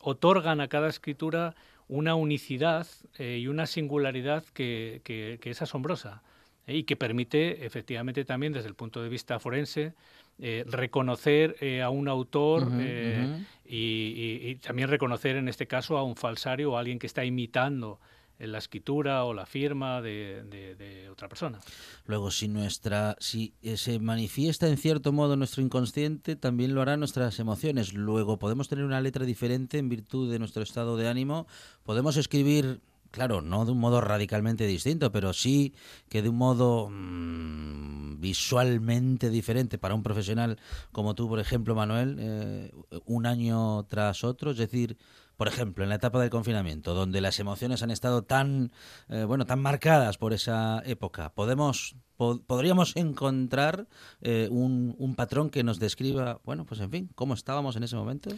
otorgan 0.00 0.60
a 0.60 0.68
cada 0.68 0.88
escritura 0.88 1.54
una 1.88 2.14
unicidad 2.14 2.86
y 3.18 3.46
una 3.46 3.64
singularidad 3.66 4.44
que, 4.52 5.00
que- 5.04 5.38
que 5.40 5.50
es 5.50 5.62
asombrosa 5.62 6.22
y 6.66 6.82
que 6.84 6.96
permite 6.96 7.64
efectivamente 7.64 8.26
también 8.26 8.52
desde 8.52 8.68
el 8.68 8.74
punto 8.74 9.02
de 9.02 9.08
vista 9.08 9.38
forense 9.40 9.94
eh, 10.38 10.64
reconocer 10.68 11.56
eh, 11.60 11.80
a 11.82 11.88
un 11.88 12.06
autor 12.08 12.70
eh, 12.78 13.42
y, 13.64 13.76
y- 13.76 14.50
y 14.50 14.54
también 14.56 14.88
reconocer 14.90 15.36
en 15.36 15.48
este 15.48 15.66
caso 15.66 15.96
a 15.96 16.04
un 16.04 16.14
falsario 16.14 16.72
o 16.72 16.76
a 16.76 16.80
alguien 16.80 16.98
que 16.98 17.06
está 17.06 17.24
imitando 17.24 17.98
la 18.38 18.58
escritura 18.58 19.24
o 19.24 19.34
la 19.34 19.46
firma 19.46 20.00
de, 20.00 20.44
de- 20.44 21.08
otra 21.10 21.28
persona. 21.28 21.58
Luego, 22.06 22.30
si 22.30 22.46
nuestra, 22.46 23.16
si 23.18 23.54
eh, 23.62 23.76
se 23.76 23.98
manifiesta 23.98 24.68
en 24.68 24.76
cierto 24.76 25.12
modo 25.12 25.36
nuestro 25.36 25.62
inconsciente, 25.62 26.36
también 26.36 26.74
lo 26.74 26.82
harán 26.82 27.00
nuestras 27.00 27.38
emociones. 27.40 27.92
Luego, 27.94 28.38
podemos 28.38 28.68
tener 28.68 28.84
una 28.84 29.00
letra 29.00 29.24
diferente 29.24 29.78
en 29.78 29.88
virtud 29.88 30.30
de 30.30 30.38
nuestro 30.38 30.62
estado 30.62 30.96
de 30.96 31.08
ánimo. 31.08 31.46
Podemos 31.82 32.16
escribir, 32.16 32.80
claro, 33.10 33.42
no 33.42 33.64
de 33.64 33.72
un 33.72 33.78
modo 33.78 34.00
radicalmente 34.00 34.66
distinto, 34.66 35.10
pero 35.10 35.32
sí 35.32 35.74
que 36.08 36.22
de 36.22 36.28
un 36.28 36.36
modo 36.36 36.88
mm, 36.90 38.20
visualmente 38.20 39.30
diferente 39.30 39.78
para 39.78 39.94
un 39.94 40.02
profesional 40.02 40.58
como 40.92 41.14
tú, 41.14 41.28
por 41.28 41.40
ejemplo, 41.40 41.74
Manuel, 41.74 42.16
eh, 42.20 42.70
un 43.06 43.26
año 43.26 43.84
tras 43.84 44.22
otro. 44.22 44.52
Es 44.52 44.58
decir, 44.58 44.96
por 45.38 45.48
ejemplo, 45.48 45.84
en 45.84 45.88
la 45.88 45.94
etapa 45.94 46.20
del 46.20 46.28
confinamiento, 46.30 46.92
donde 46.94 47.20
las 47.22 47.38
emociones 47.40 47.82
han 47.82 47.90
estado 47.90 48.22
tan, 48.22 48.72
eh, 49.08 49.24
bueno, 49.24 49.46
tan 49.46 49.60
marcadas 49.62 50.18
por 50.18 50.32
esa 50.32 50.82
época, 50.84 51.30
podemos, 51.32 51.94
po- 52.16 52.42
podríamos 52.44 52.94
encontrar 52.96 53.86
eh, 54.20 54.48
un, 54.50 54.94
un 54.98 55.14
patrón 55.14 55.48
que 55.48 55.62
nos 55.62 55.78
describa, 55.78 56.40
bueno, 56.44 56.66
pues 56.66 56.80
en 56.80 56.90
fin, 56.90 57.10
cómo 57.14 57.34
estábamos 57.34 57.76
en 57.76 57.84
ese 57.84 57.94
momento. 57.96 58.30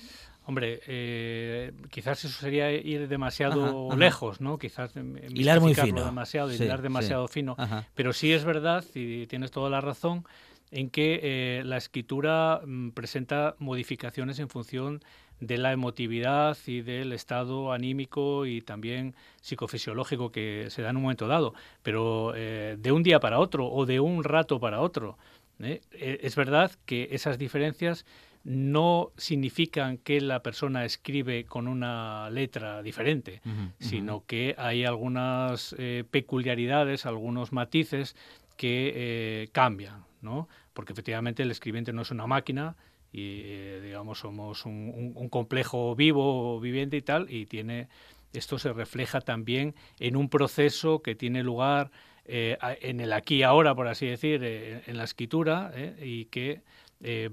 Hombre, 0.44 0.80
eh, 0.86 1.72
quizás 1.90 2.22
eso 2.24 2.38
sería 2.38 2.70
ir 2.72 3.08
demasiado 3.08 3.62
Ajá, 3.64 3.86
ajá. 3.88 3.96
lejos, 3.96 4.40
¿no? 4.40 4.58
Quizás 4.58 4.94
em, 4.96 5.16
Hilar 5.34 5.60
muy 5.60 5.74
fino. 5.74 6.04
demasiado, 6.04 6.50
Sí, 6.50 6.62
hilar 6.64 6.78
sí. 6.78 6.82
demasiado 6.82 7.28
fino. 7.28 7.54
Ajá. 7.58 7.86
Pero 7.94 8.12
sí 8.12 8.32
es 8.32 8.44
verdad, 8.44 8.84
y 8.94 9.26
tienes 9.26 9.50
toda 9.52 9.70
la 9.70 9.80
razón, 9.80 10.24
en 10.70 10.90
que 10.90 11.18
eh, 11.22 11.62
la 11.64 11.76
escritura 11.78 12.60
mm, 12.64 12.90
presenta 12.90 13.56
modificaciones 13.58 14.38
en 14.38 14.48
función 14.48 15.00
de 15.40 15.56
la 15.58 15.72
emotividad 15.72 16.56
y 16.66 16.82
del 16.82 17.12
estado 17.12 17.72
anímico 17.72 18.46
y 18.46 18.60
también 18.60 19.14
psicofisiológico 19.40 20.30
que 20.30 20.66
se 20.68 20.82
da 20.82 20.90
en 20.90 20.96
un 20.96 21.02
momento 21.02 21.26
dado, 21.26 21.54
pero 21.82 22.34
eh, 22.36 22.76
de 22.78 22.92
un 22.92 23.02
día 23.02 23.20
para 23.20 23.38
otro 23.38 23.66
o 23.66 23.86
de 23.86 24.00
un 24.00 24.22
rato 24.22 24.60
para 24.60 24.80
otro. 24.80 25.18
¿eh? 25.60 25.80
Eh, 25.92 26.18
Es 26.22 26.36
verdad 26.36 26.70
que 26.84 27.08
esas 27.12 27.38
diferencias 27.38 28.04
no 28.44 29.10
significan 29.16 29.98
que 29.98 30.20
la 30.20 30.42
persona 30.42 30.84
escribe 30.84 31.44
con 31.44 31.68
una 31.68 32.30
letra 32.30 32.82
diferente, 32.82 33.42
sino 33.78 34.24
que 34.26 34.54
hay 34.56 34.84
algunas 34.86 35.74
eh, 35.78 36.04
peculiaridades, 36.10 37.04
algunos 37.04 37.52
matices 37.52 38.16
que 38.56 39.50
cambian, 39.52 40.04
¿no? 40.22 40.48
Porque 40.72 40.94
efectivamente 40.94 41.42
el 41.42 41.50
escribiente 41.50 41.92
no 41.92 42.00
es 42.00 42.10
una 42.10 42.26
máquina 42.26 42.76
y, 43.12 43.42
eh, 43.44 43.80
digamos, 43.82 44.20
somos 44.20 44.64
un, 44.66 45.12
un- 45.14 45.28
complejo 45.28 45.94
vivo, 45.96 46.60
viviente 46.60 46.96
y 46.96 47.02
tal, 47.02 47.30
y 47.30 47.46
tiene 47.46 47.88
esto 48.32 48.58
se 48.58 48.72
refleja 48.72 49.20
también 49.20 49.74
en 49.98 50.14
un 50.16 50.28
proceso 50.28 51.02
que 51.02 51.14
tiene 51.16 51.42
lugar 51.42 51.90
eh, 52.24 52.56
en 52.80 53.00
el 53.00 53.12
aquí 53.12 53.42
ahora, 53.42 53.74
por 53.74 53.88
así 53.88 54.06
decir, 54.06 54.40
eh, 54.44 54.82
en 54.86 54.96
la 54.98 55.04
escritura, 55.04 55.72
y 56.00 56.26
que 56.26 56.62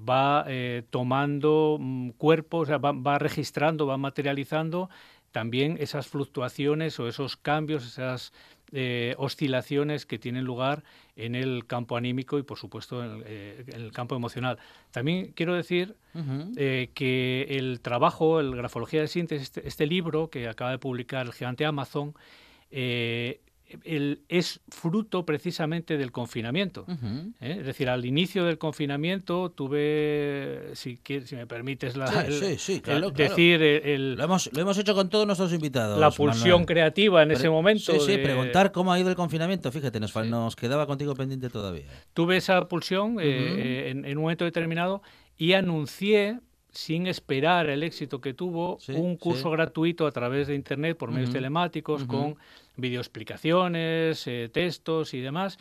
va 0.10 0.46
tomando 0.90 1.78
mm, 1.80 2.12
cuerpo, 2.12 2.60
o 2.60 2.66
sea, 2.66 2.78
va, 2.78 2.94
va 2.94 3.20
registrando, 3.20 3.86
va 3.86 3.98
materializando 3.98 4.90
también 5.32 5.78
esas 5.80 6.08
fluctuaciones 6.08 7.00
o 7.00 7.08
esos 7.08 7.38
cambios, 7.38 7.86
esas 7.86 8.34
eh, 8.74 9.16
oscilaciones 9.18 10.06
que 10.06 10.20
tienen 10.20 10.44
lugar 10.44 10.84
en 11.16 11.36
el 11.36 11.66
campo 11.66 11.96
anímico 11.96 12.38
y, 12.38 12.44
por 12.44 12.58
supuesto, 12.58 13.04
en 13.04 13.12
el, 13.12 13.24
eh, 13.26 13.64
en 13.68 13.82
el 13.82 13.92
campo 13.92 14.16
emocional. 14.16 14.60
También 14.92 15.32
quiero 15.34 15.56
decir 15.56 15.96
eh, 16.58 16.90
que 16.94 17.46
el 17.50 17.80
trabajo, 17.80 18.40
el 18.40 18.56
Grafología 18.56 19.02
de 19.02 19.08
Síntesis, 19.08 19.44
este, 19.48 19.68
este 19.68 19.86
libro 19.86 20.30
que 20.30 20.48
acaba 20.48 20.72
de 20.72 20.80
publicar 20.80 21.26
el 21.26 21.34
gigante 21.34 21.66
Amazon, 21.66 22.14
el- 23.84 24.22
es 24.30 24.62
fruto 24.70 25.26
precisamente 25.26 25.98
del 25.98 26.12
confinamiento. 26.12 26.84
Ujú. 26.88 27.34
¿eh? 27.42 27.58
Es 27.60 27.66
decir, 27.66 27.90
al 27.90 28.06
inicio 28.06 28.46
del 28.46 28.58
confinamiento 28.58 29.50
tuve, 29.52 30.72
si, 30.74 31.00
si 31.26 31.36
me 31.36 31.46
permites 31.48 31.96
la, 31.98 32.08
Sí, 32.08 32.18
el- 32.28 32.34
sí, 32.34 32.56
sí, 32.58 32.74
el 32.76 32.82
claro, 32.82 33.14
claro. 33.14 33.30
decir, 33.36 33.62
el- 33.62 34.16
Lo 34.16 34.24
hemos, 34.24 34.50
lo 34.54 34.62
hemos 34.62 34.78
hecho 34.78 34.94
con 34.96 35.10
todos 35.10 35.26
nuestros 35.26 35.52
invitados. 35.54 36.00
la 36.00 36.12
pulsión 36.12 36.50
Manuel. 36.62 36.66
creativa 36.66 37.24
en 37.24 37.32
ese 37.32 37.50
momento. 37.50 37.94
Sí, 37.94 38.00
sí, 38.00 38.12
de- 38.14 38.20
preguntar 38.20 38.72
cómo 38.72 38.92
ha 38.94 39.00
ido 39.00 39.10
el 39.10 39.16
confinamiento. 39.16 39.72
Fíjate, 39.72 40.00
nos, 40.00 40.16
nos 40.16 40.56
quedaba 40.56 40.86
contigo 40.88 41.14
pendiente 41.16 41.50
todavía. 41.50 41.86
tuve 42.14 42.38
esa 42.38 42.68
pulsión 42.68 43.20
eh, 43.20 43.24
eh, 43.26 43.90
en, 43.90 44.06
en 44.06 44.18
un 44.18 44.24
momento 44.24 44.46
determinado 44.46 45.02
y 45.38 45.54
anuncié, 45.54 46.40
sin 46.78 47.08
esperar 47.08 47.70
el 47.72 47.82
éxito 47.82 48.22
que 48.22 48.36
tuvo, 48.36 48.78
Sí, 48.80 48.92
un 48.94 49.18
curso 49.18 49.50
sí. 49.50 49.56
gratuito 49.56 50.06
a 50.06 50.12
través 50.12 50.46
de 50.48 50.54
Internet 50.54 50.96
por 50.96 51.10
medios 51.12 51.32
telemáticos 51.32 52.06
con 52.06 52.36
videoexplicaciones, 52.76 54.28
eh, 54.28 54.50
textos 54.54 55.16
y 55.16 55.22
demás. 55.22 55.58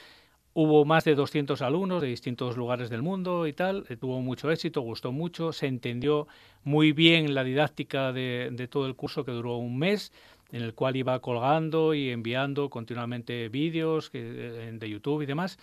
Hubo 0.53 0.85
más 0.85 1.05
de 1.05 1.15
200 1.15 1.63
alumnos 1.63 2.03
de 2.03 2.09
distintos 2.09 2.57
lugares 2.59 2.91
del 2.91 3.01
mundo 3.01 3.47
y 3.47 3.55
tal. 3.55 3.85
eh, 3.89 3.97
tuvo 3.97 4.21
mucho 4.21 4.51
éxito, 4.51 4.83
gustó 4.83 5.11
mucho, 5.11 5.53
se 5.53 5.67
entendió 5.67 6.29
muy 6.65 6.93
bien 6.93 7.35
la 7.35 7.45
didáctica 7.45 8.13
de, 8.13 8.51
de 8.53 8.69
todo 8.69 8.87
el 8.87 8.95
curso 8.95 9.25
que 9.25 9.33
duró 9.33 9.57
un 9.57 9.79
mes 9.79 10.13
en 10.53 10.63
el 10.63 10.75
cual 10.75 10.97
iba 10.97 11.19
colgando 11.21 11.95
y 11.95 12.11
enviando 12.11 12.69
continuamente 12.69 13.49
vídeos 13.49 14.11
eh, 14.13 14.71
de 14.79 14.89
YouTube 14.91 15.23
y 15.23 15.27
demás 15.27 15.59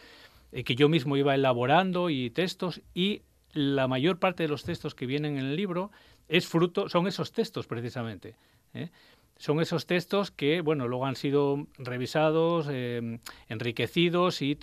eh, 0.51 0.63
que 0.63 0.75
yo 0.75 0.89
mismo 0.89 1.15
iba 1.15 1.35
elaborando 1.35 2.09
y 2.09 2.31
textos 2.31 2.81
y 2.93 3.21
la 3.53 3.87
mayor 3.87 4.19
parte 4.19 4.43
de 4.43 4.49
los 4.49 4.63
textos 4.63 4.95
que 4.95 5.05
vienen 5.05 5.37
en 5.37 5.45
el 5.45 5.55
libro 5.55 5.91
es 6.27 6.47
fruto 6.47 6.89
son 6.89 7.07
esos 7.07 7.31
textos 7.31 7.67
precisamente 7.67 8.35
¿eh? 8.73 8.89
son 9.37 9.61
esos 9.61 9.85
textos 9.85 10.31
que 10.31 10.61
bueno 10.61 10.87
luego 10.87 11.05
han 11.05 11.15
sido 11.15 11.67
revisados 11.77 12.67
eh, 12.69 13.19
enriquecidos 13.49 14.41
y, 14.41 14.57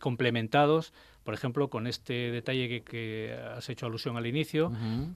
complementados 0.00 0.92
por 1.24 1.34
ejemplo 1.34 1.68
con 1.68 1.86
este 1.86 2.30
detalle 2.30 2.68
que, 2.68 2.82
que 2.82 3.32
has 3.56 3.68
hecho 3.68 3.86
alusión 3.86 4.16
al 4.16 4.26
inicio 4.26 4.70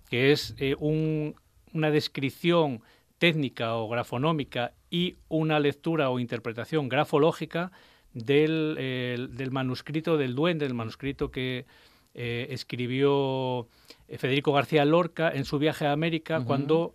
que 0.08 0.32
es 0.32 0.54
eh, 0.58 0.74
un- 0.78 1.34
una 1.74 1.90
descripción 1.90 2.80
técnica 3.18 3.74
o 3.74 3.88
grafonómica 3.88 4.72
y 4.90 5.16
una 5.28 5.58
lectura 5.60 6.08
o 6.08 6.18
interpretación 6.18 6.88
grafológica 6.88 7.72
del, 8.14 9.28
del 9.36 9.50
manuscrito 9.50 10.16
del 10.16 10.34
duende, 10.34 10.64
del 10.64 10.74
manuscrito 10.74 11.30
que 11.30 11.66
eh, 12.14 12.48
escribió 12.50 13.68
eh, 14.08 14.18
Federico 14.18 14.52
García 14.52 14.84
Lorca 14.84 15.30
en 15.30 15.44
su 15.44 15.58
viaje 15.58 15.86
a 15.86 15.92
América 15.92 16.38
cuando 16.46 16.94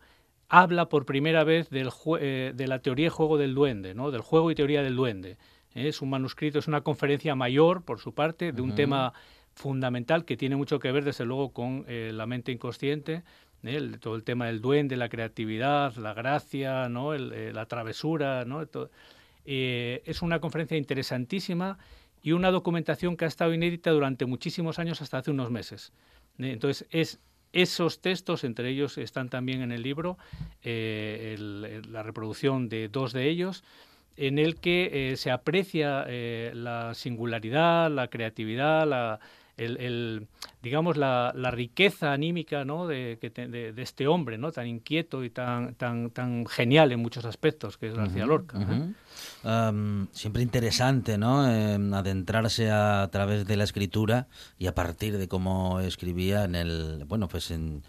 habla 0.50 0.90
por 0.90 1.06
primera 1.06 1.44
vez 1.44 1.70
del 1.70 1.90
eh, 2.20 2.52
de 2.56 2.68
la 2.68 2.80
teoría 2.80 3.08
y 3.08 3.10
juego 3.10 3.38
del 3.38 3.56
duende, 3.56 3.94
¿no? 3.96 4.12
del 4.12 4.22
juego 4.22 4.52
y 4.52 4.56
teoría 4.56 4.84
del 4.84 4.96
duende. 4.96 5.38
Es 5.74 6.02
un 6.02 6.10
manuscrito, 6.12 6.60
es 6.60 6.68
una 6.68 6.82
conferencia 6.82 7.34
mayor, 7.36 7.84
por 7.84 8.00
su 8.00 8.14
parte, 8.14 8.52
de 8.52 8.62
un 8.62 8.76
tema 8.76 9.14
fundamental 9.56 10.26
que 10.26 10.38
tiene 10.38 10.56
mucho 10.56 10.78
que 10.80 10.92
ver, 10.92 11.04
desde 11.04 11.26
luego, 11.26 11.52
con 11.54 11.86
eh, 11.88 12.12
la 12.14 12.26
mente 12.28 12.52
inconsciente, 12.52 13.14
¿eh? 13.14 13.24
El- 13.64 14.00
todo 14.00 14.16
el 14.16 14.24
tema 14.24 14.48
del 14.48 14.60
duende, 14.62 14.98
la 14.98 15.08
creatividad, 15.10 15.96
la 15.96 16.14
gracia, 16.14 16.90
¿no? 16.90 17.14
El- 17.14 17.32
eh, 17.34 17.54
la 17.54 17.66
travesura. 17.66 18.46
es 19.46 20.22
una 20.22 20.40
conferencia 20.40 20.78
interesantísima 20.78 21.78
y 22.24 22.32
una 22.32 22.50
documentación 22.50 23.18
que 23.18 23.26
ha 23.26 23.28
estado 23.28 23.54
inédita 23.54 23.92
durante 23.92 24.26
muchísimos 24.26 24.80
años 24.80 25.02
hasta 25.02 25.18
hace 25.20 25.30
unos 25.30 25.52
meses. 25.52 25.92
¿eh? 26.40 26.52
Entonces, 26.52 26.88
es 26.90 27.20
esos 27.52 28.02
textos, 28.02 28.44
entre 28.46 28.70
ellos 28.70 28.98
están 28.98 29.30
también 29.30 29.62
en 29.62 29.72
el 29.72 29.84
libro, 29.84 30.18
eh, 30.64 31.36
la 31.88 32.02
reproducción 32.02 32.68
de 32.68 32.88
dos 32.88 33.14
de 33.14 33.30
ellos, 33.30 33.64
en 34.16 34.40
el 34.40 34.56
que 34.56 35.12
eh, 35.12 35.18
se 35.18 35.30
aprecia 35.30 36.08
la 36.08 36.96
singularidad, 36.96 37.92
la 37.92 38.08
creatividad, 38.08 38.88
la, 38.88 39.20
el, 39.58 39.78
el, 39.78 40.28
digamos 40.62 40.98
la, 40.98 41.32
la 41.36 41.52
riqueza 41.52 42.12
anímica 42.12 42.66
¿no? 42.66 42.88
de, 42.88 43.18
de- 43.22 43.72
de 43.74 43.82
este 43.82 44.08
hombre 44.08 44.38
¿no? 44.38 44.52
tan 44.52 44.68
inquieto 44.68 45.24
y 45.24 45.30
tan, 45.30 45.76
tan, 45.76 46.10
tan 46.10 46.46
genial 46.48 46.92
en 46.92 47.00
muchos 47.00 47.26
aspectos, 47.26 47.78
que 47.78 47.88
es 47.90 47.94
García 47.96 48.26
Lorca. 48.26 48.58
¿eh? 48.60 48.66
Siempre 50.12 50.42
interesante, 50.42 51.18
¿no? 51.18 51.50
Em, 51.50 51.94
adentrarse 51.94 52.72
a, 52.72 53.08
través 53.12 53.46
de 53.46 53.58
la 53.58 53.64
escritura 53.64 54.28
y 54.58 54.68
a 54.68 54.74
partir 54.76 55.18
de 55.18 55.28
cómo 55.28 55.80
escribía 55.82 56.46
en 56.46 56.56
el, 56.56 57.04
bueno, 57.08 57.28
pues 57.28 57.52
en, 57.52 57.84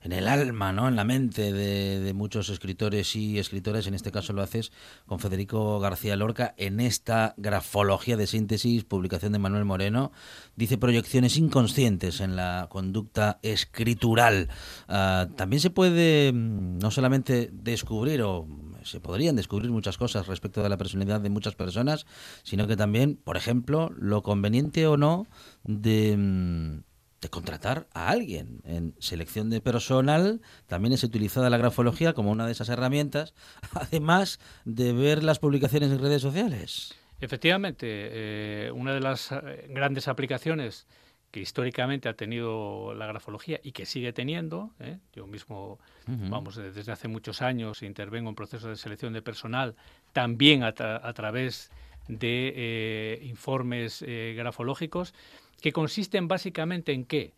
en 0.00 0.12
el 0.12 0.28
alma, 0.28 0.72
¿no? 0.72 0.88
En 0.88 0.96
la 0.96 1.04
mente 1.04 1.52
de, 1.52 2.00
de 2.00 2.12
muchos 2.12 2.48
escritores 2.50 3.16
y 3.16 3.38
escritoras. 3.38 3.86
En 3.86 3.94
este 3.94 4.12
caso 4.12 4.32
lo 4.32 4.42
haces 4.42 4.72
con 5.06 5.18
Federico 5.18 5.80
García 5.80 6.16
Lorca 6.16 6.54
en 6.56 6.80
esta 6.80 7.34
grafología 7.36 8.16
de 8.16 8.26
síntesis, 8.26 8.84
publicación 8.84 9.32
de 9.32 9.38
Manuel 9.38 9.64
Moreno. 9.64 10.12
Dice 10.56 10.78
proyecciones 10.78 11.36
inconscientes 11.36 12.20
en 12.20 12.36
la 12.36 12.66
conducta 12.70 13.40
escritural. 13.42 14.48
Ah, 14.86 15.28
también 15.36 15.60
se 15.60 15.70
puede 15.70 16.32
mm, 16.32 16.78
no 16.78 16.90
solamente 16.90 17.50
descubrir 17.52 18.22
o 18.22 18.46
se 18.82 19.00
podrían 19.00 19.36
descubrir 19.36 19.70
muchas 19.70 19.98
cosas 19.98 20.26
respecto 20.26 20.62
de 20.62 20.68
la 20.68 20.76
personalidad 20.76 21.20
de 21.20 21.30
muchas 21.30 21.54
personas, 21.54 22.06
sino 22.42 22.66
que 22.66 22.76
también, 22.76 23.16
por 23.16 23.36
ejemplo, 23.36 23.90
lo 23.96 24.22
conveniente 24.22 24.86
o 24.86 24.96
no 24.96 25.26
de, 25.64 26.16
mm, 26.16 26.87
de 27.20 27.28
contratar 27.28 27.86
a 27.92 28.08
alguien. 28.10 28.60
En 28.64 28.94
selección 28.98 29.50
de 29.50 29.60
personal 29.60 30.40
también 30.66 30.92
es 30.92 31.02
utilizada 31.02 31.50
la 31.50 31.56
grafología 31.58 32.12
como 32.12 32.30
una 32.30 32.46
de 32.46 32.52
esas 32.52 32.68
herramientas, 32.68 33.34
además 33.74 34.38
de 34.64 34.92
ver 34.92 35.22
las 35.24 35.38
publicaciones 35.38 35.90
en 35.90 35.98
redes 36.00 36.22
sociales. 36.22 36.94
Efectivamente, 37.20 37.86
eh, 37.88 38.70
una 38.72 38.94
de 38.94 39.00
las 39.00 39.32
eh, 39.32 39.66
grandes 39.70 40.06
aplicaciones 40.06 40.86
que 41.32 41.40
históricamente 41.40 42.08
ha 42.08 42.14
tenido 42.14 42.94
la 42.94 43.06
grafología 43.06 43.60
y 43.62 43.72
que 43.72 43.84
sigue 43.84 44.12
teniendo, 44.14 44.70
¿eh? 44.80 44.98
yo 45.12 45.26
mismo, 45.26 45.78
vamos, 46.06 46.56
desde 46.56 46.90
hace 46.90 47.06
muchos 47.06 47.42
años 47.42 47.82
intervengo 47.82 48.30
en 48.30 48.34
procesos 48.34 48.70
de 48.70 48.76
selección 48.76 49.12
de 49.12 49.20
personal, 49.20 49.74
también 50.14 50.62
a, 50.62 50.72
tra- 50.74 51.00
a 51.02 51.12
través 51.12 51.70
de 52.08 52.52
eh, 52.56 53.20
informes 53.24 54.02
grafológicos, 54.36 55.12
que 55.60 55.72
consisten 55.72 56.28
básicamente 56.28 56.92
en 56.92 57.04
qué? 57.04 57.34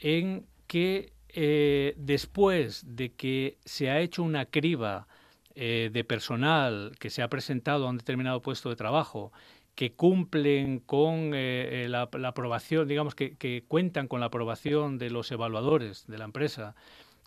En 0.00 0.46
que 0.66 1.12
eh, 1.28 1.94
después 1.96 2.84
de 2.86 3.12
que 3.12 3.58
se 3.64 3.90
ha 3.90 4.00
hecho 4.00 4.22
una 4.22 4.46
criba 4.46 5.08
eh, 5.56 5.90
de 5.92 6.04
personal 6.04 6.92
que 6.98 7.10
se 7.10 7.22
ha 7.22 7.28
presentado 7.28 7.86
a 7.86 7.90
un 7.90 7.98
determinado 7.98 8.40
puesto 8.42 8.70
de 8.70 8.76
trabajo, 8.76 9.32
que 9.74 9.92
cumplen 9.92 10.78
con 10.78 11.32
eh, 11.34 11.86
la, 11.88 12.02
aprobación, 12.02 12.86
digamos 12.86 13.16
que, 13.16 13.64
cuentan 13.66 14.06
con 14.06 14.20
la 14.20 14.26
aprobación 14.26 14.98
de 14.98 15.10
los 15.10 15.32
evaluadores 15.32 16.06
de 16.06 16.18
la 16.18 16.24
empresa, 16.24 16.76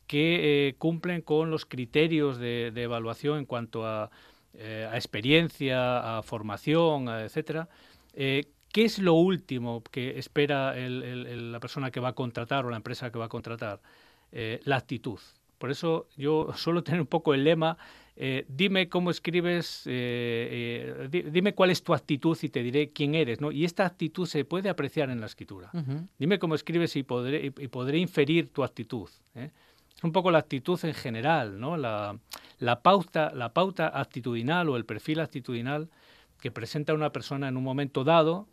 que 0.07 0.75
cumplen 0.77 1.21
con 1.21 1.51
los 1.51 1.65
criterios 1.65 2.37
de, 2.37 2.67
evaluación 2.67 3.39
en 3.39 3.45
cuanto 3.45 3.85
a, 3.85 4.09
a 4.57 4.95
experiencia, 4.95 6.17
a 6.17 6.23
formación, 6.23 7.09
etcétera. 7.09 7.67
¿Qué 8.71 8.85
es 8.85 8.99
lo 8.99 9.13
último 9.13 9.81
que 9.91 10.19
espera 10.19 10.77
el- 10.77 11.03
el- 11.03 11.27
el- 11.27 11.51
la 11.51 11.59
persona 11.59 11.89
que 11.91 11.99
va 11.99 12.09
a 12.09 12.13
contratar 12.13 12.65
o 12.65 12.69
la 12.69 12.77
empresa 12.77 13.11
que 13.11 13.17
va 13.19 13.25
a 13.25 13.29
contratar? 13.29 13.79
Eh, 14.31 14.59
la 14.65 14.75
actitud. 14.75 15.19
Por 15.57 15.71
eso 15.71 16.07
yo 16.17 16.47
suelo 16.55 16.83
tener 16.83 17.01
un 17.01 17.07
poco 17.07 17.33
el 17.33 17.43
lema, 17.43 17.77
eh, 18.15 18.45
dime 18.49 18.89
cómo 18.89 19.09
escribes, 19.11 19.83
eh, 19.85 21.07
di- 21.09 21.21
dime 21.23 21.53
cuál 21.53 21.69
es 21.71 21.83
tu 21.83 21.93
actitud 21.93 22.37
y 22.41 22.49
te 22.49 22.61
diré 22.63 22.89
quién 22.89 23.15
eres. 23.15 23.41
¿no? 23.41 23.51
Y 23.51 23.63
esta 23.65 23.85
actitud 23.85 24.25
se 24.27 24.43
puede 24.45 24.69
apreciar 24.69 25.09
en 25.09 25.19
la 25.21 25.27
escritura. 25.27 25.69
Dime 26.19 26.39
cómo 26.39 26.55
escribes 26.55 26.95
y 26.95 27.03
podré, 27.03 27.45
y, 27.57 27.63
y 27.63 27.67
podré 27.67 27.97
inferir 27.99 28.49
tu 28.51 28.63
actitud. 28.63 29.09
Es 29.35 30.03
un 30.03 30.11
poco 30.11 30.29
la 30.29 30.39
actitud 30.39 30.79
en 30.83 30.93
general, 30.93 31.59
¿no? 31.59 31.77
la, 31.77 32.17
la, 32.59 32.81
pauta, 32.81 33.31
la 33.33 33.53
pauta 33.53 33.87
actitudinal 33.87 34.69
o 34.69 34.77
el 34.77 34.85
perfil 34.85 35.19
actitudinal 35.19 35.89
que 36.39 36.51
presenta 36.51 36.93
una 36.93 37.11
persona 37.11 37.47
en 37.47 37.57
un 37.57 37.63
momento 37.63 38.03
dado 38.03 38.47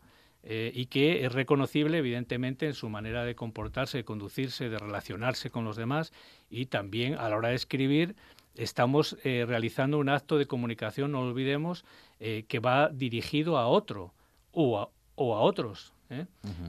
eh, 0.45 0.71
y 0.73 0.85
que 0.85 1.25
es 1.25 1.33
reconocible, 1.33 1.97
evidentemente, 1.97 2.67
en 2.67 2.73
su 2.73 2.89
manera 2.89 3.25
de 3.25 3.35
comportarse, 3.35 3.97
de 3.97 4.05
conducirse, 4.05 4.69
de 4.69 4.77
relacionarse 4.77 5.49
con 5.49 5.65
los 5.65 5.75
demás 5.75 6.13
y 6.49 6.67
también 6.67 7.15
a 7.15 7.27
la 7.27 7.37
hora 7.37 7.49
de 7.49 7.55
escribir 7.55 8.15
estamos 8.55 9.17
eh, 9.23 9.43
realizando 9.45 9.97
un 9.97 10.07
acto 10.07 10.37
de 10.37 10.45
comunicación, 10.45 11.11
no 11.11 11.21
olvidemos, 11.21 11.83
eh, 12.19 12.45
que 12.47 12.59
va 12.59 12.87
dirigido 12.87 13.57
a 13.57 13.67
otro 13.67 14.13
o 14.53 14.79
a, 14.79 14.89
o 15.15 15.35
a 15.35 15.41
otros. 15.41 15.93
¿eh? 16.09 16.25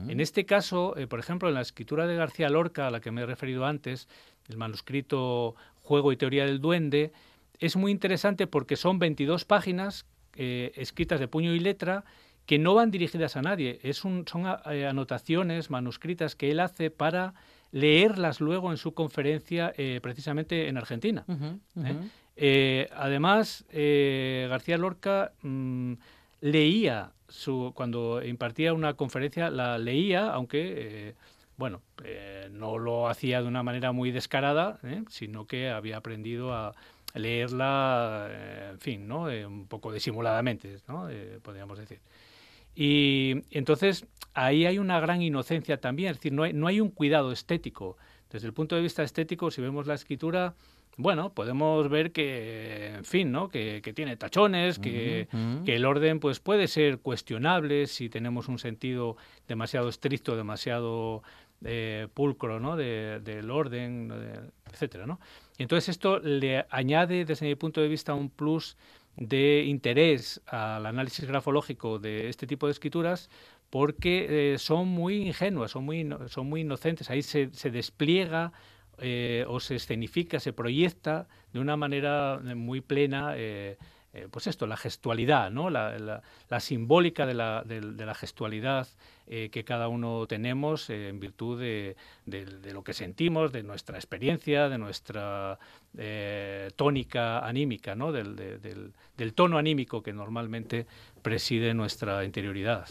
En 0.07 0.19
este 0.19 0.45
caso, 0.45 0.97
eh, 0.97 1.07
por 1.07 1.19
ejemplo, 1.19 1.47
en 1.47 1.55
la 1.55 1.61
escritura 1.61 2.07
de 2.07 2.15
García 2.15 2.49
Lorca, 2.49 2.87
a 2.87 2.91
la 2.91 2.99
que 2.99 3.11
me 3.11 3.21
he 3.21 3.25
referido 3.25 3.65
antes, 3.65 4.07
el 4.47 4.57
manuscrito 4.57 5.55
Juego 5.81 6.11
y 6.11 6.17
Teoría 6.17 6.45
del 6.45 6.59
Duende, 6.59 7.11
es 7.59 7.75
muy 7.75 7.91
interesante 7.91 8.47
porque 8.47 8.75
son 8.75 8.99
22 8.99 9.45
páginas 9.45 10.05
eh, 10.35 10.71
escritas 10.75 11.19
de 11.19 11.27
puño 11.27 11.53
y 11.53 11.59
letra 11.59 12.05
que 12.47 12.57
no 12.57 12.73
van 12.73 12.89
dirigidas 12.89 13.35
a 13.37 13.41
nadie. 13.43 13.79
Es 13.83 14.03
un, 14.03 14.25
son 14.27 14.47
a- 14.47 14.61
eh, 14.71 14.87
anotaciones 14.87 15.69
manuscritas 15.69 16.35
que 16.35 16.49
él 16.49 16.59
hace 16.59 16.89
para 16.89 17.33
leerlas 17.71 18.39
luego 18.41 18.71
en 18.71 18.77
su 18.77 18.93
conferencia 18.93 19.73
eh, 19.77 19.99
precisamente 20.01 20.67
en 20.69 20.77
Argentina. 20.77 21.23
¿eh? 21.27 21.95
Eh, 22.37 22.89
además, 22.95 23.65
eh, 23.71 24.47
García 24.49 24.77
Lorca 24.77 25.33
mm, 25.41 25.93
leía 26.41 27.11
su, 27.27 27.73
cuando 27.75 28.23
impartía 28.23 28.73
una 28.73 28.93
conferencia, 28.93 29.49
la 29.49 29.77
leía, 29.77 30.31
aunque 30.31 31.15
bueno, 31.57 31.81
eh, 32.03 32.47
no 32.51 32.77
lo 32.77 33.09
hacía 33.09 33.41
de 33.41 33.47
una 33.47 33.63
manera 33.63 33.91
muy 33.91 34.11
descarada, 34.11 34.79
¿eh? 34.83 35.03
sino 35.09 35.45
que 35.47 35.69
había 35.69 35.97
aprendido 35.97 36.53
a 36.53 36.73
leerla, 37.15 38.27
eh, 38.29 38.69
en 38.73 38.79
fin, 38.79 39.07
¿no? 39.07 39.23
Un 39.23 39.67
poco 39.67 39.91
disimuladamente, 39.91 40.77
¿no? 40.87 41.09
Podríamos 41.41 41.77
decir. 41.79 41.99
Y 42.79 43.41
entonces 43.49 44.05
ahí 44.35 44.67
hay 44.67 44.77
una 44.77 44.99
gran 44.99 45.23
inocencia 45.23 45.81
también, 45.81 46.11
es 46.11 46.17
decir, 46.17 46.31
no 46.31 46.43
hay, 46.43 46.53
no 46.53 46.67
hay 46.67 46.79
un 46.79 46.89
cuidado 46.91 47.31
estético. 47.31 47.97
Desde 48.29 48.45
el 48.45 48.53
punto 48.53 48.75
de 48.75 48.83
vista 48.83 49.01
estético, 49.01 49.49
si 49.49 49.61
vemos 49.61 49.87
la 49.87 49.95
escritura, 49.95 50.53
bueno, 50.95 51.33
podemos 51.33 51.89
ver 51.89 52.11
que, 52.11 52.93
en 52.97 53.03
fin, 53.05 53.31
¿no? 53.31 53.49
Que, 53.49 53.81
que 53.83 53.93
tiene 53.93 54.15
tachones, 54.15 54.77
que, 54.77 55.27
que 55.65 55.75
el 55.75 55.85
orden 55.85 56.19
pues 56.19 56.39
puede 56.39 56.67
ser 56.67 56.99
cuestionable 56.99 57.87
si 57.87 58.09
tenemos 58.09 58.47
un 58.47 58.59
sentido 58.59 59.17
demasiado 59.47 59.89
estricto, 59.89 60.35
demasiado 60.35 61.23
eh, 61.63 62.07
pulcro, 62.13 62.59
¿no? 62.59 62.75
De- 62.75 63.19
del 63.23 63.49
orden, 63.49 64.07
de- 64.09 64.51
etcétera, 64.71 65.07
¿no? 65.07 65.19
Y 65.57 65.63
entonces 65.63 65.89
esto 65.89 66.19
le 66.19 66.65
añade, 66.69 67.25
desde 67.25 67.47
mi 67.47 67.55
punto 67.55 67.81
de 67.81 67.87
vista, 67.87 68.13
un 68.13 68.29
plus 68.29 68.77
de 69.17 69.63
interés 69.65 70.41
al 70.47 70.85
análisis 70.85 71.25
grafológico 71.25 71.99
de 71.99 72.29
este 72.29 72.47
tipo 72.47 72.67
de 72.67 72.71
escrituras 72.71 73.29
porque 73.69 74.53
eh, 74.53 74.57
son 74.59 74.87
muy 74.87 75.27
ingenuas, 75.27 75.71
son 75.71 75.83
muy, 75.85 76.07
son 76.27 76.47
muy 76.47 76.61
inocentes. 76.61 77.09
Ahí 77.09 77.21
se, 77.21 77.47
despliega 77.69 78.53
eh, 78.99 79.43
o 79.47 79.59
se 79.59 79.75
escenifica, 79.75 80.39
se 80.39 80.53
proyecta 80.53 81.27
de 81.51 81.59
una 81.59 81.75
manera 81.75 82.39
eh, 82.47 82.55
muy 82.55 82.81
plena, 82.81 83.35
pues 84.31 84.47
esto, 84.47 84.65
la 84.65 84.77
gestualidad, 84.77 85.51
¿no? 85.51 85.69
la, 85.69 85.99
la- 85.99 86.59
simbólica 86.59 87.25
de 87.27 87.33
la, 87.35 87.63
de 87.65 87.81
la 88.05 88.15
gestualidad 88.15 88.87
eh, 89.27 89.49
que 89.51 89.63
cada 89.63 89.87
uno 89.87 90.25
tenemos 90.27 90.89
eh, 90.89 91.09
en 91.09 91.19
virtud 91.19 91.59
de, 91.59 91.95
de- 92.25 92.45
de 92.45 92.73
lo 92.73 92.83
que 92.83 92.93
sentimos, 92.93 93.51
de 93.51 93.63
nuestra 93.63 93.97
experiencia, 93.97 94.69
de 94.69 94.77
nuestra 94.77 95.59
eh, 95.97 96.69
tónica 96.75 97.39
anímica, 97.39 97.95
¿no? 97.95 98.11
del, 98.11 98.35
de- 98.35 98.57
del- 98.59 98.93
del 99.17 99.33
tono 99.33 99.57
anímico 99.57 100.01
que 100.03 100.13
normalmente 100.13 100.85
preside 101.23 101.73
nuestra 101.73 102.23
interioridad. 102.23 102.87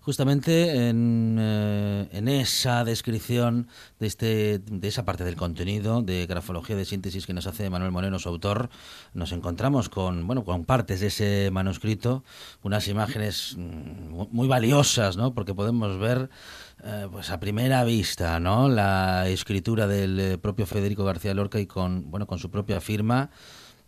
Justamente 0.00 0.88
en, 0.88 1.36
eh, 1.38 2.08
en 2.12 2.28
esa 2.28 2.84
descripción 2.84 3.68
de, 4.00 4.06
este, 4.06 4.58
de 4.58 4.88
esa 4.88 5.04
parte 5.04 5.24
del 5.24 5.36
contenido 5.36 6.00
de 6.02 6.26
grafología 6.26 6.74
de 6.76 6.84
síntesis 6.86 7.26
que 7.26 7.34
nos 7.34 7.46
hace 7.46 7.68
Manuel 7.68 7.92
Moreno, 7.92 8.18
su 8.18 8.28
autor, 8.30 8.70
nos 9.12 9.32
encontramos 9.32 9.88
con, 9.90 10.26
bueno, 10.26 10.44
con 10.44 10.64
partes 10.64 11.00
de 11.00 11.08
ese 11.08 11.50
manuscrito, 11.52 12.24
unas 12.62 12.88
imágenes 12.88 13.54
mm, 13.58 14.08
mu- 14.08 14.28
muy 14.32 14.48
valiosas, 14.48 15.16
¿no? 15.16 15.34
porque 15.34 15.54
podemos 15.54 15.67
ver 15.72 16.30
eh, 16.84 17.06
pues 17.10 17.30
a 17.30 17.40
primera 17.40 17.84
vista 17.84 18.38
¿no? 18.40 18.68
la 18.68 19.28
escritura 19.28 19.86
del 19.86 20.18
eh, 20.20 20.38
propio 20.38 20.66
Federico 20.66 21.04
García 21.04 21.34
Lorca 21.34 21.58
y 21.60 21.66
con, 21.66 22.10
bueno, 22.10 22.26
con 22.26 22.38
su 22.38 22.50
propia 22.50 22.80
firma, 22.80 23.30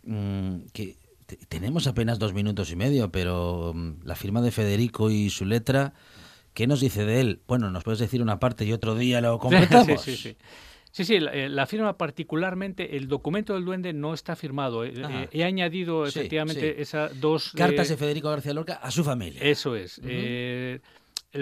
mm, 0.03 0.55
que 0.73 0.97
te- 1.25 1.37
tenemos 1.47 1.87
apenas 1.87 2.19
dos 2.19 2.33
minutos 2.33 2.71
y 2.71 2.75
medio, 2.75 3.11
pero 3.11 3.73
mm, 3.73 4.03
la 4.03 4.15
firma 4.15 4.41
de 4.41 4.51
Federico 4.51 5.09
y 5.09 5.29
su 5.29 5.45
letra, 5.45 5.93
¿qué 6.53 6.67
nos 6.67 6.81
dice 6.81 7.05
de 7.05 7.21
él? 7.21 7.41
Bueno, 7.47 7.71
nos 7.71 7.83
puedes 7.83 7.99
decir 7.99 8.21
una 8.21 8.39
parte 8.39 8.65
y 8.65 8.73
otro 8.73 8.95
día 8.95 9.21
lo 9.21 9.39
completamos. 9.39 10.01
Sí, 10.01 10.15
sí, 10.15 10.29
sí. 10.31 10.37
Sí, 10.93 11.05
sí, 11.05 11.19
la, 11.21 11.31
eh, 11.31 11.47
la 11.47 11.65
firma 11.67 11.97
particularmente, 11.97 12.97
el 12.97 13.07
documento 13.07 13.53
del 13.53 13.63
duende 13.63 13.93
no 13.93 14.13
está 14.13 14.35
firmado. 14.35 14.81
Ajá. 14.83 15.25
he 15.31 15.45
añadido 15.45 16.05
Sí, 16.05 16.19
efectivamente 16.19 16.73
sí. 16.75 16.81
esas 16.81 17.17
dos... 17.21 17.53
Cartas 17.55 17.87
eh, 17.87 17.91
de 17.93 17.97
Federico 17.97 18.29
García 18.29 18.53
Lorca 18.53 18.73
a 18.73 18.91
su 18.91 19.01
familia. 19.05 19.39
Eso 19.41 19.73
es. 19.77 20.01
Eh, 20.03 20.81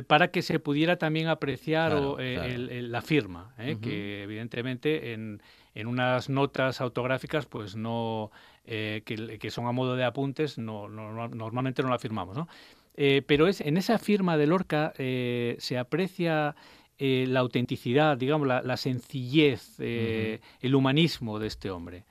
para 0.07 0.29
que 0.29 0.41
se 0.41 0.59
pudiera 0.59 0.97
también 0.97 1.27
apreciar 1.27 1.91
Claro, 1.91 2.11
o, 2.13 2.19
eh, 2.19 2.35
claro. 2.35 2.49
el- 2.53 2.69
el- 2.69 2.91
la 2.91 3.01
firma, 3.01 3.53
eh, 3.57 3.77
que 3.81 4.23
evidentemente 4.23 5.13
en, 5.13 5.41
en 5.73 5.87
unas 5.87 6.29
notas 6.29 6.79
autográficas, 6.81 7.45
pues 7.47 7.75
no, 7.75 8.29
eh, 8.65 9.01
que, 9.05 9.39
que 9.39 9.49
son 9.49 9.65
a 9.65 9.71
modo 9.71 9.95
de 9.95 10.03
apuntes, 10.03 10.57
no, 10.57 10.87
no- 10.87 11.11
no- 11.11 11.27
normalmente 11.29 11.81
no 11.81 11.89
la 11.89 11.97
firmamos, 11.99 12.35
¿no? 12.37 12.47
Eh, 12.95 13.23
pero 13.25 13.47
es 13.47 13.61
en 13.61 13.77
esa 13.77 13.97
firma 13.97 14.37
de 14.37 14.45
Lorca 14.47 14.93
se 14.95 15.77
aprecia 15.79 16.55
la 16.99 17.39
autenticidad, 17.39 18.17
digamos, 18.17 18.45
la, 18.47 18.61
la 18.61 18.75
sencillez, 18.77 19.79
el 19.79 20.75
humanismo 20.75 21.39
de 21.39 21.47
este 21.47 21.71
hombre. 21.71 22.03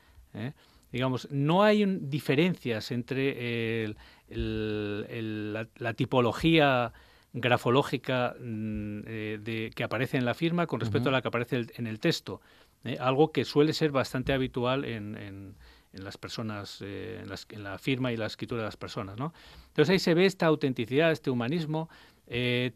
Digamos, 0.91 1.29
no 1.31 1.63
hay 1.63 1.85
un- 1.85 2.09
diferencias 2.09 2.91
entre 2.91 3.85
el- 3.85 3.97
la 5.79 5.93
tipología 5.95 6.93
grafológica 7.41 8.35
mm, 8.41 9.01
eh, 9.07 9.39
de, 9.43 9.71
que 9.75 9.85
aparece 9.85 10.17
en 10.17 10.25
la 10.25 10.35
firma 10.35 10.67
con 10.67 10.81
respecto 10.81 11.09
a 11.09 11.13
la 11.13 11.23
que 11.23 11.29
aparece 11.29 11.57
el- 11.57 11.73
en 11.77 11.87
el 11.87 11.99
texto. 12.01 12.41
¿eh? 12.85 12.97
Algo 13.01 13.33
que 13.33 13.45
suele 13.45 13.73
ser 13.73 13.91
bastante 13.91 14.33
habitual 14.33 14.85
en, 14.85 15.17
en- 15.17 15.55
en 15.93 16.05
las 16.05 16.19
personas, 16.19 16.81
eh, 16.83 17.21
en, 17.23 17.29
las- 17.31 17.47
en 17.51 17.63
la 17.65 17.79
firma 17.79 18.13
y 18.13 18.17
la 18.17 18.27
escritura 18.27 18.61
de 18.63 18.67
las 18.67 18.77
personas. 18.77 19.17
¿no? 19.19 19.33
Entonces 19.69 19.91
ahí 19.93 19.99
se 19.99 20.15
ve 20.15 20.27
esta 20.27 20.47
autenticidad, 20.47 21.11
este 21.13 21.31
humanismo. 21.31 21.89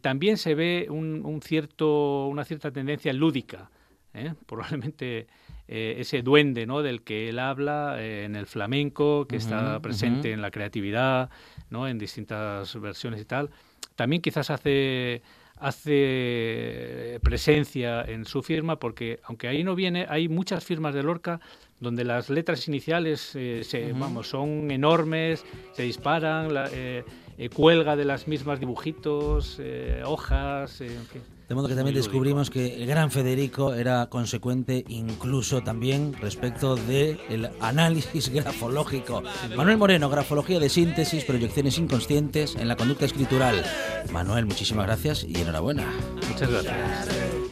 también 0.01 0.37
se 0.37 0.55
ve 0.55 0.87
un, 0.89 1.23
un 1.25 1.41
cierto, 1.41 2.27
una 2.27 2.43
cierta 2.43 2.71
tendencia 2.71 3.13
lúdica. 3.13 3.69
Probablemente 4.47 5.27
ese 5.67 6.21
duende 6.21 6.65
¿no? 6.65 6.81
del 6.81 7.01
que 7.03 7.29
él 7.29 7.39
habla 7.39 8.03
en 8.03 8.35
el 8.35 8.45
flamenco, 8.47 9.25
que 9.27 9.37
está 9.37 9.79
presente 9.81 10.31
en 10.31 10.41
la 10.41 10.51
creatividad, 10.51 11.29
¿no? 11.69 11.87
en 11.87 11.97
distintas 11.97 12.79
versiones 12.79 13.21
y 13.21 13.25
tal, 13.25 13.49
también 13.95 14.21
quizás 14.21 14.49
hace 14.49 15.21
hace 15.57 17.19
presencia 17.21 18.01
en 18.01 18.25
su 18.25 18.41
firma 18.43 18.79
porque 18.79 19.19
aunque 19.23 19.47
ahí 19.47 19.63
no 19.63 19.75
viene 19.75 20.05
hay 20.09 20.27
muchas 20.27 20.63
firmas 20.65 20.93
de 20.93 21.03
Lorca 21.03 21.39
donde 21.79 22.03
las 22.03 22.29
letras 22.29 22.67
iniciales 22.67 23.33
eh, 23.35 23.61
se, 23.63 23.93
vamos 23.93 24.27
son 24.27 24.71
enormes 24.71 25.45
se 25.73 25.83
disparan 25.83 26.53
la- 26.53 26.69
eh, 26.73 27.03
eh, 27.37 27.49
cuelga 27.49 27.95
de 27.95 28.05
las 28.05 28.27
mismas 28.27 28.59
dibujitos 28.59 29.57
eh, 29.61 30.01
hojas 30.05 30.81
eh, 30.81 30.87
en 30.87 31.05
fin. 31.05 31.21
De 31.53 31.55
modo 31.55 31.67
que 31.67 31.75
también 31.75 31.93
descubrimos 31.93 32.49
que 32.49 32.77
el 32.77 32.87
gran 32.87 33.11
Federico 33.11 33.75
era 33.75 34.07
consecuente 34.09 34.83
incluso 34.87 35.61
también 35.61 36.13
respecto 36.19 36.75
del 36.75 37.51
análisis 37.61 38.29
grafológico. 38.29 39.21
Manuel 39.55 39.77
Moreno, 39.77 40.09
grafología 40.09 40.59
de 40.59 40.69
síntesis, 40.69 41.25
proyecciones 41.25 41.77
inconscientes 41.77 42.55
en 42.55 42.67
la 42.67 42.75
conducta 42.75 43.05
escritural. 43.05 43.63
Manuel, 44.11 44.47
muchísimas 44.47 44.87
gracias 44.87 45.23
y 45.23 45.39
enhorabuena. 45.39 45.93
muchas 46.27 46.49
gracias 46.49 47.42